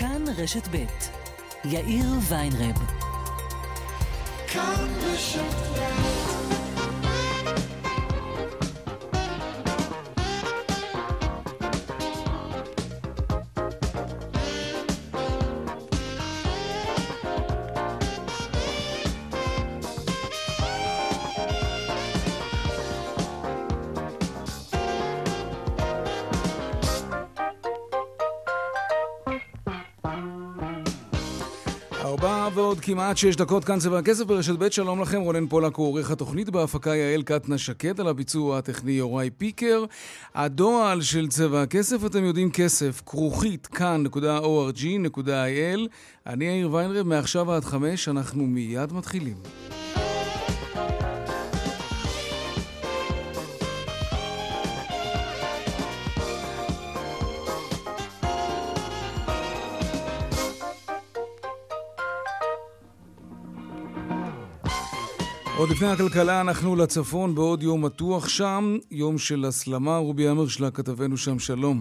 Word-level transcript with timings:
כאן 0.00 0.24
רשת 0.36 0.68
ב' 0.70 0.84
יאיר 1.64 2.06
ויינרב. 2.28 2.76
כאן 4.48 4.88
רשת 5.02 6.39
ב' 32.80 32.82
ועוד 32.82 32.98
כמעט 32.98 33.16
שש 33.16 33.36
דקות 33.36 33.64
כאן 33.64 33.78
צבע 33.78 33.98
הכסף 33.98 34.24
ברשת 34.24 34.54
ב', 34.58 34.70
שלום 34.70 35.00
לכם, 35.00 35.20
רונן 35.20 35.46
פולק 35.46 35.74
הוא 35.76 35.86
עורך 35.86 36.10
התוכנית 36.10 36.50
בהפקה 36.50 36.94
יעל 36.96 37.22
קטנה 37.22 37.58
שקד, 37.58 38.00
על 38.00 38.08
הביצוע 38.08 38.58
הטכני 38.58 38.92
יוראי 38.92 39.30
פיקר. 39.30 39.84
הדועל 40.34 41.02
של 41.02 41.28
צבע 41.28 41.62
הכסף, 41.62 42.04
אתם 42.06 42.24
יודעים 42.24 42.50
כסף, 42.50 43.02
כרוכית 43.06 43.66
כאן.org.il. 43.66 45.18
אני 46.26 46.44
יאיר 46.44 46.72
ויינרב, 46.72 47.06
מעכשיו 47.06 47.52
עד 47.52 47.64
חמש, 47.64 48.08
אנחנו 48.08 48.46
מיד 48.46 48.92
מתחילים. 48.92 49.79
עוד 65.60 65.68
לפני 65.68 65.88
הכלכלה 65.88 66.40
אנחנו 66.40 66.76
לצפון 66.76 67.34
בעוד 67.34 67.62
יום 67.62 67.84
מתוח 67.84 68.28
שם, 68.28 68.64
יום 68.90 69.18
של 69.18 69.44
הסלמה. 69.48 69.96
רובי 69.96 70.28
אמרשלה, 70.30 70.70
כתבנו 70.70 71.16
שם, 71.16 71.38
שלום. 71.38 71.76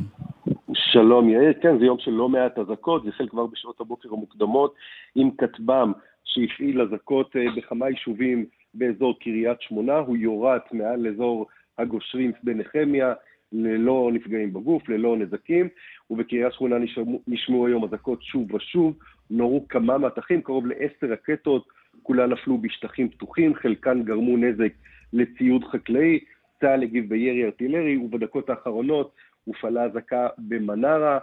שלום 0.74 1.30
יאיר, 1.30 1.54
כן, 1.62 1.80
זה 1.80 1.86
יום 1.86 1.98
של 2.00 2.12
לא 2.12 2.30
מעט 2.30 2.58
אזעקות, 2.58 3.04
זה 3.04 3.10
החל 3.10 3.28
כבר 3.28 3.46
בשעות 3.46 3.82
הבוקר 3.82 4.10
המוקדמות 4.12 4.74
עם 5.16 5.30
כטב"ם 5.38 5.92
שהפעיל 6.24 6.82
אזעקות 6.82 7.36
אה, 7.36 7.42
בכמה 7.58 7.90
יישובים 7.90 8.46
באזור 8.74 9.20
קריית 9.20 9.62
שמונה, 9.62 9.98
הוא 9.98 10.18
יורד 10.18 10.60
מעל 10.72 11.08
אזור 11.08 11.46
הגושרים 11.78 12.32
שדה 12.42 12.54
נחמיה, 12.54 13.14
ללא 13.52 14.10
נפגעים 14.14 14.54
בגוף, 14.54 14.90
ללא 14.90 15.18
נזקים, 15.18 15.68
ובקריית 16.10 16.54
שמונה 16.54 16.76
נשמעו 17.28 17.68
היום 17.68 17.84
אזעקות 17.84 18.24
שוב 18.24 18.54
ושוב, 18.54 18.94
נורו 19.30 19.66
כמה 19.70 19.98
מטחים, 19.98 20.42
קרוב 20.42 20.66
לעשר 20.66 21.08
רקטות 21.14 21.79
כולן 22.04 22.30
נפלו 22.30 22.58
בשטחים 22.58 23.10
פתוחים, 23.10 23.56
חלקן 23.56 24.04
גרמו 24.04 24.38
נזק 24.38 24.74
לציוד 25.14 25.64
חקלאי, 25.64 26.20
צה"ל 26.62 26.84
הגיב 26.84 27.10
בירי 27.10 27.46
ארטילרי, 27.46 27.98
ובדקות 27.98 28.50
האחרונות 28.50 29.16
הופעלה 29.44 29.84
אזעקה 29.84 30.28
במנרה. 30.38 31.20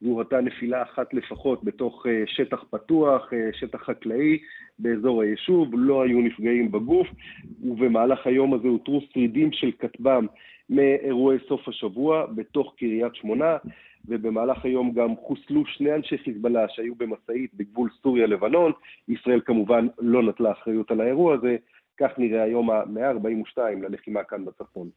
זו 0.00 0.20
הייתה 0.20 0.40
נפילה 0.40 0.82
אחת 0.82 1.14
לפחות 1.14 1.64
בתוך 1.64 2.06
אה, 2.06 2.22
שטח 2.26 2.64
פתוח, 2.70 3.32
אה, 3.32 3.48
שטח 3.52 3.82
חקלאי, 3.82 4.38
באזור 4.78 5.22
היישוב, 5.22 5.68
לא 5.72 6.02
היו 6.02 6.20
נפגעים 6.20 6.72
בגוף, 6.72 7.08
ובמהלך 7.64 8.26
היום 8.26 8.54
הזה 8.54 8.68
הותרו 8.68 9.00
שרידים 9.12 9.52
של 9.52 9.70
כטב"ם 9.78 10.26
מאירועי 10.70 11.38
סוף 11.48 11.68
השבוע 11.68 12.26
בתוך 12.26 12.74
קריית 12.78 13.14
שמונה. 13.14 13.56
ובמהלך 14.08 14.64
היום 14.64 14.92
גם 14.92 15.16
חוסלו 15.16 15.66
שני 15.66 15.94
אנשי 15.94 16.18
חיזבאללה 16.18 16.68
שהיו 16.68 16.94
במשאית 16.94 17.50
בגבול 17.54 17.90
סוריה-לבנון. 18.02 18.72
ישראל 19.08 19.40
כמובן 19.44 19.86
לא 19.98 20.22
נטלה 20.22 20.52
אחריות 20.52 20.90
על 20.90 21.00
האירוע 21.00 21.34
הזה. 21.34 21.56
כך 22.00 22.10
נראה 22.18 22.42
היום 22.42 22.70
ה-142 22.70 23.58
ללחימה 23.82 24.24
כאן 24.24 24.44
בצפון. 24.44 24.88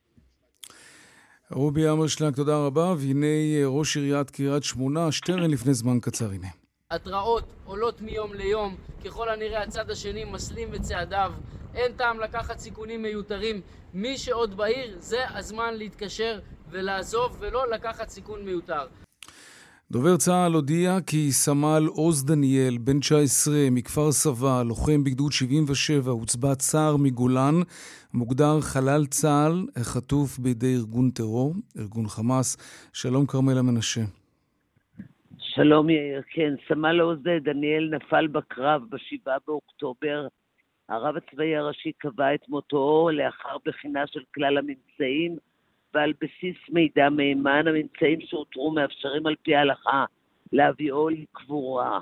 רובי 1.53 1.89
אמרשלג, 1.89 2.35
תודה 2.35 2.57
רבה. 2.57 2.93
והנה 2.97 3.27
ראש 3.65 3.97
עיריית 3.97 4.29
קריית 4.29 4.63
שמונה, 4.63 5.11
שטרן 5.11 5.51
לפני 5.51 5.73
זמן 5.73 5.99
קצר, 5.99 6.29
הנה. 6.29 6.47
התראות 6.91 7.43
עולות 7.65 8.01
מיום 8.01 8.33
ליום, 8.33 8.75
ככל 9.05 9.29
הנראה 9.29 9.63
הצד 9.63 9.89
השני 9.89 10.23
מסלים 10.25 10.71
בצעדיו, 10.71 11.33
אין 11.75 11.91
טעם 11.93 12.19
לקחת 12.19 12.59
סיכונים 12.59 13.01
מיותרים. 13.01 13.61
מי 13.93 14.17
שעוד 14.17 14.57
בעיר, 14.57 14.97
זה 14.99 15.29
הזמן 15.29 15.73
להתקשר 15.73 16.39
ולעזוב 16.69 17.37
ולא 17.39 17.71
לקחת 17.71 18.09
סיכון 18.09 18.45
מיותר. 18.45 18.87
דובר 19.93 20.17
צה"ל 20.17 20.53
הודיע 20.53 20.91
כי 21.07 21.31
סמל 21.31 21.83
עוז 21.87 22.25
דניאל, 22.25 22.77
בן 22.77 22.99
19, 22.99 23.53
מכפר 23.71 24.11
סבא, 24.11 24.63
לוחם 24.63 25.03
בגדוד 25.03 25.31
77, 25.31 26.11
הוצבע 26.11 26.55
צער 26.55 26.95
מגולן, 26.97 27.55
מוגדר 28.13 28.61
חלל 28.61 29.05
צה"ל, 29.05 29.55
חטוף 29.83 30.39
בידי 30.39 30.75
ארגון 30.75 31.09
טרור, 31.09 31.53
ארגון 31.79 32.07
חמאס. 32.07 32.49
שלום 32.93 33.25
כרמלה 33.25 33.61
מנשה. 33.61 34.01
שלום 35.37 35.89
יאיר, 35.89 36.21
כן, 36.33 36.53
סמל 36.67 36.99
עוז 36.99 37.19
דניאל 37.43 37.89
נפל 37.95 38.27
בקרב 38.27 38.81
ב-7 38.89 39.31
באוקטובר. 39.47 40.27
הרב 40.89 41.15
הצבאי 41.17 41.55
הראשי 41.55 41.91
קבע 41.97 42.35
את 42.35 42.49
מותו 42.49 43.09
לאחר 43.13 43.57
בחינה 43.65 44.07
של 44.07 44.23
כלל 44.35 44.57
הממצאים. 44.57 45.37
ועל 45.93 46.13
בסיס 46.21 46.57
מידע 46.69 47.09
מהימן, 47.09 47.67
הממצאים 47.67 48.21
שאותרו 48.21 48.71
מאפשרים 48.71 49.27
על 49.27 49.35
פי 49.41 49.55
ההלכה 49.55 50.05
להביאו 50.51 51.09
לקבורה, 51.09 51.99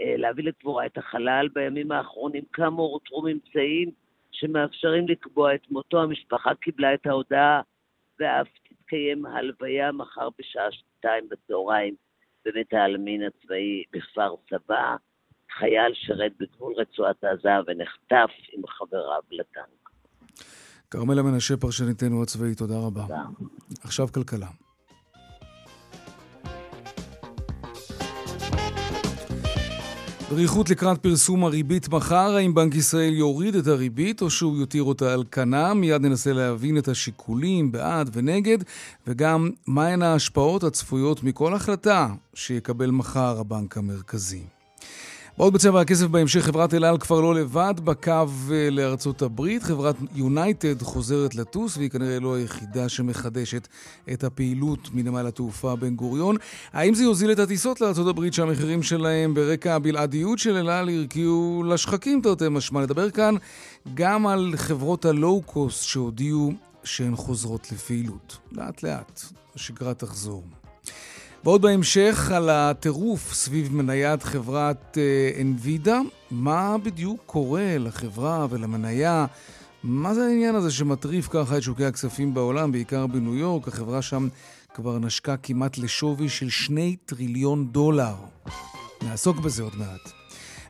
אה, 0.00 0.14
להביא 0.16 0.44
לקבורה 0.44 0.86
את 0.86 0.98
החלל. 0.98 1.48
בימים 1.52 1.92
האחרונים 1.92 2.44
כאמור 2.52 2.94
אותרו 2.94 3.22
ממצאים 3.22 3.90
שמאפשרים 4.30 5.08
לקבוע 5.08 5.54
את 5.54 5.70
מותו. 5.70 6.02
המשפחה 6.02 6.54
קיבלה 6.54 6.94
את 6.94 7.06
ההודעה 7.06 7.60
ואף 8.20 8.48
תתקיים 8.68 9.26
הלוויה 9.26 9.92
מחר 9.92 10.28
בשעה 10.38 10.72
שתיים 10.72 11.28
בצהריים 11.28 11.94
בבית 12.44 12.72
העלמין 12.72 13.22
הצבאי 13.22 13.84
בכפר 13.92 14.34
סבא. 14.50 14.96
חייל 15.50 15.94
שירת 15.94 16.32
בגבול 16.38 16.74
רצועת 16.76 17.24
עזה 17.24 17.48
ונחטף 17.66 18.30
עם 18.52 18.66
חבריו 18.66 19.22
לטנק. 19.30 19.87
כרמלה 20.90 21.22
מנשה, 21.22 21.56
פרשניתנו 21.56 22.22
הצבאית, 22.22 22.58
תודה 22.58 22.78
רבה. 22.78 23.02
תודה. 23.02 23.22
עכשיו 23.82 24.08
כלכלה. 24.12 24.48
דריכות 30.30 30.70
לקראת 30.70 30.98
פרסום 31.02 31.44
הריבית 31.44 31.88
מחר, 31.88 32.36
האם 32.36 32.54
בנק 32.54 32.74
ישראל 32.74 33.12
יוריד 33.12 33.54
את 33.54 33.66
הריבית 33.66 34.22
או 34.22 34.30
שהוא 34.30 34.56
יותיר 34.56 34.82
אותה 34.82 35.12
על 35.12 35.24
כנה? 35.32 35.74
מיד 35.74 36.02
ננסה 36.02 36.32
להבין 36.32 36.78
את 36.78 36.88
השיקולים 36.88 37.72
בעד 37.72 38.10
ונגד, 38.12 38.58
וגם 39.06 39.50
מהן 39.66 40.02
ההשפעות 40.02 40.64
הצפויות 40.64 41.22
מכל 41.22 41.54
החלטה 41.54 42.08
שיקבל 42.34 42.90
מחר 42.90 43.40
הבנק 43.40 43.76
המרכזי. 43.76 44.57
עוד 45.38 45.52
בצבע 45.52 45.80
הכסף 45.80 46.06
בהמשך, 46.06 46.40
חברת 46.40 46.74
אל 46.74 46.84
על 46.84 46.98
כבר 46.98 47.20
לא 47.20 47.34
לבד 47.34 47.74
בקו 47.84 48.12
אה, 48.52 48.70
לארצות 48.70 49.22
הברית. 49.22 49.62
חברת 49.62 49.96
יונייטד 50.14 50.82
חוזרת 50.82 51.34
לטוס, 51.34 51.76
והיא 51.76 51.90
כנראה 51.90 52.20
לא 52.20 52.36
היחידה 52.36 52.88
שמחדשת 52.88 53.68
את 54.12 54.24
הפעילות 54.24 54.88
מנמל 54.94 55.26
התעופה 55.26 55.76
בן 55.76 55.94
גוריון. 55.96 56.36
האם 56.72 56.94
זה 56.94 57.02
יוזיל 57.02 57.32
את 57.32 57.38
הטיסות 57.38 57.80
לארצות 57.80 58.06
הברית 58.06 58.34
שהמחירים 58.34 58.82
שלהם 58.82 59.34
ברקע 59.34 59.74
הבלעדיות 59.74 60.38
של 60.38 60.56
אל 60.56 60.68
על 60.68 60.88
הרקיעו 60.88 61.64
לשחקים 61.66 62.20
תרתי 62.20 62.44
משמע? 62.50 62.80
נדבר 62.80 63.10
כאן 63.10 63.34
גם 63.94 64.26
על 64.26 64.54
חברות 64.56 65.04
הלואו-קוסט 65.04 65.82
שהודיעו 65.84 66.52
שהן 66.84 67.16
חוזרות 67.16 67.72
לפעילות. 67.72 68.36
לאט 68.52 68.82
לאט, 68.82 69.22
השגרה 69.54 69.94
תחזור. 69.94 70.42
ועוד 71.44 71.62
בהמשך 71.62 72.30
על 72.34 72.50
הטירוף 72.50 73.34
סביב 73.34 73.74
מניית 73.74 74.22
חברת 74.22 74.98
אנווידה, 75.40 75.94
אה, 75.94 76.00
מה 76.30 76.76
בדיוק 76.82 77.22
קורה 77.26 77.78
לחברה 77.78 78.46
ולמניה, 78.50 79.26
מה 79.82 80.14
זה 80.14 80.26
העניין 80.26 80.54
הזה 80.54 80.70
שמטריף 80.70 81.28
ככה 81.30 81.56
את 81.56 81.62
שוקי 81.62 81.84
הכספים 81.84 82.34
בעולם, 82.34 82.72
בעיקר 82.72 83.06
בניו 83.06 83.34
יורק, 83.34 83.68
החברה 83.68 84.02
שם 84.02 84.28
כבר 84.74 84.98
נשקה 84.98 85.36
כמעט 85.36 85.78
לשווי 85.78 86.28
של 86.28 86.48
שני 86.48 86.96
טריליון 87.06 87.66
דולר. 87.72 88.14
נעסוק 89.02 89.38
בזה 89.38 89.62
עוד 89.62 89.76
מעט. 89.76 90.17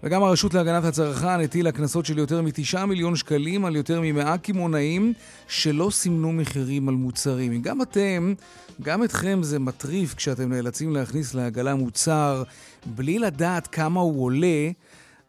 וגם 0.02 0.22
הרשות 0.22 0.54
להגנת 0.54 0.84
הצרכן 0.84 1.40
הטילה 1.40 1.72
קנסות 1.72 2.06
של 2.06 2.18
יותר 2.18 2.42
מ-9 2.42 2.84
מיליון 2.86 3.16
שקלים 3.16 3.64
על 3.64 3.76
יותר 3.76 4.00
מ-100 4.00 4.38
קמעונאים 4.38 5.12
שלא 5.48 5.90
סימנו 5.90 6.32
מחירים 6.32 6.88
על 6.88 6.94
מוצרים. 6.94 7.62
גם 7.62 7.82
אתם, 7.82 8.34
גם 8.82 9.04
אתכם 9.04 9.38
זה 9.42 9.58
מטריף 9.58 10.14
כשאתם 10.14 10.52
נאלצים 10.52 10.96
להכניס 10.96 11.34
לעגלה 11.34 11.74
מוצר 11.74 12.42
בלי 12.86 13.18
לדעת 13.18 13.66
כמה 13.66 14.00
הוא 14.00 14.24
עולה. 14.24 14.70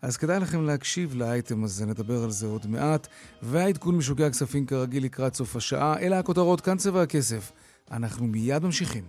אז 0.02 0.18
כדאי 0.18 0.40
לכם 0.40 0.66
להקשיב 0.66 1.16
לאייטם 1.16 1.64
הזה, 1.64 1.86
נדבר 1.86 2.24
על 2.24 2.32
זה 2.32 2.48
עוד 2.48 2.68
מעט. 2.68 3.08
והעדכון 3.42 3.98
משוגע 3.98 4.28
הכספים 4.28 4.66
כרגיל 4.66 5.04
לקראת 5.04 5.36
סוף 5.36 5.56
השעה. 5.56 6.00
אלה 6.00 6.20
הכותרות, 6.20 6.62
כאן 6.62 6.78
צבע 6.78 7.02
הכסף. 7.02 7.52
אנחנו 7.92 8.28
מיד 8.28 8.64
ממשיכים. 8.64 9.04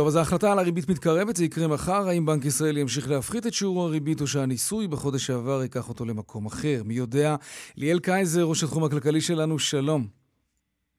טוב, 0.00 0.06
אז 0.06 0.16
ההחלטה 0.16 0.52
על 0.52 0.58
הריבית 0.58 0.88
מתקרבת, 0.88 1.36
זה 1.36 1.44
יקרה 1.44 1.68
מחר. 1.68 2.08
האם 2.08 2.26
בנק 2.26 2.44
ישראל 2.44 2.76
ימשיך 2.76 3.10
להפחית 3.10 3.46
את 3.46 3.52
שיעור 3.52 3.82
הריבית, 3.82 4.20
או 4.20 4.26
שהניסוי 4.26 4.88
בחודש 4.88 5.26
שעבר 5.26 5.62
ייקח 5.62 5.88
אותו 5.88 6.04
למקום 6.04 6.46
אחר? 6.46 6.82
מי 6.84 6.94
יודע? 6.94 7.36
ליאל 7.76 7.98
קייזר, 7.98 8.44
ראש 8.44 8.62
התחום 8.62 8.84
הכלכלי 8.84 9.20
שלנו, 9.20 9.58
שלום. 9.58 10.02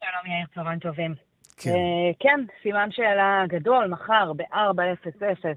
שלום 0.03 0.25
יאיר, 0.25 0.45
צהריים 0.55 0.79
טובים. 0.79 1.13
כן. 1.57 1.69
אה, 1.69 2.11
כן, 2.19 2.39
סימן 2.63 2.89
שאלה 2.91 3.43
גדול, 3.47 3.87
מחר 3.87 4.33
ב-4:00 4.33 5.47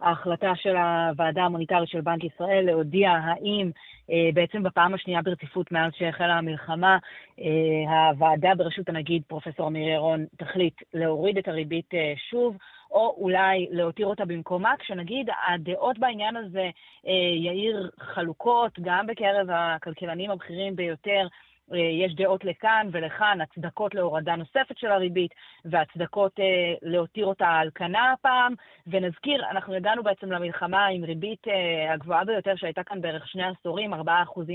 ההחלטה 0.00 0.52
של 0.54 0.76
הוועדה 0.76 1.42
המוניטרית 1.42 1.88
של 1.88 2.00
בנק 2.00 2.24
ישראל 2.24 2.64
להודיע 2.66 3.10
האם 3.10 3.70
אה, 4.10 4.30
בעצם 4.34 4.62
בפעם 4.62 4.94
השנייה 4.94 5.22
ברציפות 5.22 5.72
מאז 5.72 5.92
שהחלה 5.98 6.34
המלחמה, 6.34 6.98
אה, 7.40 8.08
הוועדה 8.10 8.54
בראשות 8.56 8.88
הנגיד, 8.88 9.22
פרופסור 9.26 9.68
אמיר 9.68 9.88
ירון, 9.88 10.24
תחליט 10.38 10.74
להוריד 10.94 11.38
את 11.38 11.48
הריבית 11.48 11.90
שוב, 12.30 12.56
או 12.90 13.16
אולי 13.18 13.68
להותיר 13.70 14.06
אותה 14.06 14.24
במקומה, 14.24 14.74
כשנגיד 14.78 15.30
הדעות 15.48 15.98
בעניין 15.98 16.36
הזה, 16.36 16.70
אה, 17.06 17.12
יאיר, 17.36 17.90
חלוקות 18.00 18.78
גם 18.80 19.06
בקרב 19.06 19.46
הכלכלנים 19.50 20.30
הבכירים 20.30 20.76
ביותר, 20.76 21.26
אה, 21.72 21.78
יש 21.78 22.14
דעות 22.14 22.44
לכאן 22.44 22.88
ולכאן, 22.92 23.40
הצדקות 23.40 23.94
להורדה 23.94 24.36
נוספת 24.36 24.78
של 24.78 24.86
הריבית 24.86 25.30
והצדקות 25.64 26.40
אה, 26.40 26.74
להותיר 26.82 27.26
אותה 27.26 27.48
על 27.48 27.70
כנה 27.74 28.12
הפעם. 28.12 28.54
ונזכיר, 28.86 29.50
אנחנו 29.50 29.74
הגענו 29.74 30.02
בעצם 30.02 30.32
למלחמה 30.32 30.86
עם 30.86 31.04
ריבית 31.04 31.48
אה, 31.48 31.92
הגבוהה 31.92 32.24
ביותר 32.24 32.56
שהייתה 32.56 32.84
כאן 32.84 33.00
בערך 33.00 33.28
שני 33.28 33.42
עשורים, 33.44 33.94
4% 33.94 33.98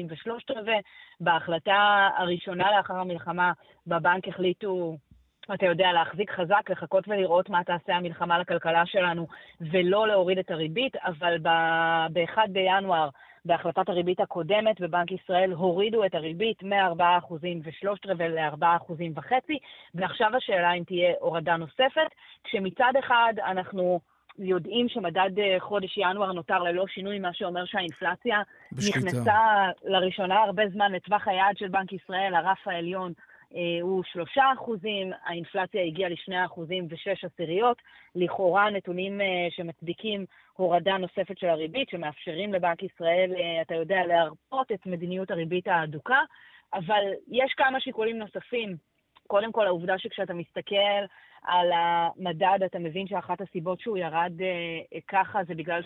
ושלושת 0.09 0.51
רבעי. 0.51 0.81
בהחלטה 1.19 2.09
הראשונה 2.17 2.77
לאחר 2.77 2.95
המלחמה 2.95 3.51
בבנק 3.87 4.27
החליטו 4.27 4.97
אתה 5.53 5.65
יודע, 5.65 5.91
להחזיק 5.91 6.31
חזק, 6.31 6.69
לחכות 6.69 7.07
ולראות 7.07 7.49
מה 7.49 7.63
תעשה 7.63 7.95
המלחמה 7.95 8.39
לכלכלה 8.39 8.85
שלנו, 8.85 9.27
ולא 9.61 10.07
להוריד 10.07 10.37
את 10.37 10.51
הריבית, 10.51 10.95
אבל 10.95 11.37
ב-1 11.37 12.37
בינואר 12.49 13.09
בהחלטת 13.45 13.89
הריבית 13.89 14.19
הקודמת 14.19 14.81
בבנק 14.81 15.11
ישראל 15.11 15.51
הורידו 15.51 16.05
את 16.05 16.15
הריבית 16.15 16.63
מ-4% 16.63 17.33
ושלושת 17.63 18.05
רבעי 18.05 18.29
ל-4.5%, 18.29 19.33
ועכשיו 19.95 20.35
השאלה 20.35 20.73
אם 20.73 20.83
תהיה 20.83 21.13
הורדה 21.19 21.57
נוספת, 21.57 22.09
כשמצד 22.43 22.93
אחד 22.99 23.33
אנחנו... 23.45 23.99
יודעים 24.39 24.89
שמדד 24.89 25.39
אה, 25.39 25.55
חודש 25.59 25.97
ינואר 25.97 26.31
נותר 26.31 26.63
ללא 26.63 26.87
שינוי, 26.87 27.19
מה 27.19 27.33
שאומר 27.33 27.65
שהאינפלציה 27.65 28.41
בשליטה. 28.71 28.99
נכנסה 28.99 29.69
לראשונה 29.83 30.35
הרבה 30.35 30.63
זמן 30.73 30.91
לטווח 30.91 31.27
היעד 31.27 31.57
של 31.57 31.67
בנק 31.67 31.93
ישראל, 31.93 32.35
הרף 32.35 32.67
העליון 32.67 33.13
הוא 33.81 34.03
שלושה 34.03 34.43
אחוזים, 34.53 35.11
האינפלציה 35.25 35.83
הגיעה 35.83 36.09
לשני 36.09 36.45
אחוזים 36.45 36.87
ושש 36.89 37.25
עשיריות. 37.25 37.77
לכאורה 38.15 38.69
נתונים 38.69 39.21
אה, 39.21 39.47
שמצדיקים 39.49 40.25
הורדה 40.53 40.97
נוספת 40.97 41.37
של 41.37 41.47
הריבית, 41.47 41.89
שמאפשרים 41.89 42.53
לבנק 42.53 42.83
ישראל, 42.83 43.31
אה, 43.37 43.61
אתה 43.61 43.75
יודע, 43.75 44.05
להרפות 44.07 44.71
את 44.71 44.85
מדיניות 44.85 45.31
הריבית 45.31 45.67
ההדוקה, 45.67 46.19
אבל 46.73 47.03
יש 47.27 47.53
כמה 47.57 47.79
שיקולים 47.79 48.17
נוספים. 48.17 48.75
קודם 49.27 49.51
כל, 49.51 49.67
העובדה 49.67 49.97
שכשאתה 49.97 50.33
מסתכל 50.33 51.05
על 51.47 51.71
המדד, 51.73 52.59
אתה 52.65 52.79
מבין 52.79 53.07
שאחת 53.07 53.41
הסיבות 53.41 53.79
שהוא 53.79 53.97
ירד 53.97 54.31
אה, 54.41 54.99
ככה 55.07 55.39
זה 55.47 55.55
בגלל 55.55 55.81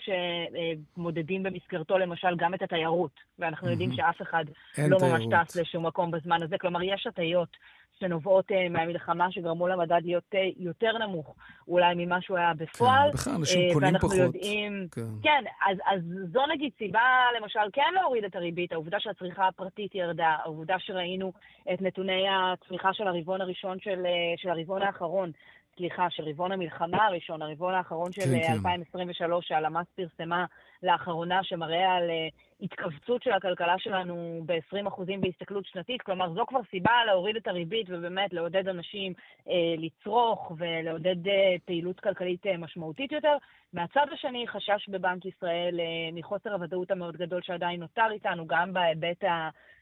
שמודדים 0.96 1.42
במסגרתו 1.42 1.98
למשל 1.98 2.36
גם 2.36 2.54
את 2.54 2.62
התיירות, 2.62 3.20
ואנחנו 3.38 3.68
mm-hmm. 3.68 3.70
יודעים 3.70 3.92
שאף 3.92 4.22
אחד 4.22 4.44
לא 4.78 4.98
תיירות. 4.98 5.20
ממש 5.20 5.46
טס 5.48 5.56
לשום 5.56 5.86
מקום 5.86 6.10
בזמן 6.10 6.42
הזה. 6.42 6.58
כלומר, 6.58 6.82
יש 6.82 7.06
הטיות 7.06 7.56
שנובעות 8.00 8.50
uh, 8.50 8.54
מהמלחמה 8.70 9.32
שגרמו 9.32 9.68
למדד 9.68 10.00
להיות 10.04 10.24
uh, 10.34 10.36
יותר 10.56 10.98
נמוך 10.98 11.34
אולי 11.68 11.94
ממה 11.96 12.20
שהוא 12.20 12.38
היה 12.38 12.52
בפועל. 12.54 13.10
כן, 13.10 13.16
בכלל 13.16 13.34
אנשים 13.34 13.70
uh, 13.70 13.74
קונים 13.74 13.98
פחות. 13.98 14.16
יודעים... 14.16 14.86
כן, 14.92 15.02
כן 15.22 15.44
אז, 15.70 15.76
אז 15.86 16.00
זו 16.32 16.46
נגיד 16.46 16.70
סיבה 16.78 17.00
למשל 17.40 17.60
כן 17.72 17.94
להוריד 17.94 18.24
את 18.24 18.36
הריבית, 18.36 18.72
העובדה 18.72 19.00
שהצריכה 19.00 19.48
הפרטית 19.48 19.94
ירדה, 19.94 20.36
העובדה 20.44 20.76
שראינו 20.78 21.32
את 21.74 21.82
נתוני 21.82 22.24
הצמיחה 22.28 22.92
של 22.92 23.08
הרבעון 23.08 23.40
הראשון 23.40 23.78
של, 23.80 24.06
של 24.36 24.50
הרבעון 24.50 24.82
האחרון. 24.82 25.32
סליחה, 25.80 26.10
של 26.10 26.28
רבעון 26.28 26.52
המלחמה 26.52 27.06
הראשון, 27.06 27.42
הרבעון 27.42 27.74
האחרון 27.74 28.12
של 28.12 28.20
כן, 28.20 28.52
2023, 28.52 29.48
כן. 29.48 29.48
שהלמ"ס 29.48 29.86
פרסמה 29.96 30.44
לאחרונה, 30.82 31.40
שמראה 31.42 31.94
על 31.94 32.10
התכווצות 32.60 33.22
של 33.22 33.32
הכלכלה 33.32 33.74
שלנו 33.78 34.42
ב-20% 34.46 35.02
בהסתכלות 35.20 35.64
שנתית, 35.66 36.02
כלומר 36.02 36.32
זו 36.34 36.46
כבר 36.46 36.60
סיבה 36.70 36.92
להוריד 37.06 37.36
את 37.36 37.48
הריבית 37.48 37.86
ובאמת 37.90 38.32
לעודד 38.32 38.68
אנשים 38.68 39.12
אה, 39.48 39.54
לצרוך 39.78 40.52
ולעודד 40.58 41.28
אה, 41.28 41.54
פעילות 41.64 42.00
כלכלית 42.00 42.46
אה, 42.46 42.56
משמעותית 42.56 43.12
יותר. 43.12 43.36
מהצד 43.72 44.06
השני, 44.12 44.48
חשש 44.48 44.88
בבנק 44.88 45.24
ישראל 45.24 45.80
אה, 45.80 46.12
מחוסר 46.12 46.52
הוודאות 46.52 46.90
המאוד 46.90 47.16
גדול 47.16 47.42
שעדיין 47.42 47.80
נותר 47.80 48.06
איתנו, 48.10 48.46
גם 48.46 48.72
בהיבט 48.72 49.24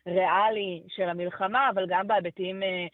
הריאלי 0.06 0.83
של 0.89 1.09
המלחמה, 1.09 1.71
אבל 1.71 1.87
גם 1.89 2.06
בהיבטים... 2.06 2.62
אה, 2.62 2.69
אה, 2.69 2.87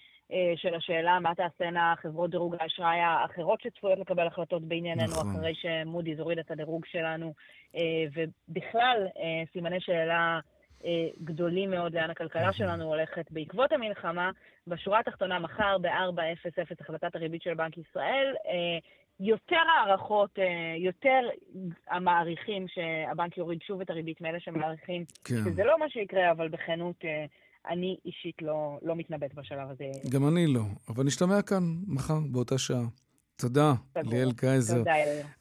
של 0.56 0.74
השאלה 0.74 1.20
מה 1.20 1.34
תעשינה 1.34 1.94
חברות 2.02 2.30
דירוג 2.30 2.56
האשראי 2.60 2.98
האחרות 2.98 3.60
שצפויות 3.60 3.98
לקבל 3.98 4.26
החלטות 4.26 4.62
בענייננו, 4.62 5.12
נכון. 5.12 5.30
אחרי 5.36 5.54
שמודי'ס 5.54 6.18
הוריד 6.18 6.38
את 6.38 6.50
הדירוג 6.50 6.86
שלנו, 6.86 7.34
אה, 7.76 7.80
ובכלל 8.14 9.06
אה, 9.16 9.42
סימני 9.52 9.80
שאלה 9.80 10.40
גדולים 11.24 11.70
מאוד 11.70 11.94
לאן 11.94 12.10
הכלכלה 12.10 12.42
נכון. 12.42 12.52
שלנו 12.52 12.84
הולכת 12.84 13.30
בעקבות 13.30 13.72
המלחמה. 13.72 14.30
בשורה 14.66 15.00
התחתונה, 15.00 15.38
מחר 15.38 15.78
ב-4.00 15.78 16.76
החלטת 16.80 17.16
הריבית 17.16 17.42
של 17.42 17.54
בנק 17.54 17.78
ישראל, 17.78 18.34
יותר 19.20 19.60
הערכות, 19.76 20.38
יותר 20.78 21.20
המעריכים 21.88 22.66
שהבנק 22.68 23.38
יוריד 23.38 23.62
שוב 23.62 23.80
את 23.80 23.90
הריבית 23.90 24.20
מאלה 24.20 24.40
שמעריכים, 24.40 25.04
כן. 25.24 25.34
שזה 25.34 25.64
לא 25.64 25.78
מה 25.78 25.88
שיקרה, 25.88 26.30
אבל 26.30 26.48
בכנות 26.48 26.96
אני 27.68 27.96
אישית 28.04 28.42
לא, 28.42 28.78
לא 28.82 28.96
מתנבאת 28.96 29.34
בשלב 29.34 29.70
הזה. 29.70 29.84
גם 30.10 30.28
אני 30.28 30.46
לא, 30.46 30.62
אבל 30.88 31.04
נשתמע 31.04 31.42
כאן 31.42 31.62
מחר 31.86 32.20
באותה 32.32 32.58
שעה. 32.58 32.84
תודה, 33.36 33.72
ליאל 33.96 34.32
קייזר, 34.36 34.78
תודה, 34.78 34.92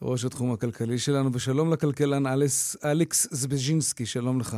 ראש 0.02 0.26
התחום 0.26 0.54
הכלכלי 0.54 0.98
שלנו, 0.98 1.30
ושלום 1.34 1.74
לכלכלן 1.74 2.28
אלס, 2.28 2.86
אלכס 2.86 3.34
זבז'ינסקי, 3.34 4.06
שלום 4.06 4.40
לך. 4.40 4.58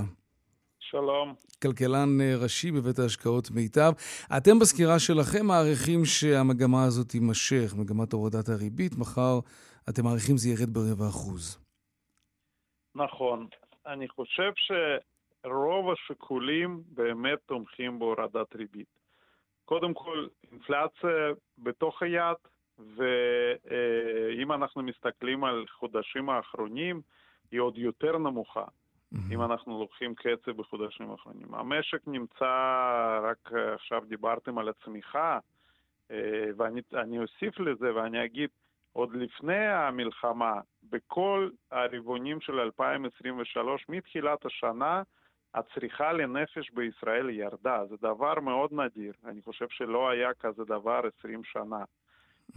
שלום. 0.79 1.33
כלכלן 1.61 2.21
אה, 2.21 2.35
ראשי 2.43 2.71
בבית 2.71 2.99
ההשקעות 2.99 3.51
מיטב. 3.51 3.91
אתם 4.37 4.59
בסקירה 4.59 4.99
שלכם 4.99 5.45
מעריכים 5.45 6.05
שהמגמה 6.05 6.83
הזאת 6.83 7.09
תימשך, 7.09 7.73
מגמת 7.77 8.13
הורדת 8.13 8.49
הריבית. 8.49 8.95
מחר 8.97 9.39
אתם 9.89 10.03
מעריכים 10.03 10.37
זה 10.37 10.49
ירד 10.49 10.73
ברבע 10.73 11.07
אחוז. 11.07 11.59
נכון. 12.95 13.47
אני 13.87 14.07
חושב 14.07 14.51
ש... 14.55 14.71
רוב 15.45 15.91
השיקולים 15.91 16.81
באמת 16.87 17.39
תומכים 17.45 17.99
בהורדת 17.99 18.55
ריבית. 18.55 18.99
קודם 19.65 19.93
כל, 19.93 20.27
אינפלציה 20.51 21.09
בתוך 21.57 22.03
היד, 22.03 22.37
ואם 22.79 24.51
אנחנו 24.51 24.83
מסתכלים 24.83 25.43
על 25.43 25.65
חודשים 25.67 26.29
האחרונים, 26.29 27.01
היא 27.51 27.59
עוד 27.59 27.77
יותר 27.77 28.17
נמוכה, 28.17 28.63
mm-hmm. 28.63 29.17
אם 29.33 29.41
אנחנו 29.41 29.79
לוקחים 29.79 30.15
קצב 30.15 30.51
בחודשים 30.51 31.11
האחרונים. 31.11 31.53
המשק 31.53 32.01
נמצא, 32.07 33.19
רק 33.23 33.51
עכשיו 33.73 34.03
דיברתם 34.07 34.57
על 34.57 34.69
הצמיחה, 34.69 35.39
ואני 36.57 37.19
אוסיף 37.19 37.59
לזה 37.59 37.95
ואני 37.95 38.25
אגיד, 38.25 38.49
עוד 38.93 39.15
לפני 39.15 39.67
המלחמה, 39.67 40.53
בכל 40.83 41.49
הרבעונים 41.71 42.41
של 42.41 42.59
2023, 42.59 43.85
מתחילת 43.89 44.45
השנה, 44.45 45.03
הצריכה 45.55 46.13
לנפש 46.13 46.71
בישראל 46.71 47.29
ירדה, 47.29 47.85
זה 47.89 47.95
דבר 48.01 48.39
מאוד 48.39 48.73
נדיר, 48.73 49.13
אני 49.25 49.41
חושב 49.41 49.65
שלא 49.69 50.09
היה 50.09 50.33
כזה 50.33 50.63
דבר 50.65 51.01
20 51.19 51.43
שנה. 51.43 51.83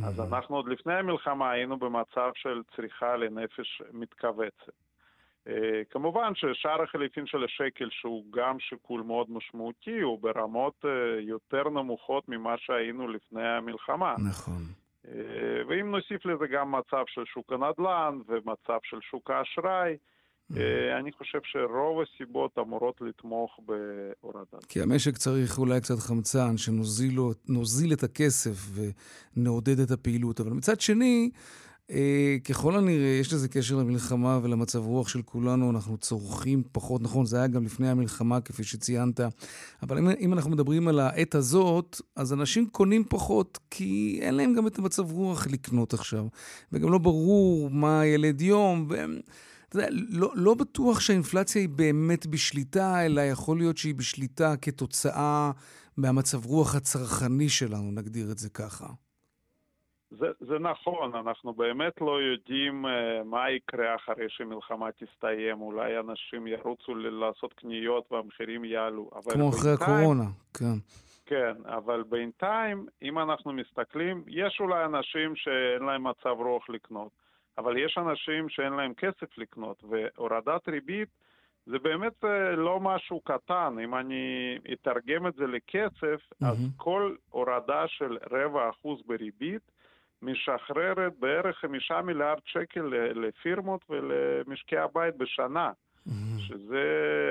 אז 0.05 0.21
אנחנו 0.21 0.57
עוד 0.57 0.69
לפני 0.69 0.95
המלחמה 0.95 1.50
היינו 1.50 1.78
במצב 1.78 2.31
של 2.35 2.62
צריכה 2.76 3.17
לנפש 3.17 3.83
מתכווצת. 3.93 4.73
אה, 5.49 5.83
כמובן 5.90 6.33
ששער 6.35 6.83
החליפין 6.83 7.26
של 7.26 7.45
השקל, 7.45 7.88
שהוא 7.90 8.25
גם 8.31 8.61
שיקול 8.61 9.02
מאוד 9.02 9.31
משמעותי, 9.31 10.00
הוא 10.00 10.19
ברמות 10.23 10.85
אה, 10.85 11.21
יותר 11.21 11.69
נמוכות 11.69 12.28
ממה 12.28 12.55
שהיינו 12.59 13.09
לפני 13.09 13.49
המלחמה. 13.49 14.14
נכון. 14.31 14.62
אה, 15.09 15.62
ואם 15.69 15.90
נוסיף 15.90 16.26
לזה 16.26 16.47
גם 16.47 16.73
מצב 16.73 17.05
של 17.07 17.25
שוק 17.25 17.52
הנדל"ן 17.52 18.19
ומצב 18.26 18.78
של 18.83 19.00
שוק 19.00 19.31
האשראי, 19.31 19.90
אה, 19.90 19.97
אני 21.00 21.12
חושב 21.12 21.38
שרוב 21.43 22.00
הסיבות 22.00 22.59
אמורות 22.59 23.00
לתמוך 23.00 23.61
בהורדה. 23.67 24.59
כי 24.69 24.83
המשק 24.83 25.17
צריך 25.17 25.59
אולי 25.59 25.81
קצת 25.81 25.99
חמצן, 25.99 26.57
שנוזיל 26.57 27.93
את 27.93 28.02
הכסף 28.02 28.71
ונעודד 29.37 29.81
את 29.81 29.90
הפעילות. 29.90 30.40
אבל 30.40 30.50
מצד 30.50 30.81
שני, 30.81 31.31
אה, 31.90 32.37
ככל 32.45 32.76
הנראה, 32.76 33.19
יש 33.21 33.33
לזה 33.33 33.49
קשר 33.49 33.76
למלחמה 33.76 34.38
ולמצב 34.43 34.78
רוח 34.78 35.09
של 35.09 35.23
כולנו, 35.23 35.71
אנחנו 35.71 35.97
צורכים 35.97 36.62
פחות, 36.73 37.02
נכון, 37.02 37.26
זה 37.26 37.37
היה 37.37 37.47
גם 37.47 37.64
לפני 37.64 37.88
המלחמה, 37.88 38.40
כפי 38.40 38.64
שציינת, 38.64 39.21
אבל 39.83 39.99
אם, 39.99 40.09
אם 40.21 40.33
אנחנו 40.33 40.50
מדברים 40.50 40.88
על 40.88 41.00
העת 41.00 41.35
הזאת, 41.35 42.00
אז 42.17 42.33
אנשים 42.33 42.67
קונים 42.67 43.05
פחות, 43.05 43.59
כי 43.71 44.19
אין 44.23 44.35
להם 44.35 44.55
גם 44.55 44.67
את 44.67 44.78
המצב 44.78 45.12
רוח 45.12 45.47
לקנות 45.47 45.95
עכשיו, 45.95 46.26
וגם 46.73 46.93
לא 46.93 46.99
ברור 46.99 47.71
מה 47.71 48.07
ילד 48.07 48.40
יום, 48.40 48.87
והם... 48.88 49.21
אתה 49.68 49.78
יודע, 49.78 49.88
לא, 50.10 50.28
לא 50.34 50.54
בטוח 50.54 51.00
שהאינפלציה 51.00 51.62
היא 51.62 51.68
באמת 51.68 52.26
בשליטה, 52.26 53.06
אלא 53.06 53.20
יכול 53.20 53.58
להיות 53.58 53.76
שהיא 53.76 53.94
בשליטה 53.94 54.56
כתוצאה 54.62 55.50
מהמצב 55.96 56.46
רוח 56.46 56.76
הצרכני 56.76 57.48
שלנו, 57.48 57.90
נגדיר 57.92 58.26
את 58.32 58.38
זה 58.38 58.50
ככה. 58.50 58.87
זה, 60.10 60.26
זה 60.40 60.58
נכון, 60.58 61.14
אנחנו 61.14 61.52
באמת 61.52 62.00
לא 62.00 62.22
יודעים 62.22 62.84
uh, 62.87 63.25
מה 63.25 63.50
יקרה 63.50 63.94
אחרי 63.96 64.26
שמלחמה 64.28 64.87
תסתיים, 64.92 65.60
אולי 65.60 65.98
אנשים 65.98 66.46
ירוצו 66.46 66.94
לעשות 66.94 67.52
קניות 67.52 68.12
והמחירים 68.12 68.64
יעלו. 68.64 69.10
כמו 69.32 69.48
אחרי 69.48 69.72
הקורונה, 69.72 70.25
כן. 70.54 70.78
כן, 71.26 71.54
אבל 71.64 72.02
בינתיים, 72.02 72.87
אם 73.02 73.18
אנחנו 73.18 73.52
מסתכלים, 73.52 74.22
יש 74.26 74.58
אולי 74.60 74.84
אנשים 74.84 75.37
שאין 75.37 75.82
להם 75.82 76.06
מצב 76.06 76.37
רוח 76.38 76.68
לקנות, 76.68 77.10
אבל 77.59 77.77
יש 77.77 77.99
אנשים 77.99 78.49
שאין 78.49 78.73
להם 78.73 78.95
כסף 78.95 79.38
לקנות, 79.38 79.85
והורדת 79.85 80.69
ריבית 80.69 81.09
זה 81.67 81.79
באמת 81.79 82.25
אה, 82.25 82.57
לא 82.57 82.81
משהו 82.81 83.21
קטן. 83.21 83.77
אם 83.85 83.95
אני 83.95 84.59
אתרגם 84.73 85.27
את 85.27 85.35
זה 85.35 85.47
לכסף, 85.47 86.21
mm-hmm. 86.33 86.47
אז 86.47 86.57
כל 86.77 87.15
הורדה 87.31 87.88
של 87.88 88.19
רבע 88.31 88.71
אחוז 88.71 89.03
בריבית, 89.07 89.73
משחררת 90.23 91.19
בערך 91.19 91.59
חמישה 91.59 92.03
מיליארד 92.03 92.41
שקל 92.45 92.93
לפירמות 93.15 93.85
ולמשקי 93.91 94.77
הבית 94.79 95.17
בשנה. 95.17 95.73
שזה, 96.49 96.83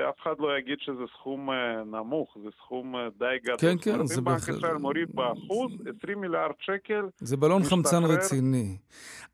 אף 0.08 0.14
אחד 0.22 0.34
לא 0.38 0.58
יגיד 0.58 0.78
שזה 0.80 1.02
סכום 1.18 1.50
אה, 1.50 1.84
נמוך, 1.84 2.36
זה 2.42 2.48
סכום 2.64 2.96
אה, 2.96 3.08
די 3.18 3.24
גדול. 3.42 3.56
כן, 3.58 3.76
כן, 3.80 4.06
זה 4.06 4.20
בנק 4.20 4.48
ישראל 4.48 4.76
מוריד 4.76 5.08
באחוז, 5.14 5.72
20 5.98 6.20
מיליארד 6.20 6.54
שקל. 6.60 7.02
זה 7.18 7.36
בלון 7.36 7.62
משתחרר... 7.62 7.78
חמצן 7.78 8.04
רציני. 8.04 8.76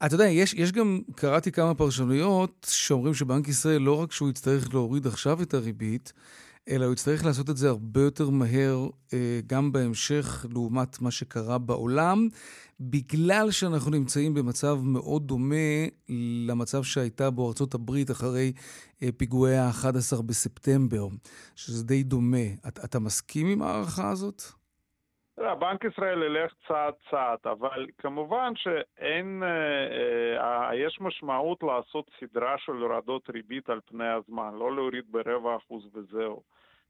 אתה 0.07 0.15
יודע, 0.15 0.25
יש, 0.25 0.55
יש 0.55 0.73
גם, 0.73 1.01
קראתי 1.17 1.53
כמה 1.53 1.75
פרשנויות 1.75 2.67
שאומרים 2.71 3.15
שבנק 3.15 3.49
ישראל, 3.49 3.81
לא 3.83 4.03
רק 4.03 4.13
שהוא 4.13 4.31
יצטרך 4.31 4.75
להוריד 4.75 5.07
עכשיו 5.07 5.43
את 5.43 5.55
הריבית, 5.55 6.13
אלא 6.69 6.85
הוא 6.85 6.93
יצטרך 6.93 7.25
לעשות 7.25 7.51
את 7.51 7.57
זה 7.57 7.69
הרבה 7.69 8.01
יותר 8.01 8.31
מהר 8.31 8.89
אה, 9.13 9.41
גם 9.47 9.73
בהמשך 9.73 10.47
לעומת 10.51 11.01
מה 11.01 11.11
שקרה 11.11 11.59
בעולם, 11.59 12.29
בגלל 12.81 13.51
שאנחנו 13.51 13.91
נמצאים 13.91 14.35
במצב 14.35 14.79
מאוד 14.83 15.27
דומה 15.27 15.87
למצב 16.47 16.83
שהייתה 16.83 17.31
בו 17.31 17.49
ארצות 17.49 17.75
הברית 17.75 18.11
אחרי 18.11 18.53
אה, 19.03 19.09
פיגועי 19.17 19.59
ה-11 19.59 20.23
בספטמבר, 20.23 21.09
שזה 21.57 21.85
די 21.85 22.03
דומה. 22.03 22.47
אתה, 22.69 22.85
אתה 22.85 22.99
מסכים 22.99 23.47
עם 23.47 23.63
ההערכה 23.63 24.11
הזאת? 24.11 24.43
בנק 25.39 25.85
ישראל 25.85 26.23
ילך 26.23 26.53
צעד 26.69 26.95
צעד, 27.11 27.39
אבל 27.45 27.87
כמובן 27.99 28.53
שאין, 28.57 29.43
אה, 29.43 30.69
אה, 30.69 30.77
יש 30.77 31.01
משמעות 31.01 31.63
לעשות 31.63 32.11
סדרה 32.21 32.59
של 32.59 32.73
הורדות 32.73 33.31
ריבית 33.31 33.71
על 33.71 33.81
פני 33.85 34.09
הזמן, 34.09 34.55
לא 34.55 34.75
להוריד 34.75 35.05
ברבע 35.11 35.57
אחוז 35.57 35.91
וזהו. 35.95 36.43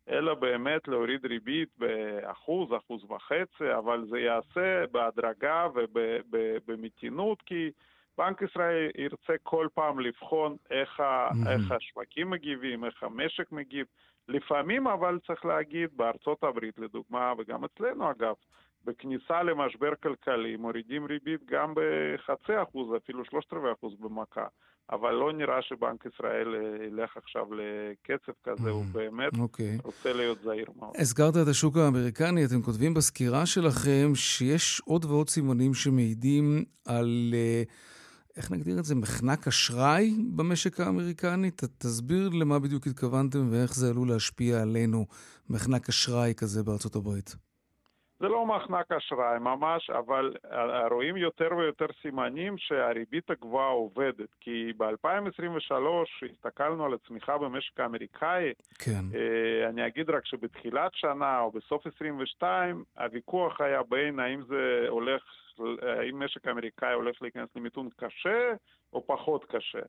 אלא 0.08 0.34
באמת 0.34 0.88
להוריד 0.88 1.26
ריבית 1.26 1.68
באחוז, 1.78 2.72
אחוז 2.76 3.04
וחצי, 3.10 3.74
אבל 3.78 4.04
זה 4.10 4.18
ייעשה 4.18 4.86
בהדרגה 4.92 5.66
ובמתינות, 6.66 7.42
כי 7.42 7.70
בנק 8.18 8.42
ישראל 8.42 8.90
ירצה 8.98 9.32
כל 9.42 9.68
פעם 9.74 10.00
לבחון 10.00 10.56
איך, 10.70 11.00
mm-hmm. 11.00 11.48
איך 11.48 11.70
השווקים 11.70 12.30
מגיבים, 12.30 12.84
איך 12.84 13.02
המשק 13.02 13.52
מגיב. 13.52 13.86
לפעמים, 14.28 14.86
אבל 14.86 15.18
צריך 15.26 15.44
להגיד, 15.44 15.90
בארצות 15.96 16.44
הברית 16.44 16.78
לדוגמה, 16.78 17.32
וגם 17.38 17.64
אצלנו 17.64 18.10
אגב, 18.10 18.34
בכניסה 18.84 19.42
למשבר 19.42 19.94
כלכלי 20.02 20.56
מורידים 20.56 21.06
ריבית 21.06 21.40
גם 21.44 21.74
בחצי 21.76 22.62
אחוז, 22.62 22.96
אפילו 22.96 23.24
שלושת 23.24 23.52
רבעי 23.52 23.72
אחוז 23.72 23.94
במכה. 24.00 24.46
אבל 24.90 25.10
לא 25.10 25.32
נראה 25.32 25.62
שבנק 25.62 26.06
ישראל 26.06 26.54
אה, 26.54 26.86
ילך 26.86 27.16
עכשיו 27.16 27.46
לקצב 27.54 28.32
כזה, 28.44 28.70
הוא 28.70 28.84
mm, 28.84 28.92
באמת 28.92 29.32
okay. 29.32 29.40
אוקיי. 29.40 29.78
רוצה 29.84 30.12
להיות 30.12 30.38
זהיר 30.42 30.66
מאוד. 30.76 30.92
הזכרת 30.98 31.34
את 31.42 31.48
השוק 31.48 31.76
האמריקני, 31.76 32.44
אתם 32.44 32.62
כותבים 32.62 32.94
בסקירה 32.94 33.46
שלכם 33.46 34.14
שיש 34.14 34.80
עוד 34.84 35.04
ועוד 35.04 35.28
סימנים 35.28 35.74
שמעידים 35.74 36.64
על, 36.86 37.34
אה, 37.34 37.62
איך 38.36 38.50
נגדיר 38.50 38.78
את 38.78 38.84
זה, 38.84 38.94
מחנק 38.94 39.48
אשראי 39.48 40.16
במשק 40.36 40.80
האמריקני? 40.80 41.50
ת, 41.50 41.64
תסביר 41.64 42.28
למה 42.28 42.58
בדיוק 42.58 42.86
התכוונתם 42.86 43.48
ואיך 43.50 43.74
זה 43.74 43.88
עלול 43.88 44.08
להשפיע 44.08 44.62
עלינו, 44.62 45.06
מחנק 45.50 45.88
אשראי 45.88 46.34
כזה 46.36 46.62
בארצות 46.62 46.96
הברית. 46.96 47.36
זה 48.24 48.28
לא 48.28 48.46
מחנק 48.46 48.92
אשראי 48.92 49.38
ממש, 49.38 49.90
אבל 49.90 50.36
אה, 50.52 50.88
רואים 50.88 51.16
יותר 51.16 51.48
ויותר 51.56 51.86
סימנים 52.02 52.58
שהריבית 52.58 53.30
הגבוהה 53.30 53.68
עובדת. 53.68 54.28
כי 54.40 54.72
ב-2023 54.76 55.74
הסתכלנו 56.32 56.84
על 56.84 56.94
הצמיחה 56.94 57.38
במשק 57.38 57.80
האמריקאי, 57.80 58.52
כן. 58.78 59.04
אה, 59.14 59.68
אני 59.68 59.86
אגיד 59.86 60.10
רק 60.10 60.26
שבתחילת 60.26 60.90
שנה 60.94 61.40
או 61.40 61.50
בסוף 61.50 61.86
22, 61.86 62.84
הוויכוח 62.98 63.60
היה 63.60 63.82
בין 63.88 64.20
האם 64.20 64.42
זה 64.42 64.86
הולך, 64.88 65.22
האם 65.82 66.22
משק 66.22 66.46
האמריקאי 66.46 66.92
הולך 66.92 67.22
להיכנס 67.22 67.48
למיתון 67.56 67.88
קשה 67.96 68.52
או 68.92 69.06
פחות 69.06 69.44
קשה. 69.44 69.82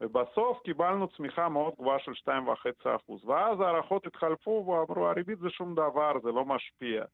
ובסוף 0.00 0.58
קיבלנו 0.64 1.08
צמיחה 1.08 1.48
מאוד 1.48 1.74
גבוהה 1.78 1.98
של 1.98 2.12
2.5%. 2.12 3.26
ואז 3.26 3.60
הערכות 3.60 4.06
התחלפו 4.06 4.50
ואמרו, 4.50 5.08
הריבית 5.08 5.38
זה 5.38 5.50
שום 5.50 5.74
דבר, 5.74 6.12
זה 6.22 6.32
לא 6.32 6.44
משפיע. 6.44 7.04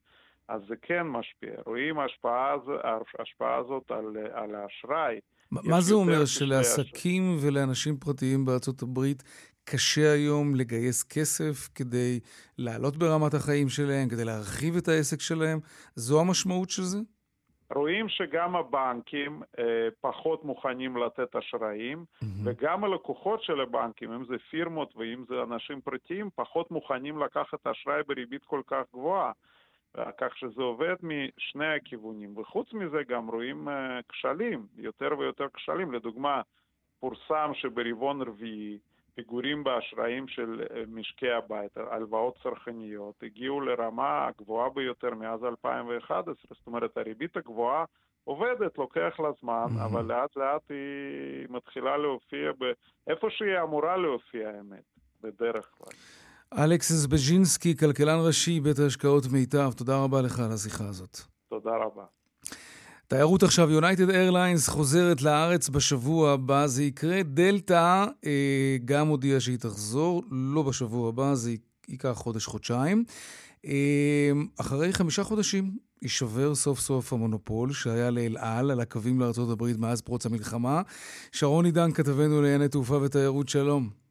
אז 0.53 0.61
זה 0.69 0.75
כן 0.83 1.03
משפיע. 1.03 1.53
רואים 1.67 1.99
ההשפעה, 1.99 2.57
ההשפעה 3.19 3.57
הזאת 3.57 3.91
על, 3.91 4.17
על 4.33 4.55
האשראי. 4.55 5.21
מה 5.51 5.81
זה 5.81 5.95
אומר 5.95 6.25
שלעסקים 6.25 7.37
ולאנשים 7.43 7.97
פרטיים 7.97 8.45
בארצות 8.45 8.83
הברית 8.83 9.23
קשה 9.65 10.13
היום 10.13 10.55
לגייס 10.55 11.03
כסף 11.03 11.69
כדי 11.75 12.21
לעלות 12.59 12.97
ברמת 12.97 13.35
החיים 13.35 13.69
שלהם, 13.69 14.09
כדי 14.09 14.25
להרחיב 14.25 14.77
את 14.77 14.89
העסק 14.89 15.21
שלהם? 15.21 15.59
זו 15.95 16.21
המשמעות 16.21 16.71
של 16.71 16.83
זה? 16.83 16.99
רואים 17.75 18.09
שגם 18.09 18.57
הבנקים 18.57 19.43
אה, 19.59 19.89
פחות 20.01 20.45
מוכנים 20.45 20.97
לתת 20.97 21.37
אשראים, 21.37 22.05
mm-hmm. 22.05 22.27
וגם 22.45 22.85
הלקוחות 22.85 23.43
של 23.43 23.61
הבנקים, 23.61 24.13
אם 24.13 24.25
זה 24.25 24.35
פירמות 24.51 24.97
ואם 24.97 25.25
זה 25.29 25.35
אנשים 25.43 25.81
פרטיים, 25.81 26.31
פחות 26.35 26.71
מוכנים 26.71 27.19
לקחת 27.19 27.67
אשראי 27.67 28.03
בריבית 28.07 28.45
כל 28.45 28.61
כך 28.67 28.83
גבוהה. 28.95 29.33
כך 30.19 30.37
שזה 30.37 30.63
עובד 30.63 30.95
משני 31.03 31.75
הכיוונים. 31.75 32.39
וחוץ 32.39 32.73
מזה 32.73 33.03
גם 33.09 33.29
רואים 33.31 33.69
אה, 33.69 34.01
כשלים, 34.09 34.67
יותר 34.77 35.19
ויותר 35.19 35.47
כשלים. 35.55 35.93
לדוגמה, 35.93 36.43
פורסם 37.01 37.51
שברבעון 37.55 38.23
רביעי 38.23 38.79
פיגורים 39.15 39.65
באשראים 39.65 40.29
של 40.29 40.63
אה, 40.71 40.83
משקי 40.89 41.31
הבית, 41.31 41.77
הלוואות 41.77 42.39
צרכניות, 42.43 43.15
הגיעו 43.23 43.61
לרמה 43.61 44.27
הגבוהה 44.27 44.71
ביותר 44.71 45.15
מאז 45.15 45.45
2011. 45.45 46.35
זאת 46.51 46.67
אומרת, 46.67 46.97
הריבית 46.97 47.37
הגבוהה 47.37 47.85
עובדת, 48.25 48.79
לוקח 48.79 49.21
לה 49.21 49.29
זמן, 49.41 49.67
mm-hmm. 49.69 49.85
אבל 49.85 50.05
לאט 50.05 50.37
לאט 50.37 50.71
היא 50.71 51.47
מתחילה 51.51 51.97
להופיע 51.97 52.53
איפה 53.07 53.31
שהיא 53.31 53.61
אמורה 53.63 53.97
להופיע, 53.97 54.49
האמת, 54.49 54.85
בדרך 55.23 55.71
כלל. 55.79 55.93
אלכס 56.59 56.93
זבז'ינסקי, 56.93 57.77
כלכלן 57.77 58.19
ראשי, 58.21 58.61
בית 58.61 58.79
ההשקעות 58.79 59.27
מיטב, 59.27 59.73
תודה 59.77 59.97
רבה 59.97 60.23
לך 60.23 60.41
על 60.41 60.53
השיחה 60.53 60.89
הזאת. 60.89 61.21
תודה 61.49 61.71
רבה. 61.71 62.03
תיירות 63.07 63.43
עכשיו, 63.43 63.71
יונייטד 63.71 64.11
איירליינס 64.11 64.69
חוזרת 64.69 65.23
לארץ 65.23 65.69
בשבוע 65.69 66.33
הבא, 66.33 66.67
זה 66.67 66.85
יקרה. 66.85 67.23
דלתא 67.23 68.05
אה, 68.27 68.77
גם 68.85 69.09
הודיעה 69.09 69.41
שהיא 69.41 69.59
תחזור, 69.59 70.23
לא 70.31 70.63
בשבוע 70.63 71.09
הבא, 71.09 71.35
זה 71.35 71.55
ייקח 71.89 72.13
חודש-חודשיים. 72.13 73.05
אה, 73.67 74.31
אחרי 74.61 74.93
חמישה 74.93 75.25
חודשים 75.25 75.77
יישבר 76.03 76.55
סוף 76.55 76.81
סוף 76.81 77.13
המונופול 77.13 77.73
שהיה 77.73 78.11
לאל 78.11 78.37
על 78.37 78.71
על 78.71 78.81
הקווים 78.81 79.21
לארה"ב 79.21 79.77
מאז 79.79 80.01
פרוץ 80.01 80.27
המלחמה. 80.27 80.83
שרון 81.33 81.65
עידן, 81.65 81.93
כתבנו 81.93 82.43
לענייני 82.43 82.69
תעופה 82.69 82.97
ותיירות, 83.03 83.49
שלום. 83.49 84.02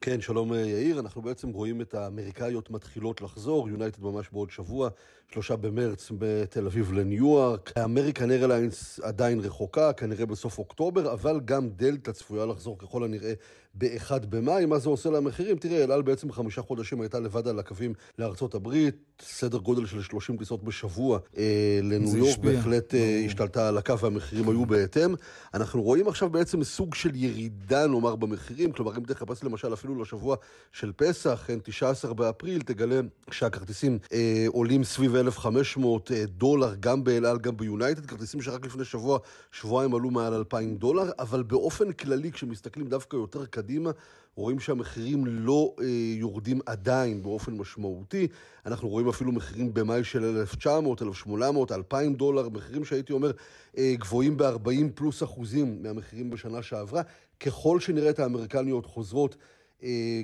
כן, 0.00 0.20
שלום 0.20 0.52
אה, 0.52 0.58
יאיר, 0.60 1.00
אנחנו 1.00 1.22
בעצם 1.22 1.48
רואים 1.50 1.80
את 1.80 1.94
האמריקאיות 1.94 2.70
מתחילות 2.70 3.20
לחזור, 3.20 3.68
יונייטד 3.68 4.02
ממש 4.02 4.28
בעוד 4.32 4.50
שבוע, 4.50 4.88
שלושה 5.34 5.56
במרץ 5.56 6.12
בתל 6.18 6.66
אביב 6.66 6.92
לניו-יורק, 6.92 7.72
האמריקן 7.76 8.30
איירליינס 8.30 9.00
עדיין 9.02 9.40
רחוקה, 9.40 9.92
כנראה 9.92 10.26
בסוף 10.26 10.58
אוקטובר, 10.58 11.12
אבל 11.12 11.40
גם 11.44 11.68
דלתא 11.68 12.12
צפויה 12.12 12.46
לחזור 12.46 12.78
ככל 12.78 13.04
הנראה 13.04 13.32
ב-1 13.74 14.26
במאי. 14.28 14.66
מה 14.66 14.78
זה 14.78 14.88
עושה 14.88 15.10
למחירים? 15.10 15.58
תראה, 15.58 15.84
אל 15.84 15.92
על 15.92 16.02
בעצם 16.02 16.32
חמישה 16.32 16.62
חודשים 16.62 17.00
הייתה 17.00 17.20
לבד 17.20 17.48
על 17.48 17.58
הקווים 17.58 17.94
לארצות 18.18 18.54
הברית, 18.54 18.94
סדר 19.22 19.58
גודל 19.58 19.86
של 19.86 20.02
30 20.02 20.36
טיסות 20.36 20.64
בשבוע 20.64 21.18
אה, 21.38 21.80
לניו 21.82 22.16
יורק, 22.16 22.38
בהחלט 22.38 22.94
אה, 22.94 23.22
השתלטה 23.26 23.68
על 23.68 23.78
הקו 23.78 23.98
והמחירים 23.98 24.48
היו 24.48 24.66
בהתאם. 24.66 25.14
אנחנו 25.54 25.82
רואים 25.82 26.08
עכשיו 26.08 26.30
בעצם 26.30 26.64
סוג 26.64 26.94
של 26.94 27.10
ירידה, 27.14 27.86
נאמר, 27.86 28.16
במחירים, 28.16 28.72
כלומר, 28.72 28.96
אם 28.96 29.02
תחפש 29.02 29.44
למשל 29.44 29.72
אפילו 29.72 30.02
לשבוע 30.02 30.36
של 30.72 30.92
פסח, 30.96 31.44
כן, 31.46 31.58
19 31.62 32.14
באפריל, 32.14 32.62
תגלה 32.62 33.00
שהכרטיסים 33.30 33.98
אה, 34.12 34.44
עולים 34.48 34.84
סביב 34.84 35.16
1,500 35.26 36.12
אה, 36.12 36.24
דולר, 36.26 36.74
גם 36.80 37.04
באל 37.04 37.26
על, 37.26 37.38
גם 37.38 37.56
ביונייטד, 37.56 38.06
כרטיסים 38.06 38.42
שרק 38.42 38.66
לפני 38.66 38.84
שבוע, 38.84 39.18
שבועיים 39.52 39.94
עלו 39.94 40.10
מעל 40.10 40.34
2,000 40.34 40.76
דולר, 40.76 41.10
אבל 41.18 41.42
באופן 41.42 41.92
כללי, 41.92 42.32
כשמסתכלים 42.32 42.88
דווקא 42.88 43.16
יותר 43.16 43.46
קדימה, 43.46 43.90
רואים 44.36 44.60
שהמחירים 44.60 45.26
לא 45.26 45.74
אה, 45.80 45.86
יורדים 46.18 46.60
עדיין 46.66 47.22
באופן 47.22 47.52
משמעותי. 47.52 48.28
אנחנו 48.66 48.88
רואים 48.88 49.08
אפילו 49.08 49.32
מחירים 49.32 49.74
במאי 49.74 50.04
של 50.04 50.24
1,900, 50.24 51.02
1,800, 51.02 51.72
2,000 51.72 52.14
דולר, 52.14 52.48
מחירים 52.48 52.84
שהייתי 52.84 53.12
אומר 53.12 53.30
אה, 53.78 53.94
גבוהים 53.98 54.36
ב-40 54.36 54.90
פלוס 54.94 55.22
אחוזים 55.22 55.82
מהמחירים 55.82 56.30
בשנה 56.30 56.62
שעברה. 56.62 57.02
ככל 57.40 57.80
שנראה 57.80 58.10
את 58.10 58.18
האמריקניות 58.18 58.86
חוזרות 58.86 59.36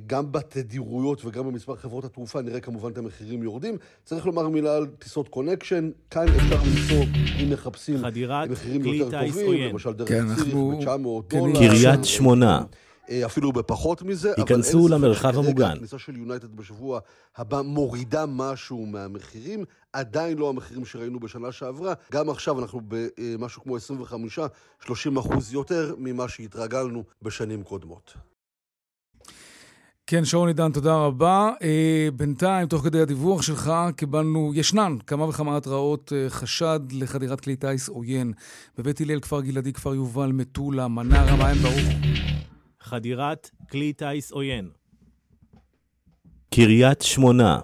גם 0.06 0.32
בתדירויות 0.32 1.24
וגם 1.24 1.46
במספר 1.46 1.76
חברות 1.76 2.04
התעופה 2.04 2.42
נראה 2.42 2.60
כמובן 2.60 2.92
את 2.92 2.98
המחירים 2.98 3.42
יורדים. 3.42 3.76
צריך 4.04 4.26
לומר 4.26 4.48
מילה 4.48 4.76
על 4.76 4.86
טיסות 4.86 5.28
connection, 5.28 5.90
כאן 6.10 6.28
אפשר 6.28 6.56
למצוא, 6.56 7.04
אם 7.42 7.50
מחפשים 7.50 8.02
מחירים 8.50 8.84
יותר 8.84 9.26
טובים, 9.26 9.70
למשל 9.70 9.92
דרך 9.92 10.08
כן, 10.08 10.34
ציריך 10.34 10.54
ב-900 10.54 11.34
דולר. 11.36 11.58
קריית 11.58 12.04
שמונה. 12.04 12.62
אה, 13.10 13.26
אפילו 13.26 13.52
בפחות 13.52 14.02
מזה. 14.02 14.32
ייכנסו 14.38 14.88
למרחב 14.88 15.38
המוגן. 15.38 15.70
הכניסה 15.70 15.98
של 15.98 16.16
יונייטד 16.16 16.56
בשבוע 16.56 17.00
הבא 17.36 17.62
מורידה 17.62 18.24
משהו 18.28 18.86
מהמחירים, 18.86 19.64
עדיין 19.92 20.38
לא 20.38 20.48
המחירים 20.48 20.84
שראינו 20.84 21.20
בשנה 21.20 21.52
שעברה. 21.52 21.94
גם 22.12 22.30
עכשיו 22.30 22.60
אנחנו 22.60 22.80
במשהו 22.88 23.62
כמו 23.62 23.76
25-30 23.76 25.20
אחוז 25.20 25.52
יותר 25.52 25.94
ממה 25.98 26.28
שהתרגלנו 26.28 27.04
בשנים 27.22 27.62
קודמות. 27.62 28.14
כן, 30.10 30.24
שרון 30.24 30.48
עידן, 30.48 30.72
תודה 30.72 30.94
רבה. 30.94 31.50
אה, 31.62 32.08
בינתיים, 32.16 32.68
תוך 32.68 32.82
כדי 32.84 33.00
הדיווח 33.00 33.42
שלך, 33.42 33.72
קיבלנו, 33.96 34.52
ישנן 34.54 34.96
כמה 35.06 35.24
וכמה 35.24 35.56
התראות 35.56 36.12
אה, 36.12 36.30
חשד 36.30 36.80
לחדירת 36.92 37.40
כלי 37.40 37.56
טיס 37.56 37.88
עוין. 37.88 38.32
בבית 38.78 39.00
הלל, 39.00 39.20
כפר 39.20 39.40
גלעדי, 39.40 39.72
כפר 39.72 39.94
יובל, 39.94 40.32
מטולה, 40.32 40.88
מנרה, 40.88 41.36
מעיין 41.36 41.58
ברוך. 41.58 42.08
חדירת 42.80 43.50
כלי 43.70 43.92
טיס 43.92 44.32
עוין. 44.32 44.70
קריית 46.54 47.02
שמונה. 47.02 47.60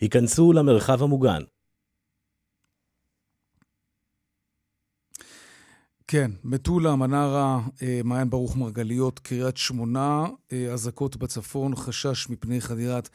היכנסו 0.00 0.52
למרחב 0.52 1.02
המוגן. 1.02 1.42
כן, 6.12 6.30
מטולה, 6.44 6.96
מנרה, 6.96 7.60
אה, 7.82 8.00
מעיין 8.04 8.30
ברוך 8.30 8.56
מרגליות, 8.56 9.18
קריית 9.18 9.56
שמונה, 9.56 10.26
אה, 10.52 10.72
אזעקות 10.72 11.16
בצפון, 11.16 11.76
חשש 11.76 12.30
מפני 12.30 12.60
חדירת 12.60 13.08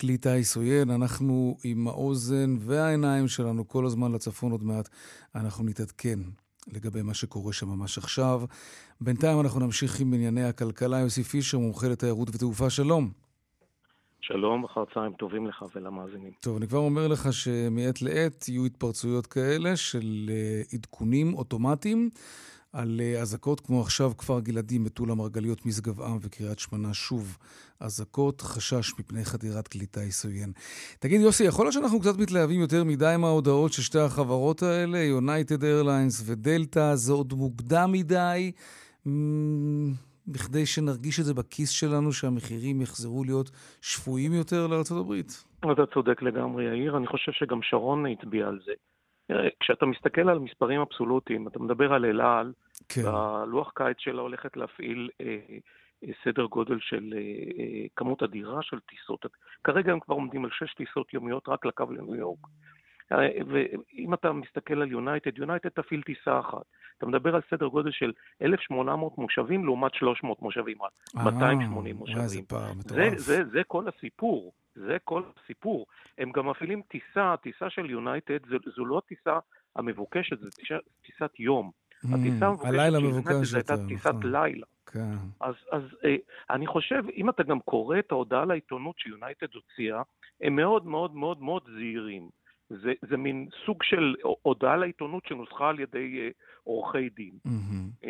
כלי 0.00 0.18
טיס 0.18 0.56
עוין. 0.56 0.90
אנחנו 0.90 1.56
עם 1.64 1.88
האוזן 1.88 2.56
והעיניים 2.60 3.28
שלנו 3.28 3.68
כל 3.68 3.86
הזמן 3.86 4.12
לצפון 4.12 4.52
עוד 4.52 4.64
מעט. 4.64 4.88
אנחנו 5.34 5.64
נתעדכן 5.64 6.18
לגבי 6.72 7.02
מה 7.02 7.14
שקורה 7.14 7.52
שם 7.52 7.68
ממש 7.68 7.98
עכשיו. 7.98 8.42
בינתיים 9.00 9.40
אנחנו 9.40 9.60
נמשיך 9.60 10.00
עם 10.00 10.14
ענייני 10.14 10.44
הכלכלה. 10.44 10.98
יוסי 10.98 11.22
פישר, 11.22 11.58
מומחה 11.58 11.88
לתיירות 11.88 12.28
ותעופה, 12.34 12.70
שלום. 12.70 13.10
שלום, 14.22 14.64
אחר 14.64 14.84
צהריים 14.94 15.12
טובים 15.12 15.46
לך 15.46 15.64
ולמאזינים. 15.74 16.32
טוב, 16.40 16.56
אני 16.56 16.68
כבר 16.68 16.78
אומר 16.78 17.08
לך 17.08 17.32
שמעת 17.32 18.02
לעת 18.02 18.48
יהיו 18.48 18.66
התפרצויות 18.66 19.26
כאלה 19.26 19.76
של 19.76 20.30
אה, 20.32 20.62
עדכונים 20.72 21.34
אוטומטיים 21.34 22.10
על 22.72 23.00
אה, 23.00 23.20
אזעקות, 23.20 23.60
כמו 23.60 23.80
עכשיו 23.80 24.12
כפר 24.18 24.40
גלעדי, 24.40 24.78
מטולה, 24.78 25.14
מרגליות, 25.14 25.66
משגב 25.66 26.02
עם 26.02 26.18
וקריית 26.20 26.58
שמונה, 26.58 26.94
שוב 26.94 27.38
אזעקות, 27.80 28.40
חשש 28.40 28.92
מפני 28.98 29.24
חדירת 29.24 29.68
כלי 29.68 29.86
טיס. 29.86 30.26
תגיד, 30.98 31.20
יוסי, 31.20 31.44
יכול 31.44 31.64
להיות 31.64 31.74
שאנחנו 31.74 32.00
קצת 32.00 32.18
מתלהבים 32.18 32.60
יותר 32.60 32.84
מדי 32.84 33.14
מההודעות 33.18 33.72
של 33.72 33.82
שתי 33.82 33.98
החברות 33.98 34.62
האלה, 34.62 34.98
יונייטד 34.98 35.64
איירליינס 35.64 36.22
ודלתא, 36.26 36.94
זה 36.94 37.12
עוד 37.12 37.32
מוקדם 37.32 37.92
מדי? 37.92 38.52
בכדי 40.26 40.66
שנרגיש 40.66 41.20
את 41.20 41.24
זה 41.24 41.34
בכיס 41.34 41.70
שלנו, 41.70 42.12
שהמחירים 42.12 42.82
יחזרו 42.82 43.24
להיות 43.24 43.50
שפויים 43.80 44.32
יותר 44.32 44.66
לארה"ב? 44.66 45.12
אתה 45.72 45.86
צודק 45.94 46.22
לגמרי, 46.22 46.64
יאיר. 46.64 46.96
אני 46.96 47.06
חושב 47.06 47.32
שגם 47.32 47.62
שרון 47.62 48.06
הצביע 48.06 48.48
על 48.48 48.60
זה. 48.64 48.72
כשאתה 49.60 49.86
מסתכל 49.86 50.28
על 50.28 50.38
מספרים 50.38 50.80
אבסולוטיים, 50.80 51.48
אתה 51.48 51.58
מדבר 51.58 51.92
על 51.92 52.04
אל 52.04 52.20
על, 52.20 52.52
כן. 52.88 53.04
והלוח 53.04 53.72
קיץ 53.74 53.96
שלה 53.98 54.22
הולכת 54.22 54.56
להפעיל 54.56 55.08
אה, 55.20 55.36
אה, 56.04 56.12
סדר 56.24 56.44
גודל 56.44 56.78
של 56.80 57.14
אה, 57.16 57.18
אה, 57.18 57.86
כמות 57.96 58.22
אדירה 58.22 58.62
של 58.62 58.80
טיסות. 58.80 59.26
כרגע 59.64 59.92
הם 59.92 60.00
כבר 60.00 60.14
עומדים 60.14 60.44
על 60.44 60.50
שש 60.52 60.74
טיסות 60.74 61.14
יומיות 61.14 61.48
רק 61.48 61.66
לקו 61.66 61.84
לניו 61.90 62.14
יורק. 62.14 62.38
ואם 63.46 64.14
אתה 64.14 64.32
מסתכל 64.32 64.82
על 64.82 64.90
יונייטד, 64.90 65.38
יונייטד 65.38 65.68
תפעיל 65.68 66.02
טיסה 66.02 66.40
אחת. 66.40 66.62
אתה 66.98 67.06
מדבר 67.06 67.34
על 67.34 67.40
סדר 67.50 67.66
גודל 67.66 67.90
של 67.90 68.12
1,800 68.42 69.18
מושבים 69.18 69.64
לעומת 69.64 69.94
300 69.94 70.42
מושבים, 70.42 70.76
280 71.14 71.96
מושבים. 71.96 72.26
זה 72.26 72.40
פער 72.48 72.72
מטורף. 72.72 73.18
זה, 73.18 73.36
זה, 73.36 73.50
זה 73.50 73.60
כל 73.66 73.84
הסיפור, 73.88 74.52
זה 74.74 74.96
כל 75.04 75.22
הסיפור. 75.44 75.86
הם 76.18 76.32
גם 76.32 76.48
מפעילים 76.48 76.82
טיסה, 76.88 77.34
טיסה 77.42 77.70
של 77.70 77.90
יונייטד, 77.90 78.38
זו 78.76 78.84
לא 78.84 78.98
הטיסה 78.98 79.38
המבוקשת, 79.76 80.38
זו 80.40 80.50
טיסה, 80.50 80.74
טיסת 81.06 81.40
יום. 81.40 81.70
הטיסה 82.04 82.46
המבוקשת 82.46 83.38
של 83.38 83.44
זו 83.44 83.56
הייתה 83.56 83.74
טיסת 83.88 84.06
נכון. 84.06 84.32
לילה. 84.32 84.66
כן. 84.86 85.14
אז, 85.40 85.54
אז 85.72 85.82
אה, 86.04 86.16
אני 86.50 86.66
חושב, 86.66 87.02
אם 87.16 87.28
אתה 87.30 87.42
גם 87.42 87.60
קורא 87.60 87.98
את 87.98 88.12
ההודעה 88.12 88.44
לעיתונות 88.44 88.98
שיונייטד 88.98 89.46
הוציאה, 89.54 90.02
הם 90.40 90.56
מאוד 90.56 90.86
מאוד 90.86 91.14
מאוד 91.14 91.42
מאוד 91.42 91.62
זהירים. 91.74 92.41
זה, 92.70 92.92
זה 93.10 93.16
מין 93.16 93.48
סוג 93.66 93.82
של 93.82 94.14
הודעה 94.42 94.76
לעיתונות 94.76 95.26
שנוסחה 95.26 95.68
על 95.68 95.80
ידי 95.80 96.18
אה, 96.20 96.28
עורכי 96.64 97.08
דין. 97.08 97.38
Mm-hmm. 97.46 98.08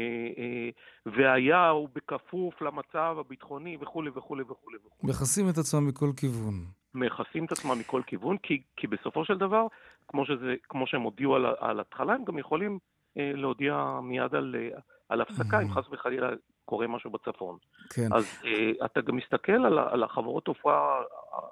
והיה 1.07 1.69
הוא 1.69 1.89
בכפוף 1.95 2.63
למצב 2.63 3.17
הביטחוני 3.21 3.77
וכולי 3.81 4.11
וכולי 4.11 4.43
וכולי. 4.43 4.79
מכסים 5.03 5.49
את 5.49 5.59
עצמם 5.59 5.89
מכל 5.89 6.11
כיוון. 6.17 6.55
מכסים 6.95 7.45
את 7.45 7.53
עצמם 7.53 7.79
מכל 7.81 8.03
כיוון, 8.07 8.37
כי, 8.39 8.63
כי 8.77 8.87
בסופו 8.87 9.25
של 9.25 9.39
דבר, 9.39 9.67
כמו, 10.09 10.27
שזה, 10.27 10.55
כמו 10.69 10.87
שהם 10.87 11.03
הודיעו 11.03 11.37
על, 11.37 11.47
על 11.59 11.81
התחלה, 11.81 12.15
הם 12.15 12.25
גם 12.25 12.39
יכולים 12.39 12.79
אה, 13.19 13.33
להודיע 13.35 14.01
מיד 14.03 14.35
על, 14.35 14.57
אה, 14.59 14.79
על 15.09 15.21
הפסקה, 15.21 15.59
mm-hmm. 15.59 15.63
אם 15.63 15.71
חס 15.71 15.85
וחלילה 15.91 16.29
קורה 16.65 16.87
משהו 16.87 17.11
בצפון. 17.11 17.57
כן. 17.91 18.09
אז 18.13 18.25
אה, 18.45 18.87
אתה 18.87 19.01
גם 19.01 19.17
מסתכל 19.17 19.67
על, 19.67 19.79
על 19.79 20.03
החברות 20.03 20.45
תופעה 20.45 21.03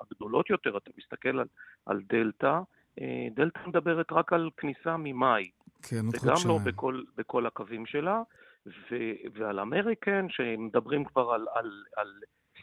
הגדולות 0.03 0.51
יותר, 0.51 0.77
אתה 0.77 0.91
מסתכל 0.99 1.39
על, 1.39 1.47
על 1.87 2.01
דלתא, 2.09 2.61
דלתא 3.35 3.61
מדברת 3.67 4.13
רק 4.13 4.33
על 4.33 4.51
כניסה 4.57 4.97
ממאי. 4.97 5.51
כן, 5.83 6.07
עוד 6.07 6.17
חודשיים. 6.17 6.37
וגם 6.37 6.49
לא 6.49 6.59
בכל, 6.73 7.03
בכל 7.17 7.47
הקווים 7.47 7.87
שלה, 7.87 8.23
ו, 8.67 8.97
ועל 9.35 9.61
אמריקן, 9.61 10.27
שמדברים 10.29 11.05
כבר 11.05 11.31
על, 11.31 11.47
על, 11.55 11.83
על 11.97 12.09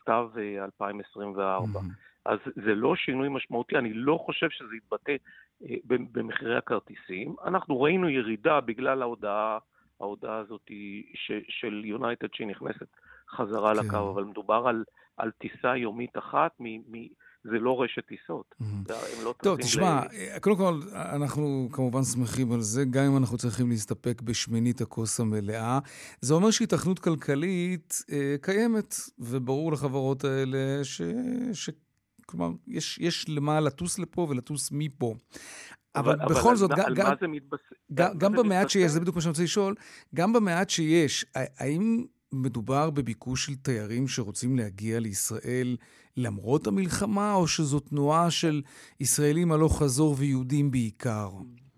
סתיו 0.01 0.29
2024. 0.63 1.79
Mm-hmm. 1.79 1.83
אז 2.25 2.39
זה 2.55 2.75
לא 2.75 2.95
שינוי 2.95 3.27
משמעותי, 3.31 3.77
אני 3.77 3.93
לא 3.93 4.19
חושב 4.25 4.49
שזה 4.49 4.75
יתבטא 4.75 5.15
אה, 5.63 5.75
במחירי 5.87 6.57
הכרטיסים. 6.57 7.35
אנחנו 7.45 7.81
ראינו 7.81 8.09
ירידה 8.09 8.61
בגלל 8.61 9.01
ההודעה, 9.01 9.57
ההודעה 9.99 10.37
הזאת 10.37 10.71
ש, 11.13 11.31
של 11.49 11.85
יונייטד 11.85 12.27
שהיא 12.33 12.47
נכנסת 12.47 12.87
חזרה 13.29 13.73
כן. 13.75 13.85
לקו, 13.85 14.11
אבל 14.13 14.23
מדובר 14.23 14.67
על, 14.67 14.83
על 15.17 15.31
טיסה 15.31 15.77
יומית 15.77 16.17
אחת 16.17 16.51
מ... 16.59 16.65
מ 16.65 17.07
זה 17.43 17.59
לא 17.59 17.81
רשת 17.81 18.05
טיסות. 18.07 18.55
הם 18.59 19.23
לא 19.23 19.33
טוב, 19.43 19.61
תשמע, 19.61 20.01
ל... 20.05 20.39
קודם 20.39 20.55
כל, 20.55 20.79
אנחנו 20.93 21.69
כמובן 21.71 22.03
שמחים 22.03 22.51
על 22.51 22.61
זה, 22.61 22.85
גם 22.85 23.03
אם 23.03 23.17
אנחנו 23.17 23.37
צריכים 23.37 23.69
להסתפק 23.69 24.21
בשמינית 24.21 24.81
הכוס 24.81 25.19
המלאה. 25.19 25.79
זה 26.21 26.33
אומר 26.33 26.51
שהיתכנות 26.51 26.99
כלכלית 26.99 28.03
אה, 28.11 28.35
קיימת, 28.41 28.95
וברור 29.19 29.71
לחברות 29.71 30.23
האלה 30.23 30.83
ש... 30.83 31.01
ש... 31.53 31.69
כלומר, 32.25 32.49
יש, 32.67 32.97
יש 32.97 33.25
למה 33.29 33.59
לטוס 33.59 33.99
לפה 33.99 34.27
ולטוס 34.29 34.69
מפה. 34.71 35.15
אבל, 35.95 36.21
אבל 36.21 36.35
בכל 36.35 36.55
זאת, 36.55 36.71
על 36.71 36.95
גם, 36.95 37.13
זה 37.21 37.27
מתבסס? 37.27 37.61
גם, 37.93 38.17
גם 38.17 38.33
במעט 38.33 38.69
שיש, 38.69 38.91
זה 38.91 38.99
בדיוק 38.99 39.15
מה 39.15 39.21
שאני 39.21 39.29
רוצה 39.29 39.43
לשאול, 39.43 39.75
גם 40.15 40.33
במעט 40.33 40.69
שיש, 40.69 41.25
האם 41.35 42.05
מדובר 42.31 42.89
בביקוש 42.89 43.45
של 43.45 43.55
תיירים 43.55 44.07
שרוצים 44.07 44.57
להגיע 44.57 44.99
לישראל 44.99 45.77
למרות 46.17 46.67
המלחמה, 46.67 47.33
או 47.33 47.47
שזו 47.47 47.79
תנועה 47.79 48.31
של 48.31 48.61
ישראלים 48.99 49.51
הלוך 49.51 49.79
חזור 49.79 50.15
ויהודים 50.19 50.71
בעיקר? 50.71 51.29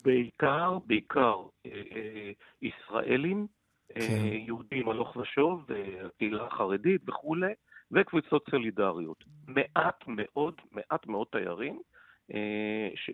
בעיקר, 0.04 0.78
בעיקר 0.86 1.36
אה, 1.66 1.72
אה, 1.72 2.32
ישראלים 2.62 3.48
כן. 3.96 4.26
יהודים 4.32 4.90
הלוך 4.90 5.16
ושוב, 5.16 5.66
הקהילה 6.06 6.46
החרדית 6.46 7.02
וכולי, 7.10 7.54
וקבוצות 7.92 8.46
סולידריות. 8.50 9.24
מעט 9.48 10.04
מאוד, 10.08 10.54
מעט 10.72 11.08
מאוד 11.08 11.28
תיירים 11.32 11.82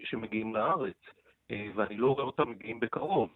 שמגיעים 0.04 0.56
לארץ, 0.56 0.98
ואני 1.76 1.98
לא 1.98 2.08
רואה 2.08 2.24
אותם 2.24 2.50
מגיעים 2.50 2.80
בקרוב. 2.80 3.30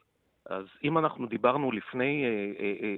אז 0.46 0.66
אם 0.84 0.98
אנחנו 0.98 1.26
דיברנו 1.26 1.72
לפני, 1.72 2.26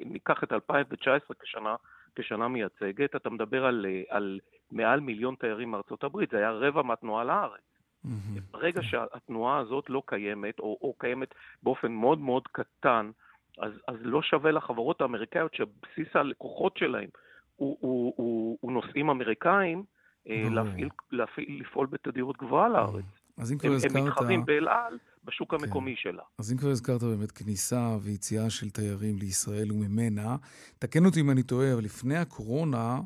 ניקח 0.06 0.43
את 0.43 0.51
2019 0.51 1.36
כשנה, 1.43 1.75
כשנה 2.15 2.47
מייצגת, 2.47 3.15
אתה 3.15 3.30
מדבר 3.30 3.65
על, 3.65 3.86
על 4.10 4.39
מעל 4.71 5.00
מיליון 5.00 5.36
תיירים 5.36 5.71
מארצות 5.71 6.04
הברית, 6.04 6.30
זה 6.30 6.38
היה 6.38 6.52
רבע 6.52 6.82
מהתנועה 6.82 7.24
לארץ. 7.24 7.62
Mm-hmm. 8.06 8.41
ברגע 8.52 8.82
שהתנועה 8.84 9.60
הזאת 9.60 9.89
לא 9.89 10.04
קיימת, 10.06 10.60
או, 10.60 10.78
או 10.82 10.93
קיימת 10.97 11.34
באופן 11.63 11.91
מאוד 11.91 12.19
מאוד 12.19 12.47
קטן, 12.52 13.12
אז, 13.58 13.71
אז 13.88 13.95
לא 14.02 14.21
שווה 14.21 14.52
לחברות 14.52 15.02
האמריקאיות 15.02 15.54
שבסיס 15.54 16.15
הלקוחות 16.15 16.78
שלהם 16.78 17.10
הוא, 17.56 17.78
הוא, 17.80 18.13
הוא, 18.17 18.58
הוא 18.62 18.71
נוסעים 18.71 19.10
אמריקאים, 19.10 19.84
mm-hmm. 19.84 20.32
להפעיל, 20.52 20.89
להפעיל, 21.12 21.62
לפעול 21.62 21.88
בתדירות 21.88 22.38
גבוהה 22.38 22.69
לארץ. 22.69 23.06
אז 23.38 23.52
אם 23.52 23.58
כבר 23.58 23.71
הזכרת... 23.71 23.95
הם 23.95 24.08
מתחרים 24.08 24.45
באל 24.45 24.67
על 24.67 24.97
בשוק 25.23 25.55
כן. 25.55 25.63
המקומי 25.63 25.95
שלה. 25.97 26.23
אז 26.39 26.51
אם 26.51 26.57
כבר 26.57 26.69
הזכרת 26.69 27.03
באמת 27.03 27.31
כניסה 27.31 27.97
ויציאה 28.01 28.49
של 28.49 28.69
תיירים 28.69 29.17
לישראל 29.17 29.71
וממנה, 29.71 30.36
תקן 30.79 31.05
אותי 31.05 31.19
אם 31.21 31.31
אני 31.31 31.43
טועה, 31.43 31.73
אבל 31.73 31.84
לפני 31.84 32.17
הקורונה... 32.17 32.99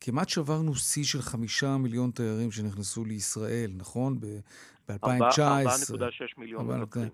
כמעט 0.00 0.28
שברנו 0.28 0.74
שיא 0.74 1.04
של 1.04 1.22
חמישה 1.22 1.76
מיליון 1.76 2.10
תיירים 2.10 2.50
שנכנסו 2.50 3.04
לישראל, 3.04 3.72
נכון? 3.76 4.20
ב-2019. 4.20 4.92
4.6 4.96 5.96
מיליון. 6.38 6.86
כן. 6.90 7.08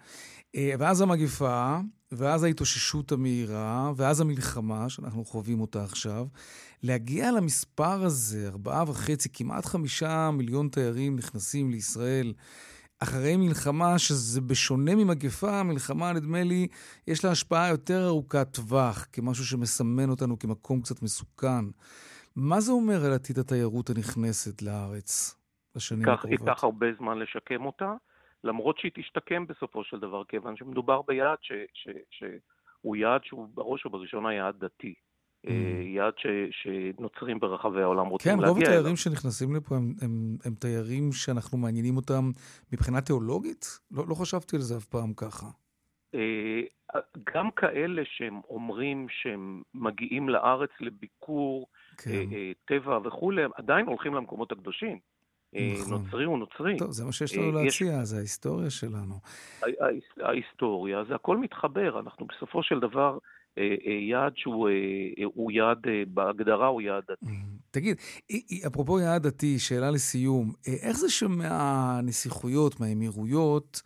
אה, 0.56 0.74
ואז 0.78 1.00
המגיפה, 1.00 1.78
ואז 2.12 2.44
ההתאוששות 2.44 3.12
המהירה, 3.12 3.92
ואז 3.96 4.20
המלחמה, 4.20 4.88
שאנחנו 4.88 5.24
חווים 5.24 5.60
אותה 5.60 5.84
עכשיו. 5.84 6.26
להגיע 6.82 7.32
למספר 7.32 8.04
הזה, 8.04 8.46
ארבעה 8.46 8.84
וחצי, 8.86 9.28
כמעט 9.32 9.66
חמישה 9.66 10.30
מיליון 10.30 10.68
תיירים 10.68 11.16
נכנסים 11.16 11.70
לישראל. 11.70 12.32
אחרי 13.02 13.36
מלחמה, 13.36 13.98
שזה 13.98 14.40
בשונה 14.40 14.94
ממגפה, 14.94 15.62
מלחמה, 15.62 16.12
נדמה 16.12 16.42
לי, 16.42 16.68
יש 17.06 17.24
לה 17.24 17.30
השפעה 17.30 17.68
יותר 17.68 18.06
ארוכת 18.06 18.54
טווח, 18.54 19.06
כמשהו 19.12 19.44
שמסמן 19.44 20.10
אותנו 20.10 20.38
כמקום 20.38 20.80
קצת 20.80 21.02
מסוכן. 21.02 21.64
מה 22.36 22.60
זה 22.60 22.72
אומר 22.72 23.04
על 23.04 23.12
עתיד 23.12 23.38
התיירות 23.38 23.90
הנכנסת 23.90 24.62
לארץ 24.62 25.36
בשנים 25.76 26.08
הקרובות? 26.08 26.40
ייקח 26.40 26.64
הרבה 26.64 26.86
זמן 26.98 27.18
לשקם 27.18 27.66
אותה, 27.66 27.94
למרות 28.44 28.78
שהיא 28.78 28.92
תשתקם 28.94 29.46
בסופו 29.46 29.84
של 29.84 29.98
דבר, 30.00 30.24
כיוון 30.24 30.56
שמדובר 30.56 31.02
ביעד 31.02 31.38
ש, 31.42 31.52
ש, 31.74 31.88
שהוא 32.10 32.96
יעד 32.96 33.24
שהוא 33.24 33.48
בראש 33.54 33.86
ובראשונה 33.86 34.34
יעד 34.34 34.54
דתי. 34.64 34.94
Mm. 35.46 35.50
יעד 35.84 36.12
ש, 36.16 36.26
שנוצרים 36.50 37.40
ברחבי 37.40 37.82
העולם 37.82 38.06
רוצים 38.06 38.32
כן, 38.32 38.38
להגיע 38.38 38.52
אליו. 38.52 38.64
כן, 38.64 38.68
רוב 38.68 38.78
התיירים 38.78 38.96
שנכנסים 38.96 39.54
לפה 39.54 39.76
הם, 39.76 39.94
הם, 40.02 40.36
הם 40.44 40.54
תיירים 40.54 41.12
שאנחנו 41.12 41.58
מעניינים 41.58 41.96
אותם 41.96 42.30
מבחינה 42.72 43.00
תיאולוגית? 43.00 43.80
לא, 43.90 44.04
לא 44.08 44.14
חשבתי 44.14 44.56
על 44.56 44.62
זה 44.62 44.76
אף 44.76 44.84
פעם 44.84 45.12
ככה. 45.14 45.46
אה, 46.14 46.60
גם 47.34 47.50
כאלה 47.50 48.02
שהם 48.04 48.40
אומרים 48.48 49.06
שהם 49.08 49.62
מגיעים 49.74 50.28
לארץ 50.28 50.70
לביקור 50.80 51.66
כן. 51.98 52.10
אה, 52.10 52.24
אה, 52.32 52.52
טבע 52.64 52.98
וכולי, 53.04 53.42
עדיין 53.54 53.86
הולכים 53.86 54.14
למקומות 54.14 54.52
הקדושים. 54.52 54.98
נכון. 55.52 55.92
נוצרי 55.92 56.24
הוא 56.24 56.38
נוצרי. 56.38 56.76
טוב, 56.78 56.90
זה 56.90 57.04
מה 57.04 57.12
שיש 57.12 57.36
לנו 57.36 57.52
להציע, 57.52 57.98
יש... 58.02 58.08
זה 58.08 58.16
ההיסטוריה 58.16 58.70
שלנו. 58.70 59.14
ההיסטוריה, 60.20 61.04
זה 61.04 61.14
הכל 61.14 61.36
מתחבר. 61.36 62.00
אנחנו 62.00 62.26
בסופו 62.26 62.62
של 62.62 62.80
דבר 62.80 63.18
יעד 64.10 64.32
שהוא 64.36 65.50
יעד, 65.50 65.78
בהגדרה 66.08 66.66
הוא 66.66 66.82
יעד 66.82 67.02
דתי. 67.10 67.32
תגיד, 67.70 67.96
אפרופו 68.66 69.00
יעד 69.00 69.26
דתי, 69.26 69.58
שאלה 69.58 69.90
לסיום, 69.90 70.52
איך 70.66 70.96
זה 70.96 71.10
שמהנסיכויות, 71.10 72.80
מהאמירויות, 72.80 73.82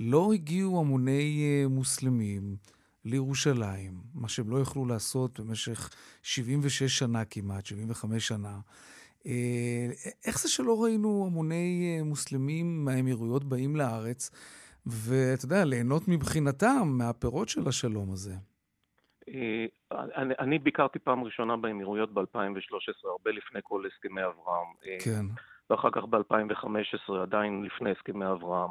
לא 0.00 0.32
הגיעו 0.32 0.80
המוני 0.80 1.42
אה, 1.42 1.68
מוסלמים 1.68 2.56
לירושלים, 3.04 4.00
מה 4.14 4.28
שהם 4.28 4.50
לא 4.50 4.58
יכלו 4.60 4.86
לעשות 4.86 5.40
במשך 5.40 5.90
76 6.22 6.98
שנה 6.98 7.24
כמעט, 7.24 7.66
75 7.66 8.28
שנה. 8.28 8.58
אה, 9.26 9.90
איך 10.26 10.42
זה 10.42 10.48
שלא 10.48 10.82
ראינו 10.82 11.26
המוני 11.26 11.96
אה, 11.98 12.04
מוסלמים 12.04 12.84
מהאמירויות 12.84 13.44
באים 13.44 13.76
לארץ, 13.76 14.30
ואתה 14.86 15.44
יודע, 15.44 15.64
ליהנות 15.64 16.08
מבחינתם 16.08 16.88
מהפירות 16.98 17.48
של 17.48 17.68
השלום 17.68 18.12
הזה? 18.12 18.34
אני, 19.92 20.34
אני 20.38 20.58
ביקרתי 20.58 20.98
פעם 20.98 21.24
ראשונה 21.24 21.56
באמירויות 21.56 22.14
ב-2013, 22.14 23.08
הרבה 23.08 23.30
לפני 23.30 23.60
כל 23.62 23.82
הסכמי 23.86 24.20
אברהם. 24.24 24.68
כן. 25.04 25.24
ואחר 25.70 25.90
כך 25.90 26.04
ב-2015, 26.04 27.12
עדיין 27.22 27.62
לפני 27.62 27.90
הסכמי 27.90 28.26
אברהם. 28.26 28.70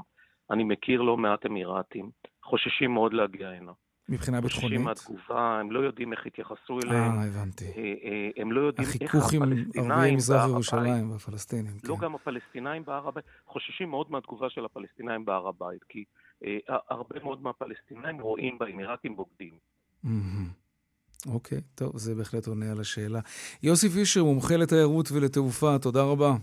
אני 0.52 0.64
מכיר 0.64 1.02
לא 1.02 1.18
מעט 1.18 1.46
אמירתים, 1.46 2.10
חוששים 2.44 2.94
מאוד 2.94 3.14
להגיע 3.14 3.50
הנה. 3.50 3.72
מבחינה 4.10 4.42
ביטחונית? 4.42 4.64
חוששים 4.64 4.84
מהתגובה, 4.84 5.60
הם 5.60 5.72
לא 5.72 5.80
יודעים 5.80 6.14
איך 6.14 6.26
יתייחסו 6.26 6.80
אליהם. 6.84 7.12
אה, 7.12 7.26
הבנתי. 7.26 7.66
אה, 7.66 7.72
אה, 8.04 8.30
הם 8.42 8.52
לא 8.52 8.62
יודעים 8.62 8.88
איך 8.88 8.96
הפלסטינאים... 8.96 9.54
החיכוך 9.54 9.76
עם 9.76 9.92
ערביי 9.92 10.16
מזרח 10.16 10.50
ירושלים 10.50 11.12
והפלסטינים, 11.12 11.74
לא 11.84 11.96
כן. 11.96 12.02
גם 12.02 12.16
הפלסטינאים 12.16 12.86
בהר 12.86 13.08
הבית, 13.08 13.26
חוששים 13.48 13.90
מאוד 13.90 14.12
מהתגובה 14.12 14.50
של 14.50 14.66
הפלסטינאים 14.66 15.26
בהר 15.26 15.48
הבית, 15.48 15.84
כי 15.84 16.04
אה, 16.44 16.78
הרבה 16.90 17.20
מאוד 17.24 17.42
מהפלסטינאים 17.42 18.22
רואים 18.22 18.58
באמירתים 18.58 19.16
בוגדים. 19.16 19.54
אוקיי, 21.26 21.62
טוב, 21.76 21.98
זה 21.98 22.16
בהחלט 22.16 22.48
עונה 22.48 22.72
על 22.72 22.80
השאלה. 22.80 23.20
יוסי 23.64 23.90
פישר, 23.90 24.24
מומחה 24.24 24.58
לתיירות 24.58 25.12
ולתעופה, 25.12 25.78
תודה 25.82 26.04
רבה. 26.04 26.36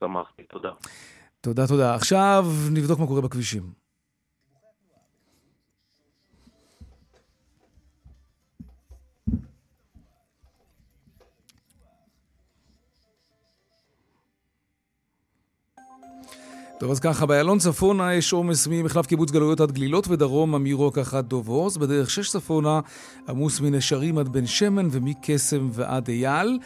שמחתי, 0.00 0.42
תודה. 0.42 0.70
תודה, 1.40 1.66
תודה. 1.66 1.94
עכשיו 1.94 2.46
נבדוק 2.70 2.98
מה 2.98 3.06
קורה 3.06 3.20
בכבישים. 3.20 3.85
טוב, 16.78 16.90
אז 16.90 17.00
ככה, 17.00 17.26
באיילון 17.26 17.58
צפונה 17.58 18.14
יש 18.14 18.32
עומס 18.32 18.66
ממחלף 18.70 19.06
קיבוץ 19.06 19.30
גלויות 19.30 19.60
עד 19.60 19.72
גלילות 19.72 20.08
ודרומה, 20.08 20.54
מרוקח 20.64 20.98
עד 20.98 21.26
דב 21.26 21.48
הוז. 21.48 21.76
בדרך 21.76 22.10
שש 22.10 22.30
צפונה 22.30 22.80
עמוס 23.28 23.60
מנשרים 23.60 24.18
עד 24.18 24.28
בן 24.28 24.46
שמן 24.46 24.88
ומקסם 24.90 25.68
ועד 25.72 26.08
אייל. 26.08 26.58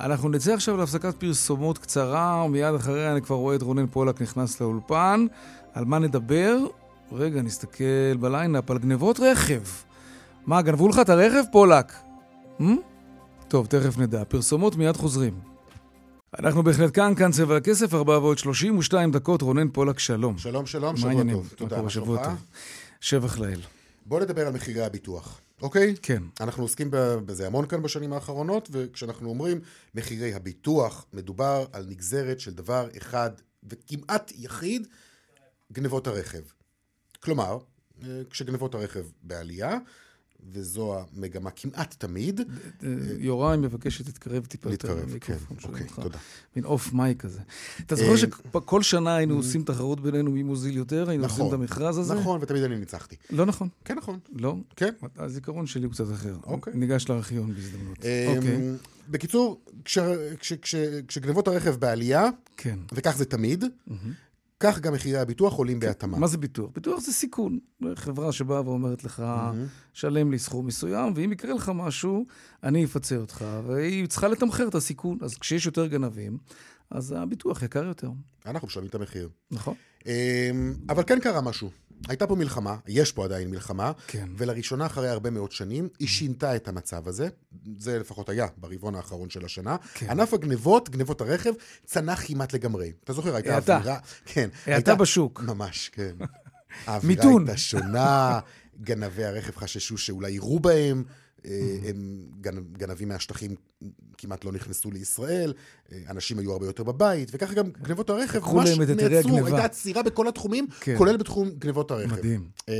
אנחנו 0.00 0.28
נצא 0.28 0.54
עכשיו 0.54 0.76
להפסקת 0.76 1.14
פרסומות 1.14 1.78
קצרה, 1.78 2.42
ומיד 2.46 2.74
אחריה 2.74 3.12
אני 3.12 3.22
כבר 3.22 3.36
רואה 3.36 3.56
את 3.56 3.62
רונן 3.62 3.86
פולק 3.86 4.22
נכנס 4.22 4.60
לאולפן. 4.60 5.26
על 5.74 5.84
מה 5.84 5.98
נדבר? 5.98 6.56
רגע, 7.12 7.42
נסתכל 7.42 8.16
ב 8.20 8.27
lineup 8.27 8.70
על 8.70 8.78
גנבות 8.78 9.20
רכב. 9.20 9.62
מה, 10.46 10.62
גנבו 10.62 10.88
לך 10.88 10.98
את 10.98 11.08
הרכב, 11.08 11.42
פולק? 11.52 11.92
Hmm? 12.60 12.62
טוב, 13.48 13.66
תכף 13.66 13.98
נדע. 13.98 14.24
פרסומות 14.24 14.76
מיד 14.76 14.96
חוזרים. 14.96 15.47
אנחנו 16.34 16.62
בהחלט 16.62 16.94
כאן, 16.94 17.14
כאן 17.14 17.32
צבע 17.32 17.56
הכסף, 17.56 17.94
4 17.94 18.18
ועוד 18.18 18.38
32 18.38 19.12
דקות, 19.12 19.42
רונן 19.42 19.68
פולק, 19.70 19.98
שלום. 19.98 20.38
שלום, 20.38 20.66
שלום, 20.66 20.96
שבוע 20.96 21.22
טוב. 21.32 21.52
תודה, 21.56 21.82
מה 21.82 21.90
שבוע 21.90 22.24
טוב. 22.24 22.34
שבח 23.00 23.38
לאל. 23.38 23.60
בוא 24.06 24.20
נדבר 24.20 24.46
על 24.46 24.52
מחירי 24.52 24.84
הביטוח. 24.84 25.40
אוקיי? 25.62 25.94
כן. 26.02 26.22
אנחנו 26.40 26.62
עוסקים 26.62 26.88
בזה 26.92 27.46
המון 27.46 27.66
כאן 27.66 27.82
בשנים 27.82 28.12
האחרונות, 28.12 28.68
וכשאנחנו 28.72 29.28
אומרים 29.28 29.60
מחירי 29.94 30.34
הביטוח, 30.34 31.06
מדובר 31.12 31.66
על 31.72 31.86
נגזרת 31.88 32.40
של 32.40 32.54
דבר 32.54 32.88
אחד 32.96 33.30
וכמעט 33.64 34.32
יחיד, 34.36 34.88
גנבות 35.72 36.06
הרכב. 36.06 36.42
כלומר, 37.20 37.58
אה, 38.02 38.20
כשגנבות 38.30 38.74
הרכב 38.74 39.04
בעלייה, 39.22 39.78
וזו 40.52 40.98
המגמה 40.98 41.50
כמעט 41.50 41.94
תמיד. 41.98 42.40
יוראי 43.18 43.56
מבקש 43.56 43.98
שתתקרב 43.98 44.46
טיפה 44.46 44.70
יותר 44.70 44.94
למיקרופון 44.94 45.56
כן, 45.56 45.68
אוקיי, 45.68 45.86
תודה. 46.02 46.18
מין 46.56 46.64
אוף 46.64 46.92
מייק 46.92 47.22
כזה. 47.22 47.40
אתה 47.86 47.96
זוכר 47.96 48.12
אה, 48.12 48.16
שכל 48.16 48.82
שנה 48.82 49.16
היינו 49.16 49.34
עושים 49.36 49.62
תחרות 49.62 50.00
בינינו 50.00 50.30
מי 50.30 50.42
מוזיל 50.42 50.76
יותר? 50.76 51.08
היינו 51.08 51.24
עושים 51.24 51.40
את 51.40 51.46
נכון, 51.46 51.60
המכרז 51.60 51.98
הזה? 51.98 52.14
נכון, 52.14 52.42
ותמיד 52.42 52.62
אני 52.62 52.78
ניצחתי. 52.78 53.16
לא 53.30 53.46
נכון. 53.46 53.68
כן 53.84 53.94
נכון. 53.94 54.18
לא? 54.32 54.56
כן. 54.76 54.92
הזיכרון 55.16 55.66
שלי 55.66 55.84
הוא 55.84 55.92
קצת 55.92 56.12
אחר. 56.12 56.36
אוקיי. 56.46 56.72
ניגש 56.76 57.08
לארכיון 57.08 57.54
בהזדמנות. 57.54 58.04
אה, 58.04 58.34
אוקיי. 58.36 58.58
בקיצור, 59.10 59.60
כשגנבות 61.08 61.48
הרכב 61.48 61.74
בעלייה, 61.76 62.28
כן. 62.56 62.78
וכך 62.92 63.16
זה 63.16 63.24
תמיד, 63.24 63.64
כך 64.60 64.80
גם 64.80 64.94
מחירי 64.94 65.18
הביטוח 65.18 65.54
עולים 65.54 65.80
בהתאמה. 65.80 66.18
מה 66.18 66.26
זה 66.26 66.38
ביטוח? 66.38 66.70
ביטוח 66.74 67.00
זה 67.00 67.12
סיכון. 67.12 67.58
חברה 67.94 68.32
שבאה 68.32 68.62
ואומרת 68.64 69.04
לך, 69.04 69.22
שלם 69.92 70.30
לי 70.30 70.38
סכום 70.38 70.66
מסוים, 70.66 71.12
ואם 71.16 71.32
יקרה 71.32 71.54
לך 71.54 71.72
משהו, 71.74 72.26
אני 72.62 72.84
אפצה 72.84 73.16
אותך, 73.16 73.44
והיא 73.66 74.06
צריכה 74.06 74.28
לתמחר 74.28 74.68
את 74.68 74.74
הסיכון. 74.74 75.18
אז 75.20 75.34
כשיש 75.34 75.66
יותר 75.66 75.86
גנבים, 75.86 76.38
אז 76.90 77.14
הביטוח 77.18 77.62
יקר 77.62 77.84
יותר. 77.84 78.10
אנחנו 78.46 78.66
משלמים 78.66 78.88
את 78.88 78.94
המחיר. 78.94 79.28
נכון. 79.50 79.74
אמ, 80.06 80.74
אבל 80.88 81.02
כן 81.06 81.20
קרה 81.20 81.40
משהו. 81.40 81.70
הייתה 82.08 82.26
פה 82.26 82.34
מלחמה, 82.34 82.76
יש 82.86 83.12
פה 83.12 83.24
עדיין 83.24 83.50
מלחמה, 83.50 83.92
כן. 84.06 84.28
ולראשונה 84.36 84.86
אחרי 84.86 85.08
הרבה 85.08 85.30
מאוד 85.30 85.52
שנים, 85.52 85.88
היא 85.98 86.08
שינתה 86.08 86.56
את 86.56 86.68
המצב 86.68 87.08
הזה. 87.08 87.28
זה 87.78 87.98
לפחות 87.98 88.28
היה 88.28 88.46
ברבעון 88.56 88.94
האחרון 88.94 89.30
של 89.30 89.44
השנה. 89.44 89.76
כן. 89.94 90.10
ענף 90.10 90.34
הגנבות, 90.34 90.88
גנבות 90.88 91.20
הרכב, 91.20 91.52
צנח 91.84 92.26
כמעט 92.26 92.52
לגמרי. 92.52 92.92
אתה 93.04 93.12
זוכר, 93.12 93.34
הייתה 93.34 93.54
האטה. 93.54 93.76
אווירה... 93.76 93.98
כן. 94.24 94.48
האטה 94.66 94.94
בשוק. 94.94 95.40
ממש, 95.40 95.90
כן. 95.92 96.12
האווירה 96.86 97.08
מיתון. 97.08 97.46
הייתה 97.48 97.60
שונה, 97.60 98.40
גנבי 98.80 99.24
הרכב 99.24 99.56
חששו 99.56 99.98
שאולי 99.98 100.30
יירו 100.30 100.60
בהם. 100.60 101.04
אה, 101.48 101.54
Mm-hmm. 101.82 101.88
הם 101.88 102.22
גנ- 102.40 102.78
גנבים 102.78 103.08
מהשטחים 103.08 103.54
כמעט 104.18 104.44
לא 104.44 104.52
נכנסו 104.52 104.90
לישראל, 104.90 105.52
אה, 105.92 105.98
אנשים 106.10 106.38
היו 106.38 106.52
הרבה 106.52 106.66
יותר 106.66 106.82
בבית, 106.82 107.28
וככה 107.32 107.54
גם 107.54 107.70
גנבות 107.82 108.10
הרכב 108.10 108.40
ממש 108.52 108.68
נעצרו. 108.78 109.46
הייתה 109.46 109.64
עצירה 109.64 110.02
בכל 110.02 110.28
התחומים, 110.28 110.66
כן. 110.80 110.94
כולל 110.98 111.16
בתחום 111.16 111.50
גנבות 111.50 111.90
הרכב. 111.90 112.12
מדהים. 112.12 112.48
אמ, 112.68 112.74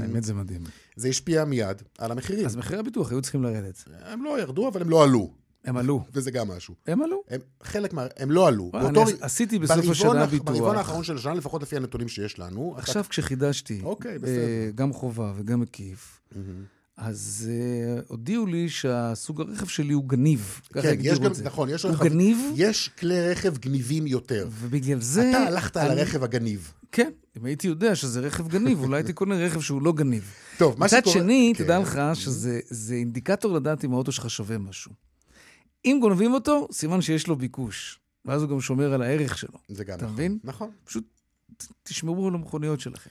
האמת 0.00 0.24
זה 0.24 0.34
מדהים. 0.34 0.60
זה 0.96 1.08
השפיע 1.08 1.44
מיד 1.44 1.82
על 1.98 2.12
המחירים. 2.12 2.46
אז 2.46 2.56
מחירי 2.56 2.78
הביטוח 2.78 3.10
היו 3.10 3.22
צריכים 3.22 3.42
לרדת. 3.42 3.84
הם 4.02 4.24
לא 4.24 4.40
ירדו, 4.40 4.68
אבל 4.68 4.80
הם 4.82 4.90
לא 4.90 5.02
עלו. 5.04 5.30
הם 5.64 5.76
עלו. 5.76 6.04
וזה 6.12 6.30
גם 6.30 6.48
משהו. 6.48 6.74
הם 6.86 7.02
עלו. 7.02 7.22
הם, 7.28 7.40
חלק 7.62 7.92
מה... 7.92 8.06
הם 8.16 8.30
לא 8.30 8.48
עלו. 8.48 8.70
וואי, 8.72 8.82
באותו 8.84 9.02
אני 9.02 9.12
עשיתי 9.20 9.58
בסוף 9.58 9.88
השנה 9.90 10.26
ביטוח. 10.26 10.46
ברבעון 10.48 10.76
האחרון 10.76 11.04
של 11.04 11.16
השנה, 11.16 11.34
לפחות 11.34 11.62
לפי 11.62 11.76
הנתונים 11.76 12.08
שיש 12.08 12.38
לנו. 12.38 12.74
עכשיו 12.78 13.04
כשחידשתי, 13.08 13.80
אוקיי, 13.84 14.12
אה, 14.12 14.18
בסדר. 14.18 14.70
גם 14.74 14.92
חובה 14.92 15.32
וגם 15.36 15.60
מקיף, 15.60 16.20
אז 16.96 17.50
אה, 17.52 18.00
הודיעו 18.08 18.46
לי 18.46 18.68
שהסוג 18.68 19.40
הרכב 19.40 19.66
שלי 19.66 19.92
הוא 19.92 20.04
גניב. 20.08 20.60
כן, 20.72 20.96
יש 21.00 21.18
גם, 21.18 21.34
זה. 21.34 21.44
נכון, 21.44 21.68
יש 21.68 21.82
הוא 21.82 21.92
רכב- 21.92 22.04
גניב, 22.04 22.38
יש 22.56 22.88
כלי 22.98 23.30
רכב 23.30 23.58
גניבים 23.58 24.06
יותר. 24.06 24.48
ובגלל 24.50 25.00
זה... 25.00 25.30
אתה 25.30 25.38
הלכת 25.38 25.76
על 25.76 25.90
אני- 25.90 26.00
הרכב 26.00 26.22
הגניב. 26.24 26.72
כן, 26.92 27.10
אם 27.38 27.44
הייתי 27.44 27.66
יודע 27.68 27.94
שזה 27.96 28.20
רכב 28.20 28.48
גניב, 28.48 28.80
אולי 28.82 28.96
הייתי 28.98 29.12
קונה 29.12 29.34
רכב 29.34 29.60
שהוא 29.60 29.82
לא 29.82 29.92
גניב. 29.92 30.32
טוב, 30.58 30.78
מה 30.78 30.86
מצד 30.86 31.00
שקורה- 31.00 31.14
שני, 31.14 31.52
כן. 31.56 31.64
תדע 31.64 31.78
לך 31.78 31.98
שזה 32.14 32.60
זה 32.70 32.94
אינדיקטור 32.94 33.52
לדעת 33.54 33.84
אם 33.84 33.92
האוטו 33.92 34.12
שלך 34.12 34.30
שווה 34.30 34.58
משהו. 34.58 34.90
אם 35.84 35.98
גונבים 36.00 36.32
אותו, 36.32 36.68
סימן 36.72 37.00
שיש 37.02 37.26
לו 37.26 37.36
ביקוש. 37.36 37.98
ואז 38.24 38.42
הוא 38.42 38.50
גם 38.50 38.60
שומר 38.60 38.94
על 38.94 39.02
הערך 39.02 39.38
שלו. 39.38 39.58
זה 39.68 39.84
גם 39.84 39.96
אתה 39.96 40.04
נכון. 40.04 40.14
מבין? 40.14 40.38
נכון. 40.44 40.70
פשוט 40.84 41.04
תשמרו 41.82 42.28
על 42.28 42.34
המכוניות 42.34 42.80
שלכם. 42.80 43.10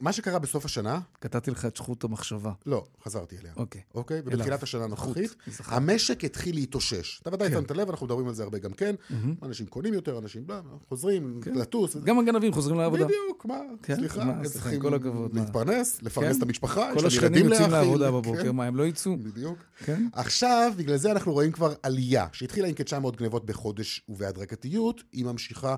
מה 0.00 0.12
שקרה 0.12 0.38
בסוף 0.38 0.64
השנה, 0.64 1.00
קטעתי 1.20 1.50
לך 1.50 1.64
את 1.64 1.76
זכות 1.76 2.04
המחשבה. 2.04 2.52
לא, 2.66 2.84
חזרתי 3.04 3.36
אליה. 3.38 3.52
אוקיי. 3.56 3.80
אוקיי? 3.94 4.20
ובתחילת 4.24 4.62
השנה 4.62 4.84
הנוכחית. 4.84 5.36
המשק 5.64 6.24
התחיל 6.24 6.54
להתאושש. 6.54 7.20
אתה 7.22 7.34
ודאי 7.34 7.48
כן. 7.48 7.54
שמת 7.54 7.70
לב, 7.70 7.90
אנחנו 7.90 8.06
מדברים 8.06 8.28
על 8.28 8.34
זה 8.34 8.42
הרבה 8.42 8.58
גם 8.58 8.72
כן. 8.72 8.94
מהמם. 9.10 9.34
אנשים 9.42 9.66
קונים 9.66 9.94
יותר, 9.94 10.18
אנשים 10.18 10.44
לא, 10.48 10.54
חוזרים, 10.88 11.40
כן. 11.42 11.54
לטוס. 11.54 11.96
גם 11.96 12.18
הגנבים 12.18 12.52
חוזרים 12.52 12.78
לעבודה. 12.78 13.04
בדיוק, 13.04 13.46
מה, 13.46 13.58
כן, 13.82 13.96
סליחה, 13.96 14.22
הם 14.22 14.44
צריכים 14.44 14.80
כל. 14.80 14.98
להתפרנס, 15.32 16.02
לפרנס. 16.02 16.38
את 16.38 16.42
המשפחה, 16.42 16.90
כל 16.92 16.96
יש 16.96 17.02
להם 17.02 17.06
השכנים 17.06 17.32
ילדים 17.34 17.52
יוצאים 17.52 17.70
להאכיל. 17.70 17.90
לעבודה 17.90 18.10
בבוקר, 18.10 18.52
מה, 18.52 18.64
הם 18.64 18.76
לא 18.76 18.86
יצאו? 18.86 19.16
בדיוק. 19.16 19.58
עכשיו, 20.12 20.72
בגלל 20.76 20.96
זה 20.96 21.12
אנחנו 21.12 21.32
רואים 21.32 21.52
כבר 21.52 21.74
עלייה, 21.82 22.26
שהתחילה 22.32 22.68
עם 22.68 22.74
כ-900 22.74 23.16
גנבות 23.16 23.46
בחודש 23.46 24.02
ובהדרגתיות, 24.08 25.02
היא 25.12 25.24
ממשיכה 25.24 25.74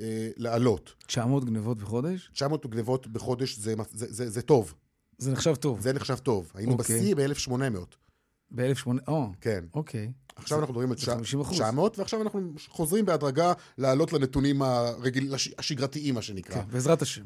אה, 0.00 0.28
לעלות. 0.36 0.94
900 1.06 1.44
גנבות 1.44 1.78
בחודש? 1.78 2.30
900 2.32 2.66
גנבות 2.66 3.06
בחודש 3.06 3.58
זה, 3.58 3.74
זה, 3.92 4.06
זה, 4.12 4.30
זה 4.30 4.42
טוב, 4.42 4.74
זה 5.18 5.32
נחשב 5.32 5.54
טוב. 5.54 5.80
זה 5.80 5.92
נחשב 5.92 6.16
טוב. 6.16 6.52
היינו 6.54 6.72
אוקיי. 6.72 6.98
בשיא 7.00 7.14
ב-1800. 7.14 7.96
ב-1800, 8.50 8.90
או, 9.08 9.28
כן. 9.40 9.64
אוקיי. 9.74 10.12
עכשיו 10.36 10.58
אנחנו 10.60 10.72
מדברים 10.74 10.90
על 10.90 10.96
זה 10.98 11.12
50%. 11.42 11.50
900, 11.50 11.98
ועכשיו 11.98 12.22
אנחנו 12.22 12.40
חוזרים 12.68 13.06
בהדרגה 13.06 13.52
לעלות 13.78 14.12
לנתונים 14.12 14.62
הרגיל, 14.62 15.34
הש- 15.34 15.54
השגרתיים, 15.58 16.14
מה 16.14 16.22
שנקרא. 16.22 16.54
כן, 16.54 16.68
בעזרת 16.72 17.02
השם. 17.02 17.24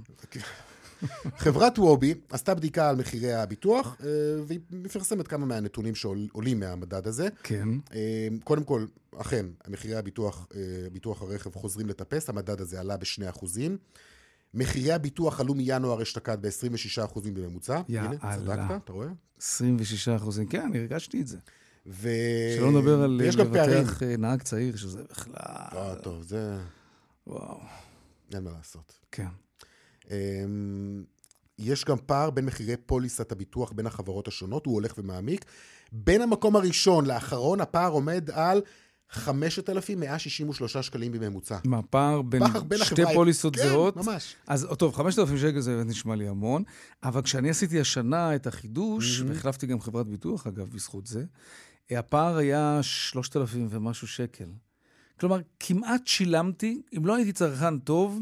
חברת 1.37 1.79
וובי 1.79 2.15
עשתה 2.31 2.55
בדיקה 2.55 2.91
על 2.91 2.97
מחירי 2.97 3.33
הביטוח, 3.33 3.97
אה, 4.05 4.09
והיא 4.47 4.61
מפרסמת 4.71 5.29
כמה 5.29 5.47
מהנתונים 5.47 5.95
שעולים 5.95 6.61
מהמדד 6.61 7.07
הזה. 7.07 7.29
כן. 7.43 7.69
אה, 7.95 8.29
קודם 8.45 8.65
כל, 8.65 8.87
אכן, 9.17 9.47
מחירי 9.69 9.97
הביטוח, 9.97 10.47
אה, 10.55 10.61
ביטוח 10.93 11.23
הרכב 11.23 11.55
חוזרים 11.55 11.89
לטפס, 11.89 12.29
המדד 12.29 12.61
הזה 12.61 12.81
עלה 12.81 12.97
ב-2%. 12.97 13.47
מחירי 14.55 14.93
הביטוח 14.93 15.41
עלו 15.41 15.55
מינואר 15.55 16.03
אשתקד 16.03 16.39
ב-26% 16.41 17.21
בממוצע. 17.21 17.81
יאללה. 17.89 18.11
הנה, 18.23 18.37
צדקת, 18.37 18.85
אתה 18.85 18.93
רואה? 18.93 19.09
26 19.39 20.09
אחוזים. 20.09 20.47
כן, 20.47 20.61
אני 20.61 20.79
הרגשתי 20.79 21.21
את 21.21 21.27
זה. 21.27 21.39
ו... 21.87 22.09
שלא 22.57 22.73
נדבר 22.73 23.03
על 23.03 23.21
פערים. 23.53 23.79
לבטח 23.79 24.03
אה, 24.03 24.17
נהג 24.17 24.43
צעיר, 24.43 24.77
שזה 24.77 25.03
בכלל... 25.11 25.33
אה, 25.37 25.95
טוב, 26.03 26.23
זה... 26.23 26.59
וואו. 27.27 27.61
אין 28.35 28.45
מה 28.45 28.51
לעשות. 28.51 28.93
כן. 29.13 29.27
אמ, 30.11 31.05
יש 31.59 31.85
גם 31.85 31.97
פער 32.07 32.31
בין 32.31 32.47
מחירי 32.47 32.77
פוליסת 32.77 33.33
הביטוח 33.33 33.73
בין 33.73 33.87
החברות 33.87 34.29
השונות, 34.29 34.67
הוא 34.67 34.75
הולך 34.75 34.95
ומעמיק. 34.99 35.45
בין 35.93 36.23
המקום 36.23 36.57
הראשון 36.57 37.07
לאחרון, 37.07 37.61
הפער 37.61 37.91
עומד 37.93 38.31
על 38.33 38.63
5,163 39.11 40.77
שקלים 40.77 41.13
בממוצע. 41.13 41.59
מה, 41.65 41.83
פער 41.83 42.23
בין 42.23 42.43
בין 42.69 42.79
שתי 42.85 43.03
החברה- 43.03 43.15
פוליסות 43.15 43.57
כן, 43.57 43.63
זהות? 43.63 43.97
ממש. 43.97 44.35
אז 44.47 44.67
טוב, 44.79 44.95
5,000 44.95 45.39
שקל 45.39 45.61
זה 45.61 45.83
נשמע 45.87 46.17
לי 46.17 46.29
המון, 46.29 46.63
אבל 47.03 47.23
כשאני 47.23 47.51
עשיתי 47.51 47.81
השנה 47.81 48.35
את 48.35 48.47
החידוש, 48.47 49.21
והחלפתי 49.21 49.67
גם 49.67 49.81
חברת 49.81 50.07
ביטוח, 50.07 50.47
אגב, 50.47 50.69
בזכות 50.75 51.07
זה, 51.07 51.25
הפער 51.91 52.37
היה 52.37 52.79
3,000 52.83 53.67
ומשהו 53.71 54.07
שקל. 54.07 54.45
כלומר, 55.21 55.39
כמעט 55.61 56.07
שילמתי, 56.07 56.83
אם 56.97 57.07
לא 57.07 57.17
הייתי 57.17 57.33
צרכן 57.33 57.79
טוב, 57.79 58.19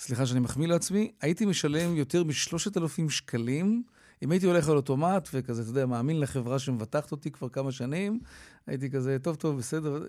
סליחה 0.00 0.26
שאני 0.26 0.40
מחמיא 0.40 0.68
לעצמי, 0.68 1.12
הייתי 1.20 1.46
משלם 1.46 1.96
יותר 1.96 2.24
מ-3,000 2.24 3.10
שקלים. 3.10 3.82
אם 4.22 4.30
הייתי 4.30 4.46
הולך 4.46 4.68
על 4.68 4.76
אוטומט 4.76 5.28
וכזה, 5.32 5.62
אתה 5.62 5.70
יודע, 5.70 5.86
מאמין 5.86 6.20
לחברה 6.20 6.58
שמבטחת 6.58 7.12
אותי 7.12 7.30
כבר 7.30 7.48
כמה 7.48 7.72
שנים, 7.72 8.20
הייתי 8.66 8.90
כזה, 8.90 9.16
טוב, 9.22 9.36
טוב, 9.36 9.58
בסדר. 9.58 10.06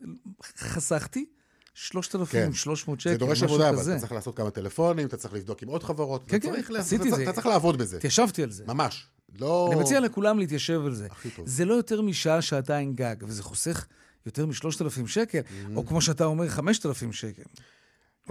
חסכתי 0.58 1.25
3,300 1.73 2.99
שקל, 2.99 3.12
זה 3.12 3.17
דורש 3.17 3.43
משהו 3.43 3.47
עבודה, 3.47 3.69
אבל 3.69 3.80
כזה. 3.80 3.91
אתה 3.91 3.99
צריך 3.99 4.12
לעשות 4.12 4.38
כמה 4.38 4.51
טלפונים, 4.51 5.08
אתה 5.08 5.17
צריך 5.17 5.34
לבדוק 5.34 5.63
עם 5.63 5.69
עוד 5.69 5.84
חברות. 5.84 6.23
כן, 6.27 6.39
כן, 6.39 6.75
עשיתי 6.75 7.10
אתה 7.10 7.15
זה. 7.15 7.23
אתה 7.23 7.34
צריך 7.34 7.45
לעבוד 7.47 7.77
בזה. 7.77 7.97
התיישבתי 7.97 8.43
על 8.43 8.51
זה. 8.51 8.63
ממש. 8.67 9.08
לא... 9.39 9.69
אני 9.73 9.82
מציע 9.82 9.99
לכולם 9.99 10.39
להתיישב 10.39 10.82
על 10.86 10.93
זה. 10.93 11.08
הכי 11.12 11.30
טוב. 11.30 11.47
זה 11.47 11.65
לא 11.65 11.73
יותר 11.73 12.01
משעה, 12.01 12.41
שעתיים 12.41 12.93
גג, 12.93 13.15
וזה 13.21 13.43
חוסך 13.43 13.86
יותר 14.25 14.45
מ-3,000 14.45 15.08
שקל, 15.08 15.39
Mm-hmm. 15.39 15.75
או 15.75 15.86
כמו 15.86 16.01
שאתה 16.01 16.25
אומר, 16.25 16.49
5,000 16.49 17.13
שקל. 17.13 17.43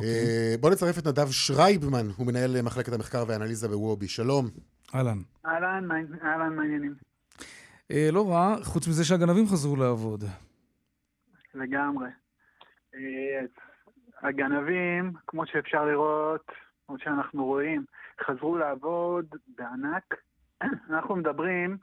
אוקיי. 0.00 0.50
אה, 0.50 0.54
בוא 0.60 0.70
נצרף 0.70 0.98
את 0.98 1.06
נדב 1.06 1.30
שרייבמן, 1.30 2.06
הוא 2.16 2.26
מנהל 2.26 2.62
מחלקת 2.62 2.92
המחקר 2.92 3.24
והאנליזה 3.28 3.68
בוובי. 3.68 4.08
שלום. 4.08 4.46
אהלן. 4.94 5.18
אהלן, 5.46 5.88
אהלן, 6.22 6.56
מעניינים. 6.56 6.94
אה, 7.90 8.08
לא 8.12 8.30
רע, 8.30 8.56
חוץ 8.62 8.88
מזה 8.88 9.04
שהגנבים 9.04 9.46
חזרו 9.46 9.76
לעבוד. 9.76 10.24
לגמרי. 11.54 12.08
אה, 12.94 13.40
הגנבים, 14.22 15.12
כמו 15.26 15.46
שאפשר 15.46 15.84
לראות, 15.84 16.46
כמו 16.86 16.96
שאנחנו 16.98 17.44
רואים, 17.44 17.84
חזרו 18.26 18.58
לעבוד 18.58 19.26
בענק. 19.58 20.14
אנחנו 20.90 21.16
מדברים 21.16 21.76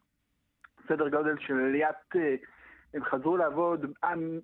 סדר 0.88 1.10
גודל 1.10 1.36
של 1.40 1.54
עליית... 1.54 2.16
אה, 2.16 2.36
הם 2.98 3.04
חזרו 3.04 3.38
לעבוד 3.38 3.86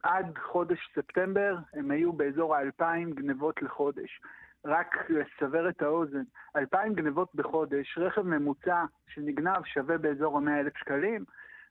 עד, 0.04 0.38
חודש 0.52 0.80
ספטמבר, 0.96 1.56
הם 1.74 1.92
היו 1.92 2.14
באזור 2.14 2.56
האלפיים 2.56 3.12
גנבות 3.12 3.62
לחודש. 3.62 4.22
רק 4.66 4.96
לסבר 5.10 5.70
את 5.70 5.82
האוזן, 5.82 6.24
אלפיים 6.56 6.94
גנבות 6.94 7.36
בחודש, 7.36 7.98
רכב 7.98 8.22
ממוצע 8.22 8.86
שנגנב 9.08 9.66
שווה 9.66 9.98
באזור 9.98 10.38
המאה 10.38 10.60
אלף 10.60 10.78
שקלים, 10.78 11.26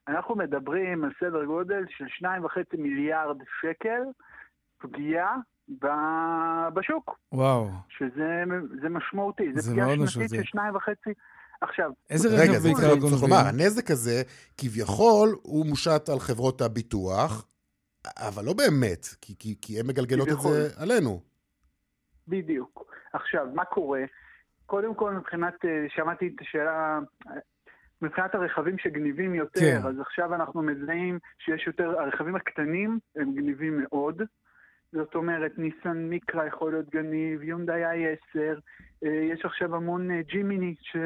אנחנו 0.07 0.35
מדברים 0.35 1.03
על 1.03 1.11
סדר 1.19 1.45
גודל 1.45 1.83
של 1.89 2.05
שניים 2.07 2.45
וחצי 2.45 2.77
מיליארד 2.77 3.37
שקל 3.61 4.01
פגיעה 4.77 5.35
בשוק, 6.73 7.19
וואו. 7.31 7.69
שזה 7.89 8.43
זה 8.81 8.89
משמעותי, 8.89 9.53
זה 9.53 9.61
זה 9.61 9.71
פגיעה 9.71 10.07
שנתית. 10.07 10.29
של 10.29 10.43
שניים 10.43 10.75
וחצי. 10.75 11.13
עכשיו, 11.61 11.91
איזה 12.09 12.29
רגע, 12.29 12.41
רכב 12.41 12.53
זה 12.53 12.67
בעיקר 12.67 12.81
צריך 12.81 12.99
גונבים? 12.99 13.29
לומר, 13.29 13.47
הנזק 13.47 13.91
הזה, 13.91 14.21
כביכול, 14.57 15.35
הוא 15.41 15.65
מושת 15.65 16.09
על 16.09 16.19
חברות 16.19 16.61
הביטוח, 16.61 17.47
אבל 18.17 18.45
לא 18.45 18.53
באמת, 18.53 19.05
כי, 19.21 19.35
כי, 19.39 19.55
כי 19.61 19.79
הן 19.79 19.87
מגלגלות 19.87 20.27
את 20.27 20.33
כביכול. 20.33 20.51
זה 20.51 20.69
עלינו. 20.77 21.21
בדיוק. 22.27 22.95
עכשיו, 23.13 23.47
מה 23.53 23.65
קורה? 23.65 24.01
קודם 24.65 24.95
כל, 24.95 25.13
מבחינת, 25.13 25.65
אה, 25.65 25.85
שמעתי 25.89 26.27
את 26.27 26.41
השאלה, 26.41 26.99
מבחינת 28.01 28.35
הרכבים 28.35 28.77
שגניבים 28.77 29.35
יותר, 29.35 29.59
כן. 29.59 29.81
אז 29.87 29.99
עכשיו 29.99 30.35
אנחנו 30.35 30.61
מזהים 30.61 31.19
שיש 31.39 31.67
יותר, 31.67 31.99
הרכבים 31.99 32.35
הקטנים 32.35 32.99
הם 33.15 33.33
גניבים 33.35 33.83
מאוד. 33.83 34.21
זאת 34.91 35.15
אומרת, 35.15 35.51
ניסן 35.57 35.97
מיקרה 35.97 36.47
יכול 36.47 36.71
להיות 36.71 36.89
גניב, 36.89 37.43
יונדאי 37.43 37.81
i10, 37.83 38.39
אה, 38.39 38.53
יש 39.07 39.45
עכשיו 39.45 39.75
המון 39.75 40.11
אה, 40.11 40.21
ג'ימני, 40.21 40.75
ש... 40.81 40.97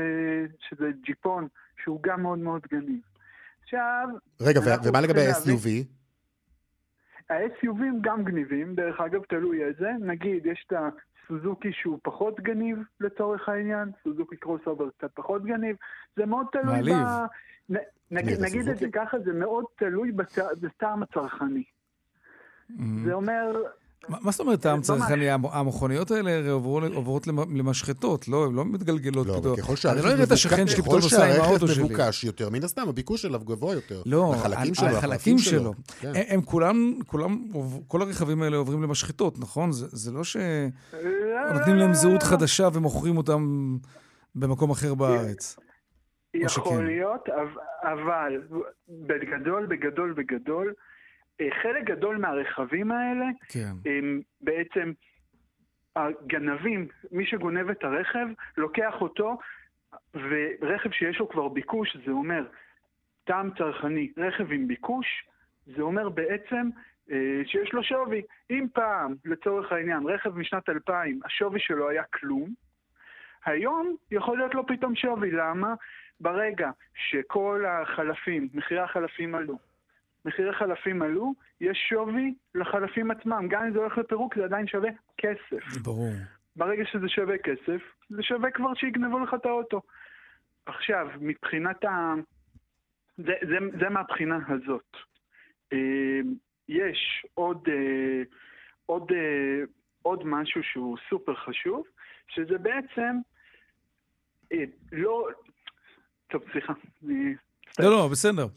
שזה 0.60 0.92
ג'יפון, 1.04 1.48
שהוא 1.84 2.00
גם 2.04 2.22
מאוד 2.22 2.40
מאוד 2.40 2.62
גניב. 2.72 3.02
עכשיו... 3.64 4.08
רגע, 4.42 4.60
ומה 4.84 5.02
לגבי 5.02 5.28
ה-SUV? 5.28 5.86
ה-SUVים 7.30 8.02
גם 8.02 8.24
גניבים, 8.24 8.76
דרך 8.76 9.00
אגב, 9.00 9.24
תלוי 9.24 9.64
איזה. 9.64 9.92
נגיד, 10.00 10.46
יש 10.46 10.66
את 10.68 10.74
הסוזוקי 10.74 11.72
שהוא 11.74 12.00
פחות 12.04 12.40
גניב 12.40 12.78
לצורך 13.00 13.50
העניין, 13.50 13.92
סוזוקי 14.04 14.38
crossover 14.38 14.90
קצת 14.90 15.12
פחות 15.14 15.46
גניב. 15.46 15.76
זה 16.16 16.26
מאוד 16.26 16.46
תלוי 16.52 16.66
מעליב. 16.66 16.96
ב... 16.96 17.74
נ, 17.74 17.78
נגיד, 18.12 18.40
נגיד 18.42 18.68
את 18.68 18.78
זה 18.78 18.88
ככה, 18.94 19.20
זה 19.20 19.34
מאוד 19.34 19.66
תלוי 19.76 20.12
בט... 20.12 20.40
בטעם 20.62 21.04
הצרכני. 21.04 21.64
זה 23.06 23.14
אומר... 23.14 23.64
מה 24.10 24.18
מה 24.22 24.32
זאת 24.32 24.40
אומרת 24.40 24.62
טעם 24.62 24.82
צרכני? 24.82 25.30
המ- 25.30 25.46
המכוניות 25.46 26.12
האלה 26.12 26.38
הרי 26.38 26.50
עוברו- 26.50 26.80
עוברות 26.94 27.28
למ- 27.28 27.58
למשחטות, 27.58 28.28
לא? 28.28 28.46
הן 28.46 28.54
לא 28.54 28.66
מתגלגלות 28.66 29.28
לא, 29.28 29.34
פתאום. 29.34 29.54
אבל 29.54 29.62
ככל 29.62 29.68
אני 29.72 29.78
שהרכב 29.78 30.06
לא 30.06 30.12
אראה 30.12 30.24
את 30.24 30.32
השכן 30.32 30.56
מבוקש- 30.56 30.72
שלי 30.72 30.82
ככל 30.82 30.84
פתאום 30.84 31.02
נוסע 31.02 31.26
עם 31.26 31.32
שהרכב 31.34 31.50
האוטו 31.50 31.68
שלי. 31.68 31.84
מבוקש 31.84 32.24
יותר, 32.24 32.50
מן 32.50 32.64
הסתם 32.64 32.90
הביקוש 32.90 33.26
אליו 33.26 33.40
גבוה 33.40 33.74
יותר. 33.74 34.02
לא, 34.06 34.34
החלקים 34.36 34.74
שלו, 35.38 35.60
שלו. 35.60 35.74
כן. 36.00 36.08
הם- 36.16 36.24
הם 36.28 36.42
כולם, 36.42 36.94
כולם, 37.08 37.38
כל 37.88 38.02
הרכבים 38.02 38.42
האלה 38.42 38.58
עוברים 38.58 38.84
למשחטות, 38.84 39.40
נכון? 39.40 39.72
זה 39.72 39.86
זה 39.92 40.12
לא 40.12 40.24
שנותנים 40.24 41.76
להם 41.76 41.94
זהות 41.94 42.24
חדשה 42.24 42.68
ומוכרים 42.74 43.18
אותם 43.18 43.78
במקום 44.36 44.70
אחר 44.72 44.94
בארץ. 44.94 45.58
יכול. 46.34 46.86
להיות, 46.86 47.30
אב- 47.30 47.58
אבל 47.84 48.42
בגדול, 48.90 49.66
בגדול, 49.66 50.14
בגדול, 50.18 50.74
חלק 51.62 51.84
גדול 51.84 52.18
מהרכבים 52.18 52.92
האלה 52.92 53.26
כן. 53.50 53.72
הם 53.86 54.22
בעצם 54.42 54.92
הגנבים, 55.96 56.88
מי 57.12 57.26
שגונב 57.26 57.70
את 57.70 57.84
הרכב, 57.84 58.28
לוקח 58.58 58.94
אותו, 59.02 59.38
ורכב 60.14 60.92
שיש 60.92 61.20
לו 61.20 61.30
כבר 61.30 61.48
ביקוש, 61.48 61.98
זה 62.06 62.12
אומר 62.12 62.46
טעם 63.24 63.50
צרכני, 63.58 64.12
רכב 64.18 64.52
עם 64.52 64.68
ביקוש, 64.68 65.28
זה 65.66 65.82
אומר 65.82 66.10
בעצם 66.10 66.70
אה, 67.12 67.42
שיש 67.46 67.74
לו 67.74 67.84
שווי. 67.84 68.22
אם 68.50 68.66
פעם, 68.74 69.16
לצורך 69.26 69.72
העניין, 69.72 70.04
רכב 70.08 70.38
משנת 70.38 70.70
2000, 70.70 71.20
השווי 71.26 71.60
שלו 71.60 71.90
היה 71.90 72.04
כלום, 72.04 72.54
היום 73.46 73.96
יכול 74.12 74.38
להיות 74.38 74.56
לו 74.56 74.68
פתאום 74.68 74.96
שווי. 74.96 75.32
למה? 75.32 75.74
ברגע 76.20 76.70
שכל 76.96 77.66
החלפים, 77.68 78.50
מחירי 78.54 78.82
החלפים 78.82 79.36
עלו, 79.36 79.58
מחירי 80.26 80.54
חלפים 80.54 81.02
עלו, 81.02 81.34
יש 81.62 81.78
שווי 81.90 82.34
לחלפים 82.56 83.12
עצמם. 83.12 83.48
גם 83.50 83.64
אם 83.64 83.74
זה 83.74 83.80
הולך 83.80 83.98
לפירוק, 83.98 84.36
זה 84.36 84.44
עדיין 84.44 84.68
שווה 84.68 84.90
כסף. 85.18 85.78
ברור. 85.84 86.12
ברגע 86.56 86.84
שזה 86.86 87.10
שווה 87.10 87.38
כסף, 87.38 87.82
זה 88.10 88.24
שווה 88.24 88.52
כבר 88.52 88.74
שיגנבו 88.74 89.20
לך 89.20 89.34
את 89.34 89.46
האוטו. 89.46 89.82
עכשיו, 90.66 91.08
מבחינת 91.22 91.86
ה... 91.86 92.14
זה, 93.18 93.34
זה, 93.42 93.58
זה 93.80 93.90
מהבחינה 93.90 94.40
הזאת. 94.48 94.98
אה, 95.74 96.20
יש 96.70 97.26
עוד, 97.34 97.68
אה, 97.70 98.24
עוד, 98.86 99.12
אה, 99.12 99.64
עוד 100.02 100.24
משהו 100.26 100.64
שהוא 100.64 100.98
סופר 101.10 101.36
חשוב, 101.36 101.84
שזה 102.28 102.58
בעצם 102.58 103.16
לא... 104.92 105.28
טוב, 106.28 106.44
סליחה. 106.52 106.74
לא, 107.80 107.92
לא, 107.92 108.08
בסדר. 108.08 108.48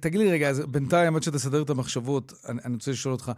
תגיד 0.00 0.20
לי 0.20 0.30
רגע, 0.30 0.48
אז 0.48 0.60
בינתיים, 0.68 1.16
עד 1.16 1.22
שתסדר 1.22 1.62
את 1.62 1.70
המחשבות, 1.70 2.32
אני, 2.48 2.60
אני 2.64 2.74
רוצה 2.74 2.90
לשאול 2.90 3.12
אותך, 3.12 3.32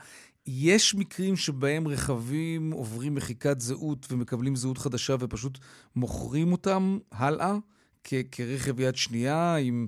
יש 0.47 0.95
מקרים 0.95 1.37
שבהם 1.37 1.89
רכבים 1.89 2.71
עוברים 2.71 3.15
מחיקת 3.15 3.61
זהות 3.61 4.07
ומקבלים 4.11 4.57
זהות 4.57 4.79
חדשה 4.79 5.17
ופשוט 5.21 5.59
מוכרים 5.97 6.53
אותם 6.53 6.99
הלאה 7.13 7.57
כ- 8.05 8.15
כרכב 8.33 8.81
יד 8.81 8.97
שנייה 8.97 9.57
עם, 9.57 9.87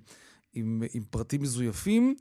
עם, 0.55 0.83
עם 0.95 1.03
פרטים 1.11 1.43
מזויפים, 1.43 2.15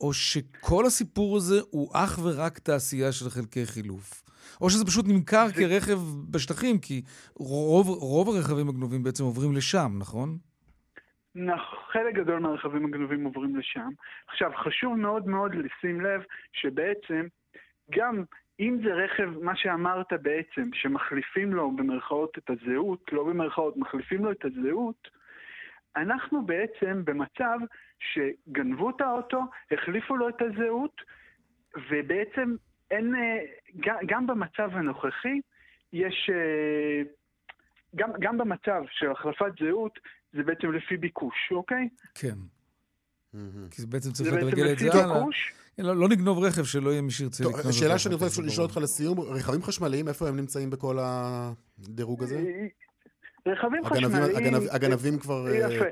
או 0.00 0.12
שכל 0.12 0.86
הסיפור 0.86 1.36
הזה 1.36 1.60
הוא 1.70 1.90
אך 1.92 2.18
ורק 2.22 2.58
תעשייה 2.58 3.12
של 3.12 3.30
חלקי 3.30 3.66
חילוף? 3.66 4.22
או 4.60 4.70
שזה 4.70 4.84
פשוט 4.84 5.06
נמכר 5.08 5.50
כרכב 5.50 6.00
בשטחים, 6.30 6.78
כי 6.78 7.02
רוב, 7.34 7.88
רוב 7.88 8.28
הרכבים 8.28 8.68
הגנובים 8.68 9.02
בעצם 9.02 9.24
עוברים 9.24 9.52
לשם, 9.52 9.96
נכון? 9.98 10.38
חלק 11.92 12.14
גדול 12.14 12.38
מהרכבים 12.38 12.84
הגנובים 12.84 13.24
עוברים 13.24 13.56
לשם. 13.56 13.88
עכשיו, 14.28 14.50
חשוב 14.56 14.96
מאוד 14.96 15.26
מאוד 15.26 15.54
לשים 15.54 16.00
לב 16.00 16.22
שבעצם, 16.52 17.26
גם 17.90 18.24
אם 18.60 18.78
זה 18.84 18.94
רכב, 18.94 19.30
מה 19.42 19.56
שאמרת 19.56 20.12
בעצם, 20.12 20.70
שמחליפים 20.74 21.52
לו 21.52 21.70
במרכאות 21.70 22.38
את 22.38 22.50
הזהות, 22.50 23.12
לא 23.12 23.24
במרכאות, 23.24 23.76
מחליפים 23.76 24.24
לו 24.24 24.30
את 24.30 24.44
הזהות, 24.44 25.08
אנחנו 25.96 26.46
בעצם 26.46 27.04
במצב 27.04 27.58
שגנבו 27.98 28.90
את 28.90 29.00
האוטו, 29.00 29.42
החליפו 29.70 30.16
לו 30.16 30.28
את 30.28 30.42
הזהות, 30.42 31.00
ובעצם 31.90 32.54
אין, 32.90 33.14
אה, 33.14 33.38
גם, 33.80 33.96
גם 34.06 34.26
במצב 34.26 34.70
הנוכחי, 34.72 35.40
יש, 35.92 36.30
אה, 36.34 37.02
גם, 37.96 38.10
גם 38.20 38.38
במצב 38.38 38.84
של 38.90 39.10
החלפת 39.10 39.52
זהות, 39.60 39.98
זה 40.32 40.42
בעצם 40.42 40.72
לפי 40.72 40.96
ביקוש, 40.96 41.34
אוקיי? 41.52 41.88
כן. 42.14 42.34
כי 43.70 43.82
זה 43.82 43.86
בעצם 43.86 44.10
צריך 44.12 44.32
לגלגל 44.32 44.72
את 44.72 44.78
זה 44.78 45.04
הלאה. 45.04 45.20
לא, 45.78 45.96
לא 45.96 46.08
נגנוב 46.08 46.38
רכב 46.44 46.64
שלא 46.64 46.90
יהיה 46.90 47.02
מי 47.02 47.10
שירצה 47.10 47.44
טוב, 47.44 47.52
לקנות 47.52 47.66
אותו. 47.66 47.78
שאלה 47.78 47.98
שאני 47.98 48.14
רוצה 48.14 48.42
לשאול 48.42 48.66
אותך 48.66 48.76
לסיום, 48.76 49.20
רכבים 49.20 49.62
חשמליים, 49.62 50.08
איפה 50.08 50.28
הם 50.28 50.36
נמצאים 50.36 50.70
בכל 50.70 50.96
הדירוג 51.00 52.22
הזה? 52.22 52.36
רכבים 53.46 53.84
הגנבים- 53.84 54.10
חשמליים... 54.10 54.36
הגנב- 54.36 54.74
הגנבים 54.74 55.18
כבר 55.18 55.46
אה, 55.48 55.56
יפה. 55.74 55.84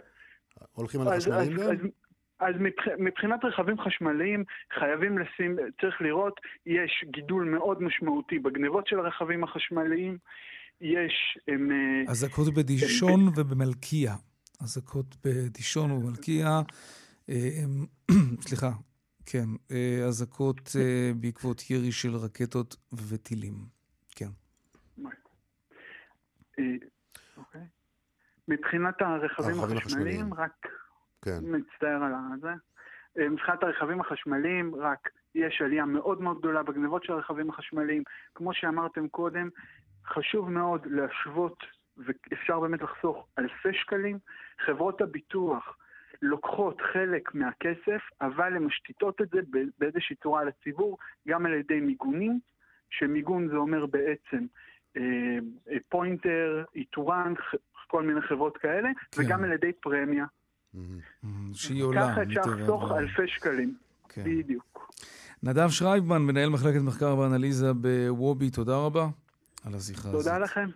הולכים 0.72 1.00
על 1.00 1.08
אז- 1.08 1.12
החשמליים 1.28 1.52
אז- 1.52 1.58
גם? 1.58 1.70
אז- 1.70 1.76
אז 2.40 2.54
מבח- 2.60 2.94
מבחינת 2.98 3.44
רכבים 3.44 3.80
חשמליים, 3.80 4.44
חייבים 4.78 5.18
לשים, 5.18 5.56
צריך 5.80 6.00
לראות, 6.00 6.40
יש 6.66 7.04
גידול 7.10 7.44
מאוד 7.44 7.82
משמעותי 7.82 8.38
בגנבות 8.38 8.86
של 8.86 8.98
הרכבים 8.98 9.44
החשמליים, 9.44 10.18
יש... 10.80 11.38
הם, 11.48 11.70
אה, 11.72 12.10
אזעקות 12.10 12.54
בדישון 12.54 13.20
ובמלכיה. 13.36 14.14
אזעקות 14.60 15.16
בדישון 15.24 15.90
ובמלכיה. 15.90 16.60
אה, 17.28 17.64
סליחה, 18.48 18.70
כן. 19.26 19.46
אה, 19.70 20.04
אזעקות 20.08 20.70
אה, 20.78 21.10
בעקבות 21.20 21.70
ירי 21.70 21.92
של 21.92 22.14
רקטות 22.14 22.76
וטילים. 23.08 23.54
כן. 24.16 24.30
אה, 26.58 26.64
אוקיי. 27.36 27.66
מבחינת 28.48 29.02
הרכבים 29.02 29.60
החשמליים. 29.60 30.34
רק 30.34 30.66
כן. 31.22 31.38
מצטער 31.42 32.02
על 32.04 32.40
זה. 32.40 32.50
מבחינת 33.30 33.62
הרכבים 33.62 34.00
החשמליים, 34.00 34.74
רק 34.74 35.08
יש 35.34 35.62
עלייה 35.62 35.84
מאוד 35.84 36.20
מאוד 36.20 36.38
גדולה 36.38 36.62
בגנבות 36.62 37.04
של 37.04 37.12
הרכבים 37.12 37.50
החשמליים. 37.50 38.02
כמו 38.34 38.54
שאמרתם 38.54 39.08
קודם, 39.08 39.48
חשוב 40.06 40.50
מאוד 40.50 40.86
להשוות, 40.86 41.64
ואפשר 41.96 42.60
באמת 42.60 42.82
לחסוך 42.82 43.26
אלפי 43.38 43.72
שקלים. 43.72 44.18
חברות 44.66 45.00
הביטוח 45.00 45.76
לוקחות 46.22 46.80
חלק 46.92 47.34
מהכסף, 47.34 48.00
אבל 48.20 48.56
הן 48.56 48.64
משתיתות 48.64 49.20
את 49.20 49.28
זה 49.30 49.40
באיזושהי 49.78 50.16
צורה 50.22 50.40
על 50.40 50.48
הציבור, 50.48 50.98
גם 51.28 51.46
על 51.46 51.52
ידי 51.52 51.80
מיגונים, 51.80 52.40
שמיגון 52.90 53.48
זה 53.48 53.56
אומר 53.56 53.86
בעצם 53.86 54.46
אה, 54.96 55.02
אה, 55.70 55.76
פוינטר, 55.88 56.64
איתורן, 56.74 57.34
כל 57.86 58.02
מיני 58.02 58.20
חברות 58.20 58.56
כאלה, 58.56 58.88
כן. 59.10 59.22
וגם 59.22 59.44
על 59.44 59.52
ידי 59.52 59.72
פרמיה. 59.72 60.24
שהיא 61.52 61.82
עולה. 61.82 62.00
ככה 62.00 62.22
אפשר 62.22 62.40
לחסוך. 62.40 62.92
אלפי 62.92 63.28
שקלים. 63.28 63.74
כן. 64.08 64.24
בדיוק. 64.24 64.92
נדב 65.42 65.68
שרייבמן, 65.68 66.22
מנהל 66.22 66.48
מחלקת 66.48 66.80
מחקר 66.80 67.18
ואנליזה 67.18 67.72
בוובי, 67.72 68.50
תודה 68.50 68.76
רבה 68.76 69.06
על 69.66 69.74
השיחה 69.74 70.08
הזאת. 70.08 70.24
תודה 70.24 70.38
לכם. 70.38 70.68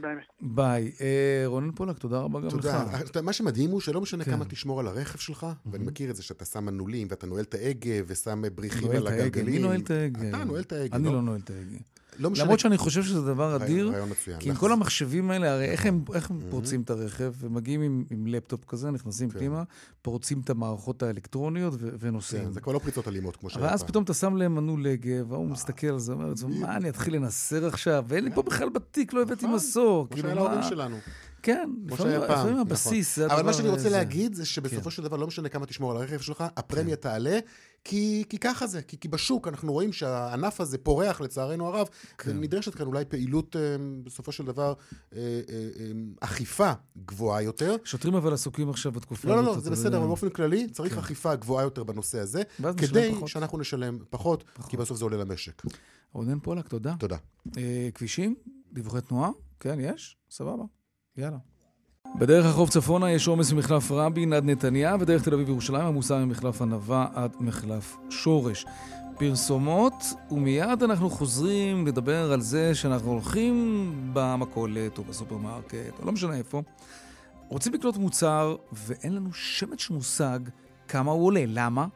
ביי. 0.00 0.14
ביי. 0.40 0.92
אה, 1.00 1.42
רונן 1.46 1.70
פולק, 1.72 1.98
תודה 1.98 2.18
רבה 2.18 2.40
גם 2.40 2.46
לך. 2.46 2.52
תודה. 2.52 3.00
אתה- 3.00 3.22
מה 3.22 3.32
שמדהים 3.32 3.70
הוא 3.70 3.80
שלא 3.80 4.00
משנה 4.00 4.24
כן. 4.24 4.30
כמה 4.30 4.44
תשמור 4.44 4.80
על 4.80 4.86
הרכב 4.86 5.18
שלך, 5.18 5.46
ואני 5.66 5.84
מכיר 5.84 6.10
את 6.10 6.16
זה 6.16 6.22
שאתה 6.22 6.44
שם 6.44 6.64
מנעולים, 6.64 7.06
ואתה 7.10 7.26
נועל 7.26 7.44
את 7.44 7.54
ההגה, 7.54 7.90
ושם 8.06 8.42
בריחים 8.54 8.90
על. 8.90 9.06
הגלגלים. 9.06 9.54
מי 9.54 9.58
נועל 9.58 9.80
את 9.80 9.90
ההגה? 9.90 10.28
אתה 10.28 10.44
נועל 10.44 10.62
את 10.62 10.72
ההגה, 10.72 10.96
אני 10.96 11.04
לא? 11.04 11.12
לא 11.12 11.22
נועל 11.22 11.40
את 11.44 11.50
ההגה. 11.50 11.76
לא 12.22 12.30
משנה. 12.30 12.44
למרות 12.44 12.60
שאני 12.60 12.78
חושב 12.78 13.02
שזה 13.02 13.22
דבר 13.22 13.56
אדיר, 13.56 13.90
רעיון 13.90 14.08
מצוין. 14.10 14.38
כי 14.38 14.48
עם 14.48 14.54
לך 14.54 14.60
כל 14.60 14.72
המחשבים 14.72 15.30
האלה, 15.30 15.52
הרי 15.52 15.64
איך 15.64 15.86
הם 15.86 16.04
איך 16.14 16.30
הם 16.30 16.40
פורצים 16.50 16.82
את 16.82 16.90
הרכב? 16.90 17.32
הם 17.42 17.54
מגיעים 17.54 17.82
עם- 17.82 18.04
עם 18.10 18.26
לפטופ 18.26 18.64
כזה, 18.64 18.90
נכנסים 18.90 19.30
כן. 19.30 19.38
פנימה, 19.38 19.62
פורצים 20.02 20.40
את 20.44 20.50
המערכות 20.50 21.02
האלקטרוניות 21.02 21.74
ו- 21.78 21.88
ונוסעים. 22.00 22.44
כן, 22.44 22.52
זה 22.52 22.60
כבר 22.60 22.72
לא 22.72 22.78
פריצות 22.78 23.08
אלימות 23.08 23.36
כמו 23.36 23.50
שהיה 23.50 23.64
ואז 23.66 23.80
פעם. 23.80 23.88
פתאום 23.88 24.04
אתה 24.04 24.14
שם 24.14 24.36
להם 24.36 24.54
מנעול 24.54 24.86
הגה, 24.86 25.24
והוא 25.28 25.46
מסתכל 25.48 25.86
על 25.86 25.98
זה, 25.98 26.12
אומר 26.12 26.26
לעצמו, 26.26 26.48
מה, 26.48 26.76
אני 26.76 26.88
אתחיל 26.88 27.14
לנסר 27.16 27.66
עכשיו? 27.66 28.04
ואין 28.08 28.24
לי 28.24 28.30
פה 28.34 28.42
בכלל 28.42 28.68
בתיק, 28.68 29.12
לא 29.12 29.22
הבאתי 29.22 29.46
מסור. 29.46 30.06
כמו 30.06 30.14
כאילו, 30.16 30.28
שהיה 30.28 30.34
להורים 30.34 30.62
שלנו. 30.68 30.96
כן, 31.42 31.70
לפעמים 31.86 32.16
נכון. 32.22 32.58
הבסיס 32.58 33.16
זה 33.16 33.24
הדבר... 33.24 33.34
אבל 33.36 33.46
מה 33.46 33.52
שאני 33.52 33.68
רוצה 33.68 33.80
הזה. 33.80 33.90
להגיד 33.90 34.34
זה 34.34 34.46
שבסופו 34.46 34.82
כן. 34.84 34.90
של 34.90 35.02
דבר 35.02 35.16
לא 35.16 35.26
משנה 35.26 35.48
כמה 35.48 35.66
תשמור 35.66 35.90
על 35.90 35.96
הרכב 35.96 36.18
שלך, 36.20 36.44
הפרמיה 36.56 36.96
תעלה, 36.96 37.38
כי, 37.84 38.24
כי 38.28 38.38
ככה 38.38 38.66
זה, 38.66 38.82
כי, 38.82 39.00
כי 39.00 39.08
בשוק 39.08 39.48
אנחנו 39.48 39.72
רואים 39.72 39.92
שהענף 39.92 40.60
הזה 40.60 40.78
פורח 40.78 41.20
לצערנו 41.20 41.66
הרב, 41.66 41.88
כן. 42.18 42.30
ונדרשת 42.30 42.74
כאן 42.74 42.86
אולי 42.86 43.04
פעילות 43.04 43.56
אה, 43.56 43.60
בסופו 44.04 44.32
של 44.32 44.44
דבר 44.44 44.74
אה, 45.14 45.18
אה, 45.18 45.90
אכיפה 46.20 46.72
גבוהה 47.04 47.42
יותר. 47.42 47.76
שוטרים 47.84 48.14
אבל 48.14 48.32
עסוקים 48.32 48.70
עכשיו 48.70 48.92
בתקופה 48.92 49.28
לא, 49.28 49.34
הזאת. 49.34 49.46
לא, 49.46 49.54
לא, 49.54 49.60
זה 49.60 49.70
בסדר. 49.70 49.98
אבל 49.98 50.06
באופן 50.06 50.30
כללי 50.30 50.70
צריך 50.70 50.92
כן. 50.92 50.98
אכיפה 50.98 51.34
גבוהה 51.34 51.64
יותר 51.64 51.84
בנושא 51.84 52.18
הזה, 52.18 52.42
כדי 52.76 53.12
פחות. 53.14 53.28
שאנחנו 53.28 53.58
נשלם 53.58 53.98
פחות, 54.10 54.44
כי 54.68 54.76
בסוף 54.76 54.98
זה 54.98 55.04
עולה 55.04 55.16
למשק. 55.16 55.62
רונן 56.12 56.38
פולק, 56.38 56.68
תודה. 56.68 56.94
תודה. 56.98 57.16
אה, 57.56 57.88
כבישים? 57.94 58.34
דיווחי 58.72 59.00
תנועה? 59.00 59.30
כן, 59.60 59.80
יש? 59.80 60.16
סבבה. 60.30 60.64
יאללה. 61.16 61.51
בדרך 62.14 62.46
החוף 62.46 62.70
צפונה 62.70 63.10
יש 63.10 63.28
עומס 63.28 63.52
ממחלף 63.52 63.90
רבין 63.90 64.32
עד 64.32 64.44
נתניה, 64.44 64.96
ודרך 65.00 65.24
תל 65.24 65.34
אביב 65.34 65.48
ירושלים 65.48 65.86
עמוסה 65.86 66.18
ממחלף 66.18 66.62
ענווה 66.62 67.06
עד 67.14 67.36
מחלף 67.40 67.96
שורש. 68.10 68.66
פרסומות, 69.18 70.04
ומיד 70.30 70.82
אנחנו 70.82 71.10
חוזרים 71.10 71.86
לדבר 71.86 72.32
על 72.32 72.40
זה 72.40 72.74
שאנחנו 72.74 73.10
הולכים 73.10 73.92
במכולת 74.12 74.98
או 74.98 75.04
בסופרמרקט, 75.04 75.98
או 76.00 76.06
לא 76.06 76.12
משנה 76.12 76.34
איפה. 76.36 76.62
רוצים 77.48 77.74
לקנות 77.74 77.96
מוצר, 77.96 78.56
ואין 78.72 79.14
לנו 79.14 79.32
שמץ 79.32 79.80
של 79.80 79.94
מושג 79.94 80.38
כמה 80.88 81.12
הוא 81.12 81.26
עולה. 81.26 81.44
למה? 81.46 81.86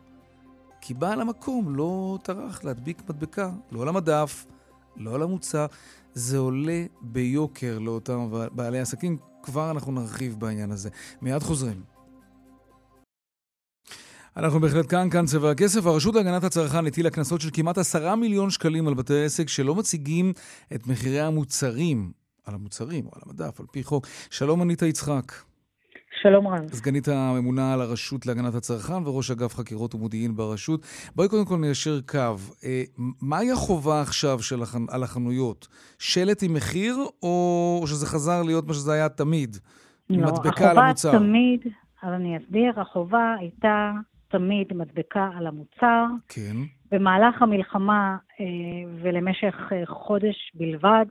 כי 0.80 0.94
בעל 0.94 1.20
המקום 1.20 1.76
לא 1.76 2.18
טרח 2.22 2.64
להדביק 2.64 3.02
מדבקה, 3.08 3.50
לא 3.72 3.82
על 3.82 3.88
המדף, 3.88 4.46
לא 4.96 5.14
על 5.14 5.22
המוצר. 5.22 5.66
זה 6.16 6.38
עולה 6.38 6.84
ביוקר 7.00 7.78
לאותם 7.78 8.28
בעלי 8.52 8.78
עסקים. 8.78 9.16
כבר 9.42 9.70
אנחנו 9.70 9.92
נרחיב 9.92 10.36
בעניין 10.38 10.70
הזה. 10.70 10.90
מיד 11.22 11.42
חוזרים. 11.42 11.82
אנחנו 14.36 14.60
בהחלט 14.60 14.90
כאן, 14.90 15.10
כאן 15.10 15.26
צבע 15.26 15.50
הכסף. 15.50 15.86
הרשות 15.86 16.14
להגנת 16.14 16.44
הצרכן 16.44 16.86
הטילה 16.86 17.10
קנסות 17.10 17.40
של 17.40 17.50
כמעט 17.52 17.78
עשרה 17.78 18.16
מיליון 18.16 18.50
שקלים 18.50 18.88
על 18.88 18.94
בתי 18.94 19.24
עסק 19.24 19.48
שלא 19.48 19.74
מציגים 19.74 20.32
את 20.74 20.86
מחירי 20.86 21.20
המוצרים, 21.20 22.12
על 22.44 22.54
המוצרים 22.54 23.06
או 23.06 23.10
על 23.14 23.22
המדף, 23.26 23.60
על 23.60 23.66
פי 23.72 23.84
חוק. 23.84 24.06
שלום, 24.30 24.62
אניטה 24.62 24.86
יצחק. 24.86 25.32
שלום 26.28 26.48
רב. 26.48 26.66
סגנית 26.72 27.08
הממונה 27.08 27.72
על 27.74 27.80
הרשות 27.80 28.26
להגנת 28.26 28.54
הצרכן 28.54 29.06
וראש 29.06 29.30
אגף 29.30 29.54
חקירות 29.54 29.94
ומודיעין 29.94 30.36
ברשות. 30.36 30.86
בואי 31.16 31.28
קודם 31.28 31.44
כל 31.44 31.56
ניישר 31.56 32.00
קו. 32.08 32.36
אה, 32.64 32.82
מהי 33.22 33.52
החובה 33.52 34.00
עכשיו 34.00 34.42
של 34.42 34.62
החנ... 34.62 34.84
על 34.90 35.02
החנויות? 35.02 35.68
שלט 35.98 36.42
עם 36.42 36.54
מחיר, 36.54 36.96
או 37.22 37.84
שזה 37.86 38.06
חזר 38.06 38.42
להיות 38.42 38.66
מה 38.66 38.74
שזה 38.74 38.92
היה 38.92 39.08
תמיד? 39.08 39.56
לא, 40.10 40.26
מדבקה 40.26 40.70
על 40.70 40.78
המוצר. 40.78 41.08
החובה 41.08 41.24
תמיד, 41.24 41.60
אבל 42.02 42.12
אני 42.12 42.38
אסביר, 42.38 42.80
החובה 42.80 43.34
הייתה 43.38 43.92
תמיד 44.28 44.66
מדבקה 44.74 45.30
על 45.36 45.46
המוצר. 45.46 46.04
כן. 46.28 46.56
במהלך 46.92 47.42
המלחמה 47.42 48.16
אה, 48.40 48.44
ולמשך 49.02 49.54
אה, 49.72 49.82
חודש 49.86 50.52
בלבד, 50.54 51.06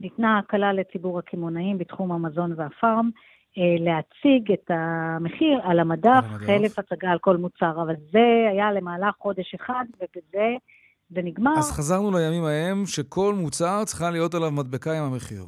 ניתנה 0.00 0.38
הקלה 0.38 0.72
לציבור 0.72 1.18
הקמעונאים 1.18 1.78
בתחום 1.78 2.12
המזון 2.12 2.54
והפארם. 2.56 3.10
אה, 3.58 3.62
להציג 3.78 4.52
את 4.52 4.70
המחיר 4.70 5.60
על 5.62 5.78
המדף. 5.78 6.24
חלף 6.46 6.78
הצגה 6.78 7.10
על 7.10 7.18
כל 7.18 7.36
מוצר, 7.36 7.82
אבל 7.82 7.94
זה 8.12 8.48
היה 8.50 8.72
למהלך 8.72 9.14
חודש 9.18 9.54
אחד, 9.54 9.84
ובזה 9.96 10.48
זה 11.10 11.22
נגמר. 11.22 11.58
אז 11.58 11.72
חזרנו 11.72 12.10
לימים 12.10 12.44
ההם 12.44 12.86
שכל 12.86 13.34
מוצר 13.34 13.84
צריכה 13.84 14.10
להיות 14.10 14.34
עליו 14.34 14.50
מדבקה 14.50 14.98
עם 14.98 15.04
המחיר. 15.04 15.44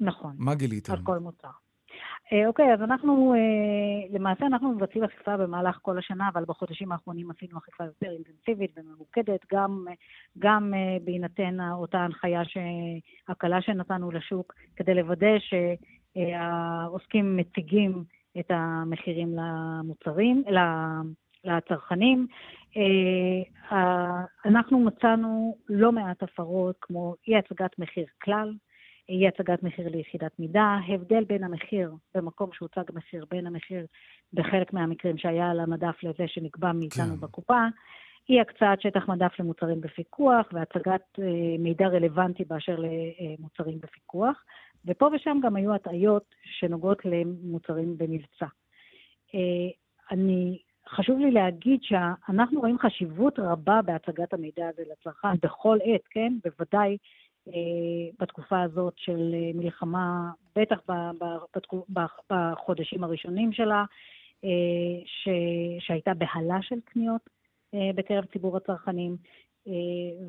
נכון. 0.00 0.34
מה 0.38 0.54
גיליתם? 0.54 0.92
על 0.92 0.98
כל 1.02 1.18
מוצר. 1.18 1.48
אה, 2.32 2.46
אוקיי, 2.46 2.74
אז 2.74 2.80
אנחנו, 2.82 3.34
אה, 3.34 4.16
למעשה 4.18 4.46
אנחנו 4.46 4.72
מבצעים 4.72 5.04
אכיפה 5.04 5.36
במהלך 5.36 5.78
כל 5.82 5.98
השנה, 5.98 6.28
אבל 6.32 6.44
בחודשים 6.48 6.92
האחרונים 6.92 7.30
עשינו 7.30 7.58
אכיפה 7.58 7.84
יותר 7.84 8.06
אינטנסיבית 8.10 8.70
וממוקדת, 8.76 9.40
גם, 9.52 9.86
גם 10.38 10.72
בהינתן 11.04 11.56
אותה 11.72 11.98
הנחיה, 11.98 12.42
הקלה 13.28 13.62
שנתנו 13.62 14.10
לשוק, 14.10 14.54
כדי 14.76 14.94
לוודא 14.94 15.38
שהעוסקים 16.14 17.36
מציגים 17.36 18.04
את 18.38 18.50
המחירים 18.50 19.36
למוצרים, 19.36 20.44
לצרכנים. 21.44 22.26
אנחנו 24.44 24.78
מצאנו 24.78 25.56
לא 25.68 25.92
מעט 25.92 26.22
הפרות, 26.22 26.76
כמו 26.80 27.14
אי 27.28 27.36
הצגת 27.36 27.78
מחיר 27.78 28.06
כלל, 28.22 28.54
אי 29.08 29.28
הצגת 29.28 29.62
מחיר 29.62 29.88
ליחידת 29.88 30.38
מידה, 30.38 30.78
הבדל 30.88 31.24
בין 31.24 31.44
המחיר 31.44 31.92
במקום 32.14 32.50
שהוצג 32.52 32.82
מחיר, 32.94 33.24
בין 33.30 33.46
המחיר 33.46 33.86
בחלק 34.32 34.72
מהמקרים 34.72 35.18
שהיה 35.18 35.50
על 35.50 35.60
המדף 35.60 36.02
לזה 36.02 36.24
שנקבע 36.26 36.72
מאיתנו 36.72 37.14
כן. 37.14 37.20
בקופה, 37.20 37.66
אי 38.28 38.40
הקצאת 38.40 38.80
שטח 38.80 39.08
מדף 39.08 39.32
למוצרים 39.38 39.80
בפיקוח 39.80 40.46
והצגת 40.52 41.18
אה, 41.18 41.24
מידע 41.58 41.88
רלוונטי 41.88 42.44
באשר 42.44 42.76
למוצרים 42.78 43.78
בפיקוח, 43.80 44.44
ופה 44.86 45.08
ושם 45.14 45.38
גם 45.42 45.56
היו 45.56 45.74
הטעיות 45.74 46.34
שנוגעות 46.44 47.04
למוצרים 47.04 47.98
במבצע. 47.98 48.46
אה, 49.34 49.70
אני, 50.10 50.58
חשוב 50.88 51.18
לי 51.18 51.30
להגיד 51.30 51.80
שאנחנו 51.82 52.60
רואים 52.60 52.78
חשיבות 52.78 53.38
רבה 53.38 53.82
בהצגת 53.82 54.34
המידע 54.34 54.68
הזה 54.68 54.82
לצרכן 54.92 55.36
בכל 55.42 55.78
עת, 55.84 56.02
כן? 56.10 56.32
בוודאי 56.44 56.96
בתקופה 58.20 58.62
הזאת 58.62 58.94
של 58.96 59.34
מלחמה, 59.54 60.30
בטח 60.56 60.80
בחודשים 62.30 63.04
הראשונים 63.04 63.52
שלה, 63.52 63.84
ש... 65.04 65.28
שהייתה 65.78 66.14
בהלה 66.14 66.62
של 66.62 66.80
קניות 66.84 67.20
בקרב 67.74 68.24
ציבור 68.24 68.56
הצרכנים, 68.56 69.16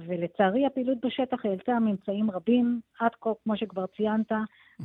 ולצערי 0.07 0.65
הפעילות 0.65 0.97
בשטח 1.05 1.45
העלתה 1.45 1.79
ממצאים 1.79 2.31
רבים. 2.31 2.79
עד 2.99 3.11
כה, 3.21 3.29
כמו 3.43 3.57
שכבר 3.57 3.85
ציינת, 3.97 4.31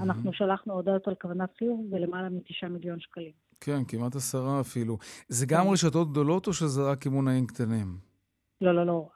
אנחנו 0.01 0.33
שלחנו 0.33 0.75
הודעות 0.75 1.09
על 1.09 1.15
כוונת 1.15 1.51
חיוב 1.59 1.87
בלמעלה 1.91 2.29
מתשעה 2.29 2.71
מיליון 2.71 3.01
שקלים. 3.01 3.33
כן, 3.61 3.85
כמעט 3.89 4.17
עשרה 4.17 4.61
אפילו. 4.61 4.99
זה 5.29 5.47
גם 5.47 5.69
רשתות 5.69 6.11
גדולות 6.11 6.47
או 6.47 6.53
שזה 6.53 6.83
רק 6.91 6.99
קמעונאים 6.99 7.47
קטנים? 7.47 8.11
לא, 8.61 8.75
לא, 8.75 8.87
לא. 8.87 9.09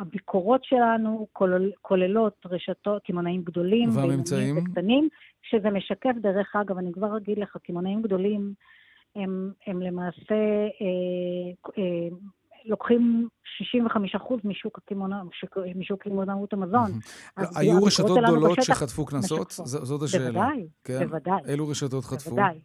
הביקורות 0.00 0.64
שלנו 0.64 1.26
כולל, 1.32 1.70
כוללות 1.82 2.46
רשתות, 2.46 3.02
קמעונאים 3.04 3.42
גדולים, 3.42 3.88
והממצאים? 3.96 4.58
וקטנים, 4.58 5.08
שזה 5.42 5.70
משקף, 5.70 6.12
דרך 6.22 6.56
אגב, 6.56 6.78
אני 6.78 6.92
כבר 6.92 7.16
אגיד 7.16 7.38
לך, 7.38 7.56
קמעונאים 7.62 8.02
גדולים 8.02 8.54
הם, 9.16 9.52
הם 9.66 9.82
למעשה 9.82 10.34
אה, 10.80 11.72
אה, 11.78 12.08
לוקחים 12.64 13.28
65% 13.78 14.34
משוק 14.44 16.02
קמעונאות 16.04 16.52
המזון. 16.52 16.90
היו 17.36 17.84
רשתות 17.84 18.18
גדולות 18.24 18.62
שחטפו 18.62 19.06
קנסות? 19.06 19.50
זאת 19.64 20.02
השאלה. 20.02 20.30
בוודאי, 20.30 20.66
כן? 20.84 21.06
בוודאי. 21.06 21.40
אילו 21.48 21.68
רשתות 21.68 22.04
חטפו? 22.04 22.30
בוודאי. 22.30 22.60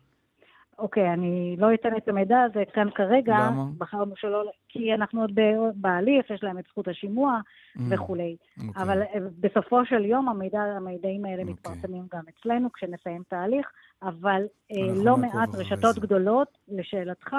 אוקיי, 0.80 1.14
אני 1.14 1.56
לא 1.60 1.74
אתן 1.74 1.98
את 1.98 2.08
המידע 2.08 2.42
הזה 2.42 2.64
כאן 2.74 2.88
כרגע. 2.96 3.38
למה? 3.38 3.66
בחרנו 3.78 4.14
שלא, 4.16 4.44
כי 4.70 4.94
אנחנו 4.94 5.22
עוד 5.22 5.40
בהליך, 5.76 6.30
יש 6.30 6.44
להם 6.44 6.60
את 6.60 6.64
זכות 6.70 6.88
השימוע 6.88 7.40
mm, 7.40 7.82
וכולי. 7.90 8.36
אוקיי. 8.68 8.84
אבל 8.84 9.02
בסופו 9.40 9.86
של 9.86 10.06
יום 10.06 10.30
המידע, 10.30 10.60
המידעים 10.60 11.26
האלה 11.26 11.42
אוקיי. 11.42 11.54
מתפרסמים 11.54 12.04
גם 12.14 12.22
אצלנו 12.30 12.72
כשנסיים 12.74 13.24
את 13.28 13.34
ההליך, 13.34 13.68
אבל 14.04 14.42
לא 14.96 15.18
מעט 15.18 15.56
רשתות 15.56 16.00
גדולות, 16.00 16.58
לשאלתך, 16.68 17.36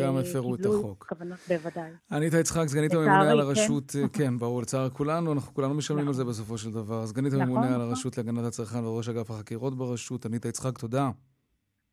גם 0.00 0.16
הפרו 0.16 0.54
את 0.54 0.66
החוק. 0.66 1.06
כוונות, 1.08 1.38
בוודאי. 1.48 1.90
אניטה 2.12 2.38
יצחק, 2.38 2.66
סגנית 2.66 2.94
הממונה 2.94 3.30
על 3.30 3.40
הרשות, 3.40 3.96
כן, 4.12 4.38
ברור, 4.38 4.62
לצער 4.62 4.90
כולנו, 4.90 5.32
אנחנו 5.32 5.54
כולנו 5.54 5.74
משלמים 5.80 6.08
על 6.08 6.14
זה 6.14 6.24
בסופו 6.24 6.58
של 6.58 6.70
דבר. 6.70 7.06
סגנית 7.06 7.32
הממונה 7.32 7.74
על 7.74 7.80
הרשות 7.80 8.18
להגנת 8.18 8.44
הצרכן 8.44 8.84
וראש 8.84 9.08
אגף 9.08 9.30
החקירות 9.30 9.78
ברשות, 9.78 10.26
אניטה 10.26 10.48
יצחק, 10.48 10.78
תודה. 10.78 11.10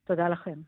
תודה 0.07 0.29
לכם. 0.29 0.59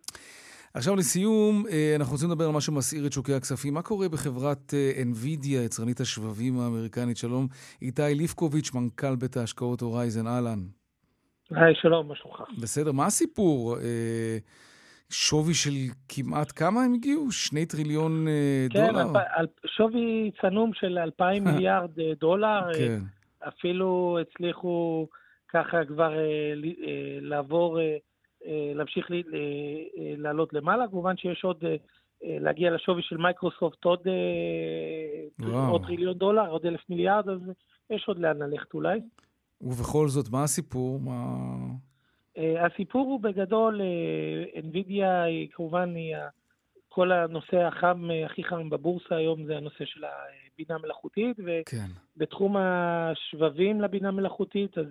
עכשיו 0.74 0.95
לסיום, 0.95 1.66
אנחנו 1.95 2.13
רוצים 2.13 2.30
לדבר 2.30 2.45
על 2.45 2.51
מה 2.51 2.61
שמסעיר 2.61 3.05
את 3.05 3.13
שוקי 3.13 3.34
הכספים. 3.34 3.74
מה 3.74 3.82
קורה 3.82 4.09
בחברת 4.09 4.74
NVIDIA, 5.13 5.47
יצרנית 5.47 5.99
השבבים 5.99 6.59
האמריקנית? 6.59 7.18
שלום, 7.18 7.47
איתי 7.82 8.01
ליפקוביץ', 8.16 8.74
מנכ"ל 8.74 9.16
בית 9.16 9.38
ההשקעות 9.38 9.82
הורייזן, 9.82 10.28
אהלן. 10.28 10.59
היי, 11.51 11.76
שלום, 11.76 12.07
מה 12.07 12.16
שלומך? 12.16 12.41
בסדר, 12.61 12.91
מה 12.91 13.05
הסיפור? 13.05 13.78
שווי 15.09 15.53
של 15.53 15.71
כמעט 16.09 16.51
כמה 16.55 16.83
הם 16.83 16.93
הגיעו? 16.93 17.31
שני 17.31 17.65
טריליון 17.65 18.27
כן, 18.69 18.87
דולר? 18.87 19.13
כן, 19.13 19.45
שווי 19.67 20.31
צנום 20.41 20.71
של 20.73 20.97
אלפיים 20.97 21.43
מיליארד 21.47 21.91
דולר. 22.19 22.73
כן. 22.73 22.99
אפילו 23.47 24.17
הצליחו 24.21 25.07
ככה 25.47 25.85
כבר 25.85 26.13
לעבור... 27.21 27.79
להמשיך 28.75 29.07
לעלות 30.17 30.53
למעלה, 30.53 30.87
כמובן 30.87 31.17
שיש 31.17 31.43
עוד, 31.43 31.63
להגיע 32.23 32.71
לשווי 32.71 33.01
של 33.03 33.17
מייקרוסופט 33.17 33.85
עוד, 33.85 33.99
עוד 35.69 35.85
טריליון 35.85 36.17
דולר, 36.17 36.49
עוד 36.49 36.65
אלף 36.65 36.81
מיליארד, 36.89 37.29
אז 37.29 37.39
יש 37.89 38.05
עוד 38.07 38.19
לאן 38.19 38.37
ללכת 38.37 38.73
אולי. 38.73 38.99
ובכל 39.61 40.07
זאת, 40.07 40.31
מה 40.31 40.43
הסיפור? 40.43 40.99
מה... 40.99 41.45
הסיפור 42.38 43.05
הוא 43.05 43.19
בגדול, 43.21 43.81
NVIDIA 44.53 45.05
היא 45.25 45.49
כמובן 45.51 45.95
היא 45.95 46.15
כל 46.89 47.11
הנושא 47.11 47.57
החם, 47.57 48.09
הכי 48.25 48.43
חם 48.43 48.69
בבורסה 48.69 49.15
היום 49.15 49.45
זה 49.45 49.57
הנושא 49.57 49.86
של 49.86 50.03
הבינה 50.53 50.77
מלאכותית, 50.77 51.38
כן. 51.65 51.86
ובתחום 52.17 52.57
השבבים 52.57 53.81
לבינה 53.81 54.11
מלאכותית, 54.11 54.77
אז 54.77 54.88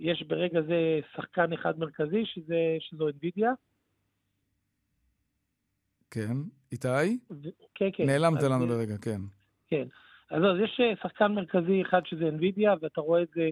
יש 0.00 0.22
ברגע 0.22 0.62
זה 0.62 1.00
שחקן 1.16 1.52
אחד 1.52 1.78
מרכזי, 1.78 2.22
שזה, 2.26 2.76
שזו 2.80 3.08
NVIDIA. 3.08 3.48
כן, 6.10 6.36
איתי? 6.72 7.18
ו... 7.30 7.48
כן, 7.74 7.88
כן. 7.92 8.06
נעלמת 8.06 8.42
לנו 8.42 8.66
לרגע, 8.66 8.94
כן. 9.02 9.20
כן. 9.66 9.86
אז, 10.30 10.42
אז 10.42 10.60
יש 10.64 10.80
שחקן 11.02 11.32
מרכזי 11.32 11.82
אחד 11.82 12.00
שזה 12.04 12.30
NVIDIA, 12.38 12.78
ואתה 12.80 13.00
רואה 13.00 13.22
את 13.22 13.28
זה 13.34 13.42
אה, 13.42 13.50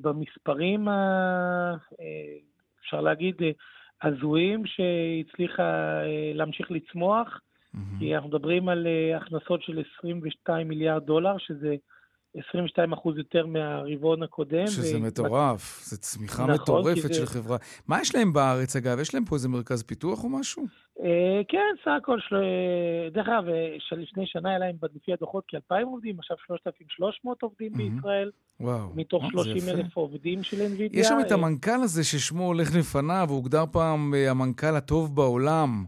במספרים, 0.00 0.88
ה, 0.88 0.94
אה, 2.00 2.36
אפשר 2.80 3.00
להגיד, 3.00 3.34
הזויים, 4.02 4.62
שהצליחה 4.66 5.62
אה, 6.02 6.32
להמשיך 6.34 6.70
לצמוח, 6.70 7.28
mm-hmm. 7.38 7.78
כי 7.98 8.14
אנחנו 8.14 8.28
מדברים 8.28 8.68
על 8.68 8.86
אה, 8.86 9.16
הכנסות 9.16 9.62
של 9.62 9.82
22 9.98 10.68
מיליארד 10.68 11.06
דולר, 11.06 11.38
שזה 11.38 11.76
22 12.36 12.92
אחוז 12.92 13.18
יותר 13.18 13.46
מהרבעון 13.46 14.22
הקודם. 14.22 14.66
שזה 14.66 14.96
ו... 14.96 15.00
מטורף, 15.00 15.80
זו 15.84 15.96
צמיחה 15.98 16.42
נכון, 16.42 16.54
מטורפת 16.54 17.02
זה... 17.02 17.14
של 17.14 17.26
חברה. 17.26 17.56
מה 17.88 18.00
יש 18.00 18.14
להם 18.14 18.32
בארץ, 18.32 18.76
אגב? 18.76 19.00
יש 19.00 19.14
להם 19.14 19.24
פה 19.24 19.34
איזה 19.34 19.48
מרכז 19.48 19.82
פיתוח 19.82 20.24
או 20.24 20.28
משהו? 20.28 20.64
אה, 21.02 21.40
כן, 21.48 21.74
סך 21.84 21.90
הכל, 22.02 22.18
של... 22.20 22.36
דרך 23.12 23.28
אגב, 23.28 23.44
לפני 23.92 24.26
שנה 24.26 24.48
היה 24.48 24.58
להם 24.58 24.76
לפי 24.94 25.12
הדוחות 25.12 25.44
כ-2,000 25.48 25.84
עובדים, 25.84 26.18
עכשיו 26.18 26.36
3,300 26.46 27.42
עובדים 27.42 27.72
mm-hmm. 27.72 27.76
בישראל. 27.76 28.30
וואו, 28.60 28.88
מתוך 28.94 29.24
30 29.30 29.68
אלף 29.68 29.96
עובדים 29.96 30.42
של 30.42 30.56
NVIDIA. 30.56 30.98
יש 30.98 31.06
שם 31.06 31.18
את 31.26 31.32
המנכ"ל 31.32 31.82
הזה 31.82 32.04
ששמו 32.04 32.46
הולך 32.46 32.68
לפניו, 32.78 33.26
הוא 33.28 33.36
הוגדר 33.36 33.64
פעם 33.72 34.14
המנכ"ל 34.28 34.76
הטוב 34.76 35.16
בעולם. 35.16 35.84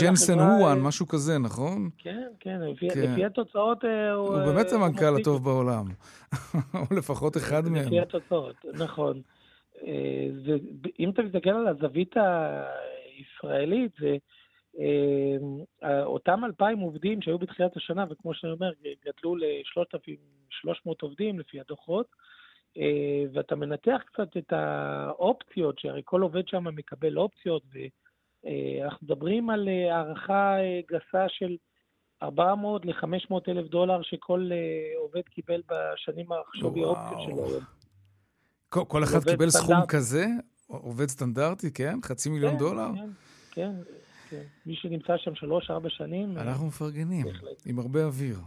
ג'נסן 0.00 0.38
הואן, 0.38 0.80
משהו 0.80 1.08
כזה, 1.08 1.38
נכון? 1.38 1.90
כן, 1.98 2.28
כן, 2.40 2.60
לפי 2.80 3.24
התוצאות 3.24 3.84
הוא... 3.84 3.90
הוא 4.12 4.44
באמת 4.44 4.72
המנכ"ל 4.72 5.16
הטוב 5.20 5.44
בעולם. 5.44 5.84
או 6.74 6.96
לפחות 6.96 7.36
אחד 7.36 7.68
מהם. 7.68 7.86
לפי 7.86 8.00
התוצאות, 8.00 8.56
נכון. 8.74 9.22
אם 11.00 11.10
אתה 11.10 11.22
מסתכל 11.22 11.50
על 11.50 11.68
הזווית 11.68 12.14
הישראלית, 13.16 13.92
זה 14.00 14.16
אותם 16.04 16.44
2,000 16.44 16.78
עובדים 16.78 17.22
שהיו 17.22 17.38
בתחילת 17.38 17.76
השנה, 17.76 18.04
וכמו 18.10 18.34
שאני 18.34 18.52
אומר, 18.52 18.70
גדלו 18.82 19.36
ל-3,300 19.36 20.92
עובדים 21.00 21.38
לפי 21.38 21.60
הדוחות, 21.60 22.06
ואתה 23.32 23.56
מנתח 23.56 24.02
קצת 24.06 24.36
את 24.36 24.52
האופציות, 24.52 25.78
שהרי 25.78 26.02
כל 26.04 26.22
עובד 26.22 26.48
שם 26.48 26.64
מקבל 26.64 27.18
אופציות, 27.18 27.62
אה, 27.76 27.86
אנחנו 28.84 28.98
מדברים 29.02 29.50
על 29.50 29.68
אה, 29.68 29.96
הערכה 29.96 30.56
אה, 30.58 30.80
גסה 30.90 31.26
של 31.28 31.56
400 32.22 32.86
ל-500 32.86 33.34
אלף 33.48 33.66
דולר 33.70 34.02
שכל 34.02 34.50
עובד 34.96 35.22
קיבל 35.22 35.62
בשנים 35.68 36.32
העכשווי 36.32 36.84
האופציות 36.84 37.22
שלו. 37.22 37.60
כל, 38.68 38.82
כל 38.88 39.04
אחד 39.04 39.24
קיבל 39.24 39.50
סטנדרט. 39.50 39.66
סכום 39.66 39.86
כזה? 39.88 40.26
עובד 40.66 41.08
סטנדרטי, 41.08 41.70
כן? 41.70 41.98
חצי 42.04 42.28
מיליון 42.28 42.52
כן, 42.52 42.58
דולר? 42.58 42.88
כן, 42.94 43.10
כן, 43.50 43.72
כן. 44.30 44.42
מי 44.66 44.76
שנמצא 44.76 45.16
שם 45.16 45.34
שלוש-ארבע 45.34 45.90
שנים... 45.90 46.38
אנחנו 46.38 46.66
מפרגנים, 46.66 47.26
בהחלט. 47.26 47.62
עם 47.66 47.78
הרבה 47.78 48.04
אוויר. 48.04 48.38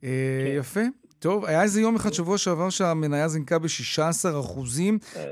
כן. 0.00 0.08
יפה. 0.56 0.80
טוב, 1.22 1.44
היה 1.44 1.62
איזה 1.62 1.80
יום 1.80 1.96
אחד 1.96 2.10
שבוע 2.12 2.38
שעבר 2.38 2.70
שהמניה 2.70 3.28
זינקה 3.28 3.58
ב-16 3.58 4.40
אחוזים. 4.40 4.98
אה, 5.16 5.24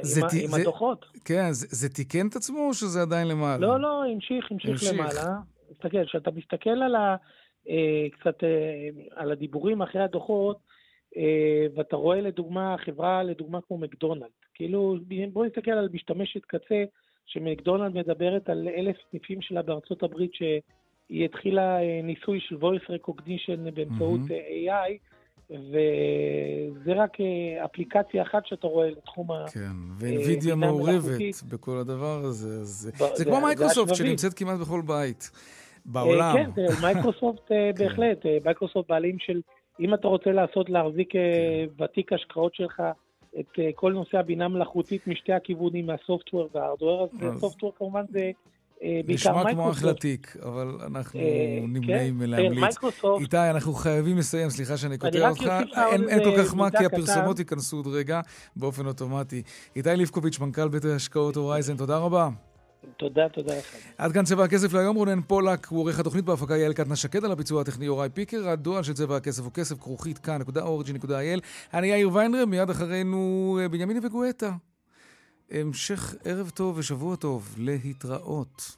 עם 0.44 0.54
הדוחות. 0.54 1.06
כן, 1.24 1.48
זה 1.50 1.88
תיקן 1.88 2.26
את 2.28 2.36
עצמו 2.36 2.68
או 2.68 2.74
שזה 2.74 3.02
עדיין 3.02 3.28
למעלה? 3.28 3.66
לא, 3.66 3.80
לא, 3.80 4.04
המשיך, 4.04 4.50
המשיך 4.50 4.92
למעלה. 4.92 5.38
תסתכל, 5.72 6.04
כשאתה 6.04 6.30
מסתכל 6.30 6.70
על 6.70 6.94
ה... 6.94 7.16
אה, 7.68 8.06
קצת 8.12 8.44
אה, 8.44 8.88
על 9.16 9.32
הדיבורים 9.32 9.82
אחרי 9.82 10.02
הדוחות, 10.02 10.58
ואתה 11.76 11.96
רואה 11.96 12.20
לדוגמה 12.20 12.76
חברה, 12.84 13.22
לדוגמה 13.22 13.58
כמו 13.60 13.78
מקדונלד. 13.78 14.30
כאילו, 14.54 14.96
בוא 15.32 15.46
נסתכל 15.46 15.70
על 15.70 15.88
משתמשת 15.92 16.44
קצה, 16.44 16.84
שמקדונלד 17.26 17.94
מדברת 17.94 18.48
על 18.48 18.68
אלף 18.76 18.96
סניפים 19.10 19.42
שלה 19.42 19.62
בארצות 19.62 20.02
הברית, 20.02 20.34
שהיא 20.34 21.24
התחילה 21.24 21.78
ניסוי 22.02 22.40
של 22.40 22.56
voice 22.56 22.90
recognition 22.90 23.70
באמצעות 23.74 24.20
mm-hmm. 24.20 24.68
AI. 24.70 25.09
וזה 25.50 26.92
רק 26.92 27.20
אה, 27.20 27.64
אפליקציה 27.64 28.22
אחת 28.22 28.46
שאתה 28.46 28.66
רואה 28.66 28.90
לתחום 28.90 29.30
ה... 29.30 29.44
כן, 29.52 29.60
ואנבידיה 29.98 30.54
מעורבת 30.54 31.42
בכל 31.48 31.76
הדבר 31.78 32.20
הזה. 32.24 32.64
זה, 32.64 32.90
זה, 32.90 33.06
זה 33.14 33.24
כמו 33.24 33.40
מייקרוסופט 33.40 33.94
שנמצאת 33.94 34.34
כמעט 34.34 34.60
בכל 34.60 34.82
בית 34.86 35.30
בעולם. 35.84 36.34
כן, 36.34 36.50
מייקרוסופט 36.82 37.52
אה, 37.52 37.70
כן. 37.76 37.84
בהחלט, 37.84 38.26
אה, 38.26 38.38
מייקרוסופט 38.44 38.88
בעלים 38.88 39.16
של, 39.18 39.40
אם 39.80 39.94
אתה 39.94 40.08
רוצה 40.08 40.30
לעשות, 40.32 40.70
להחזיק 40.70 41.12
כן. 41.12 41.82
ותיק 41.84 42.12
השקעות 42.12 42.54
שלך, 42.54 42.82
את 43.40 43.58
כל 43.74 43.92
נושא 43.92 44.18
הבינה 44.18 44.48
מלאכותית 44.48 45.06
משתי 45.06 45.32
הכיוונים, 45.32 45.86
מה 45.86 45.99
software 45.99 46.48
וה 46.54 46.64
hardware, 46.64 47.08
אז 47.20 47.40
software 47.40 47.72
כמובן 47.78 48.04
זה 48.12 48.30
אה, 48.82 49.00
נשמע 49.08 49.52
כמו 49.52 49.70
אחלה 49.70 49.94
תיק, 49.94 50.36
אבל 50.42 50.78
אנחנו 50.86 51.20
אה, 51.20 51.58
נמנעים 51.62 52.14
כן, 52.14 52.18
מלהמליץ. 52.18 52.76
איתי, 53.20 53.36
אנחנו 53.36 53.72
חייבים 53.72 54.18
לסיים, 54.18 54.50
סליחה 54.50 54.76
שאני 54.76 54.98
קוטע 54.98 55.28
אותך. 55.28 55.52
אין 56.08 56.24
כל 56.24 56.42
כך 56.42 56.54
מה, 56.54 56.70
כי 56.70 56.84
הפרסומות 56.84 57.38
ייכנסו 57.38 57.76
עוד 57.76 57.86
רגע 57.86 58.20
באופן 58.56 58.86
אוטומטי. 58.86 59.42
איתי 59.76 59.96
ליפקוביץ', 59.96 60.38
מנכ"ל 60.38 60.68
בית 60.68 60.84
ההשקעות 60.84 61.36
הורייזן, 61.36 61.76
תודה 61.76 61.98
רבה. 61.98 62.28
תודה, 62.96 63.28
תודה 63.28 63.58
לך. 63.58 63.74
עד 63.98 64.12
כאן 64.12 64.24
צבע 64.24 64.44
הכסף 64.44 64.72
להיום, 64.72 64.96
רונן 64.96 65.20
פולק 65.20 65.66
הוא 65.66 65.80
עורך 65.80 66.00
התוכנית 66.00 66.24
בהפקה 66.24 66.56
יעל 66.56 66.72
קטנה 66.72 66.96
שקד 66.96 67.24
על 67.24 67.32
הביצוע 67.32 67.60
הטכני 67.60 67.84
יוראי 67.84 68.08
פיקר, 68.08 68.48
הדואל 68.48 68.82
של 68.82 68.92
צבע 68.92 69.16
הכסף 69.16 69.42
הוא 69.42 69.52
כסף 69.52 69.78
כרוכית 69.78 70.18
כאן.org.il. 70.18 71.40
אני 71.74 71.86
יאיר 71.86 72.10
ויינרם, 72.12 72.50
מיד 72.50 72.70
אחרינו 72.70 73.58
אה, 73.62 73.68
בנימיני 73.68 74.00
וגואטה. 74.02 74.50
המשך 75.50 76.14
ערב 76.24 76.50
טוב 76.50 76.78
ושבוע 76.78 77.16
טוב 77.16 77.54
להתראות. 77.58 78.76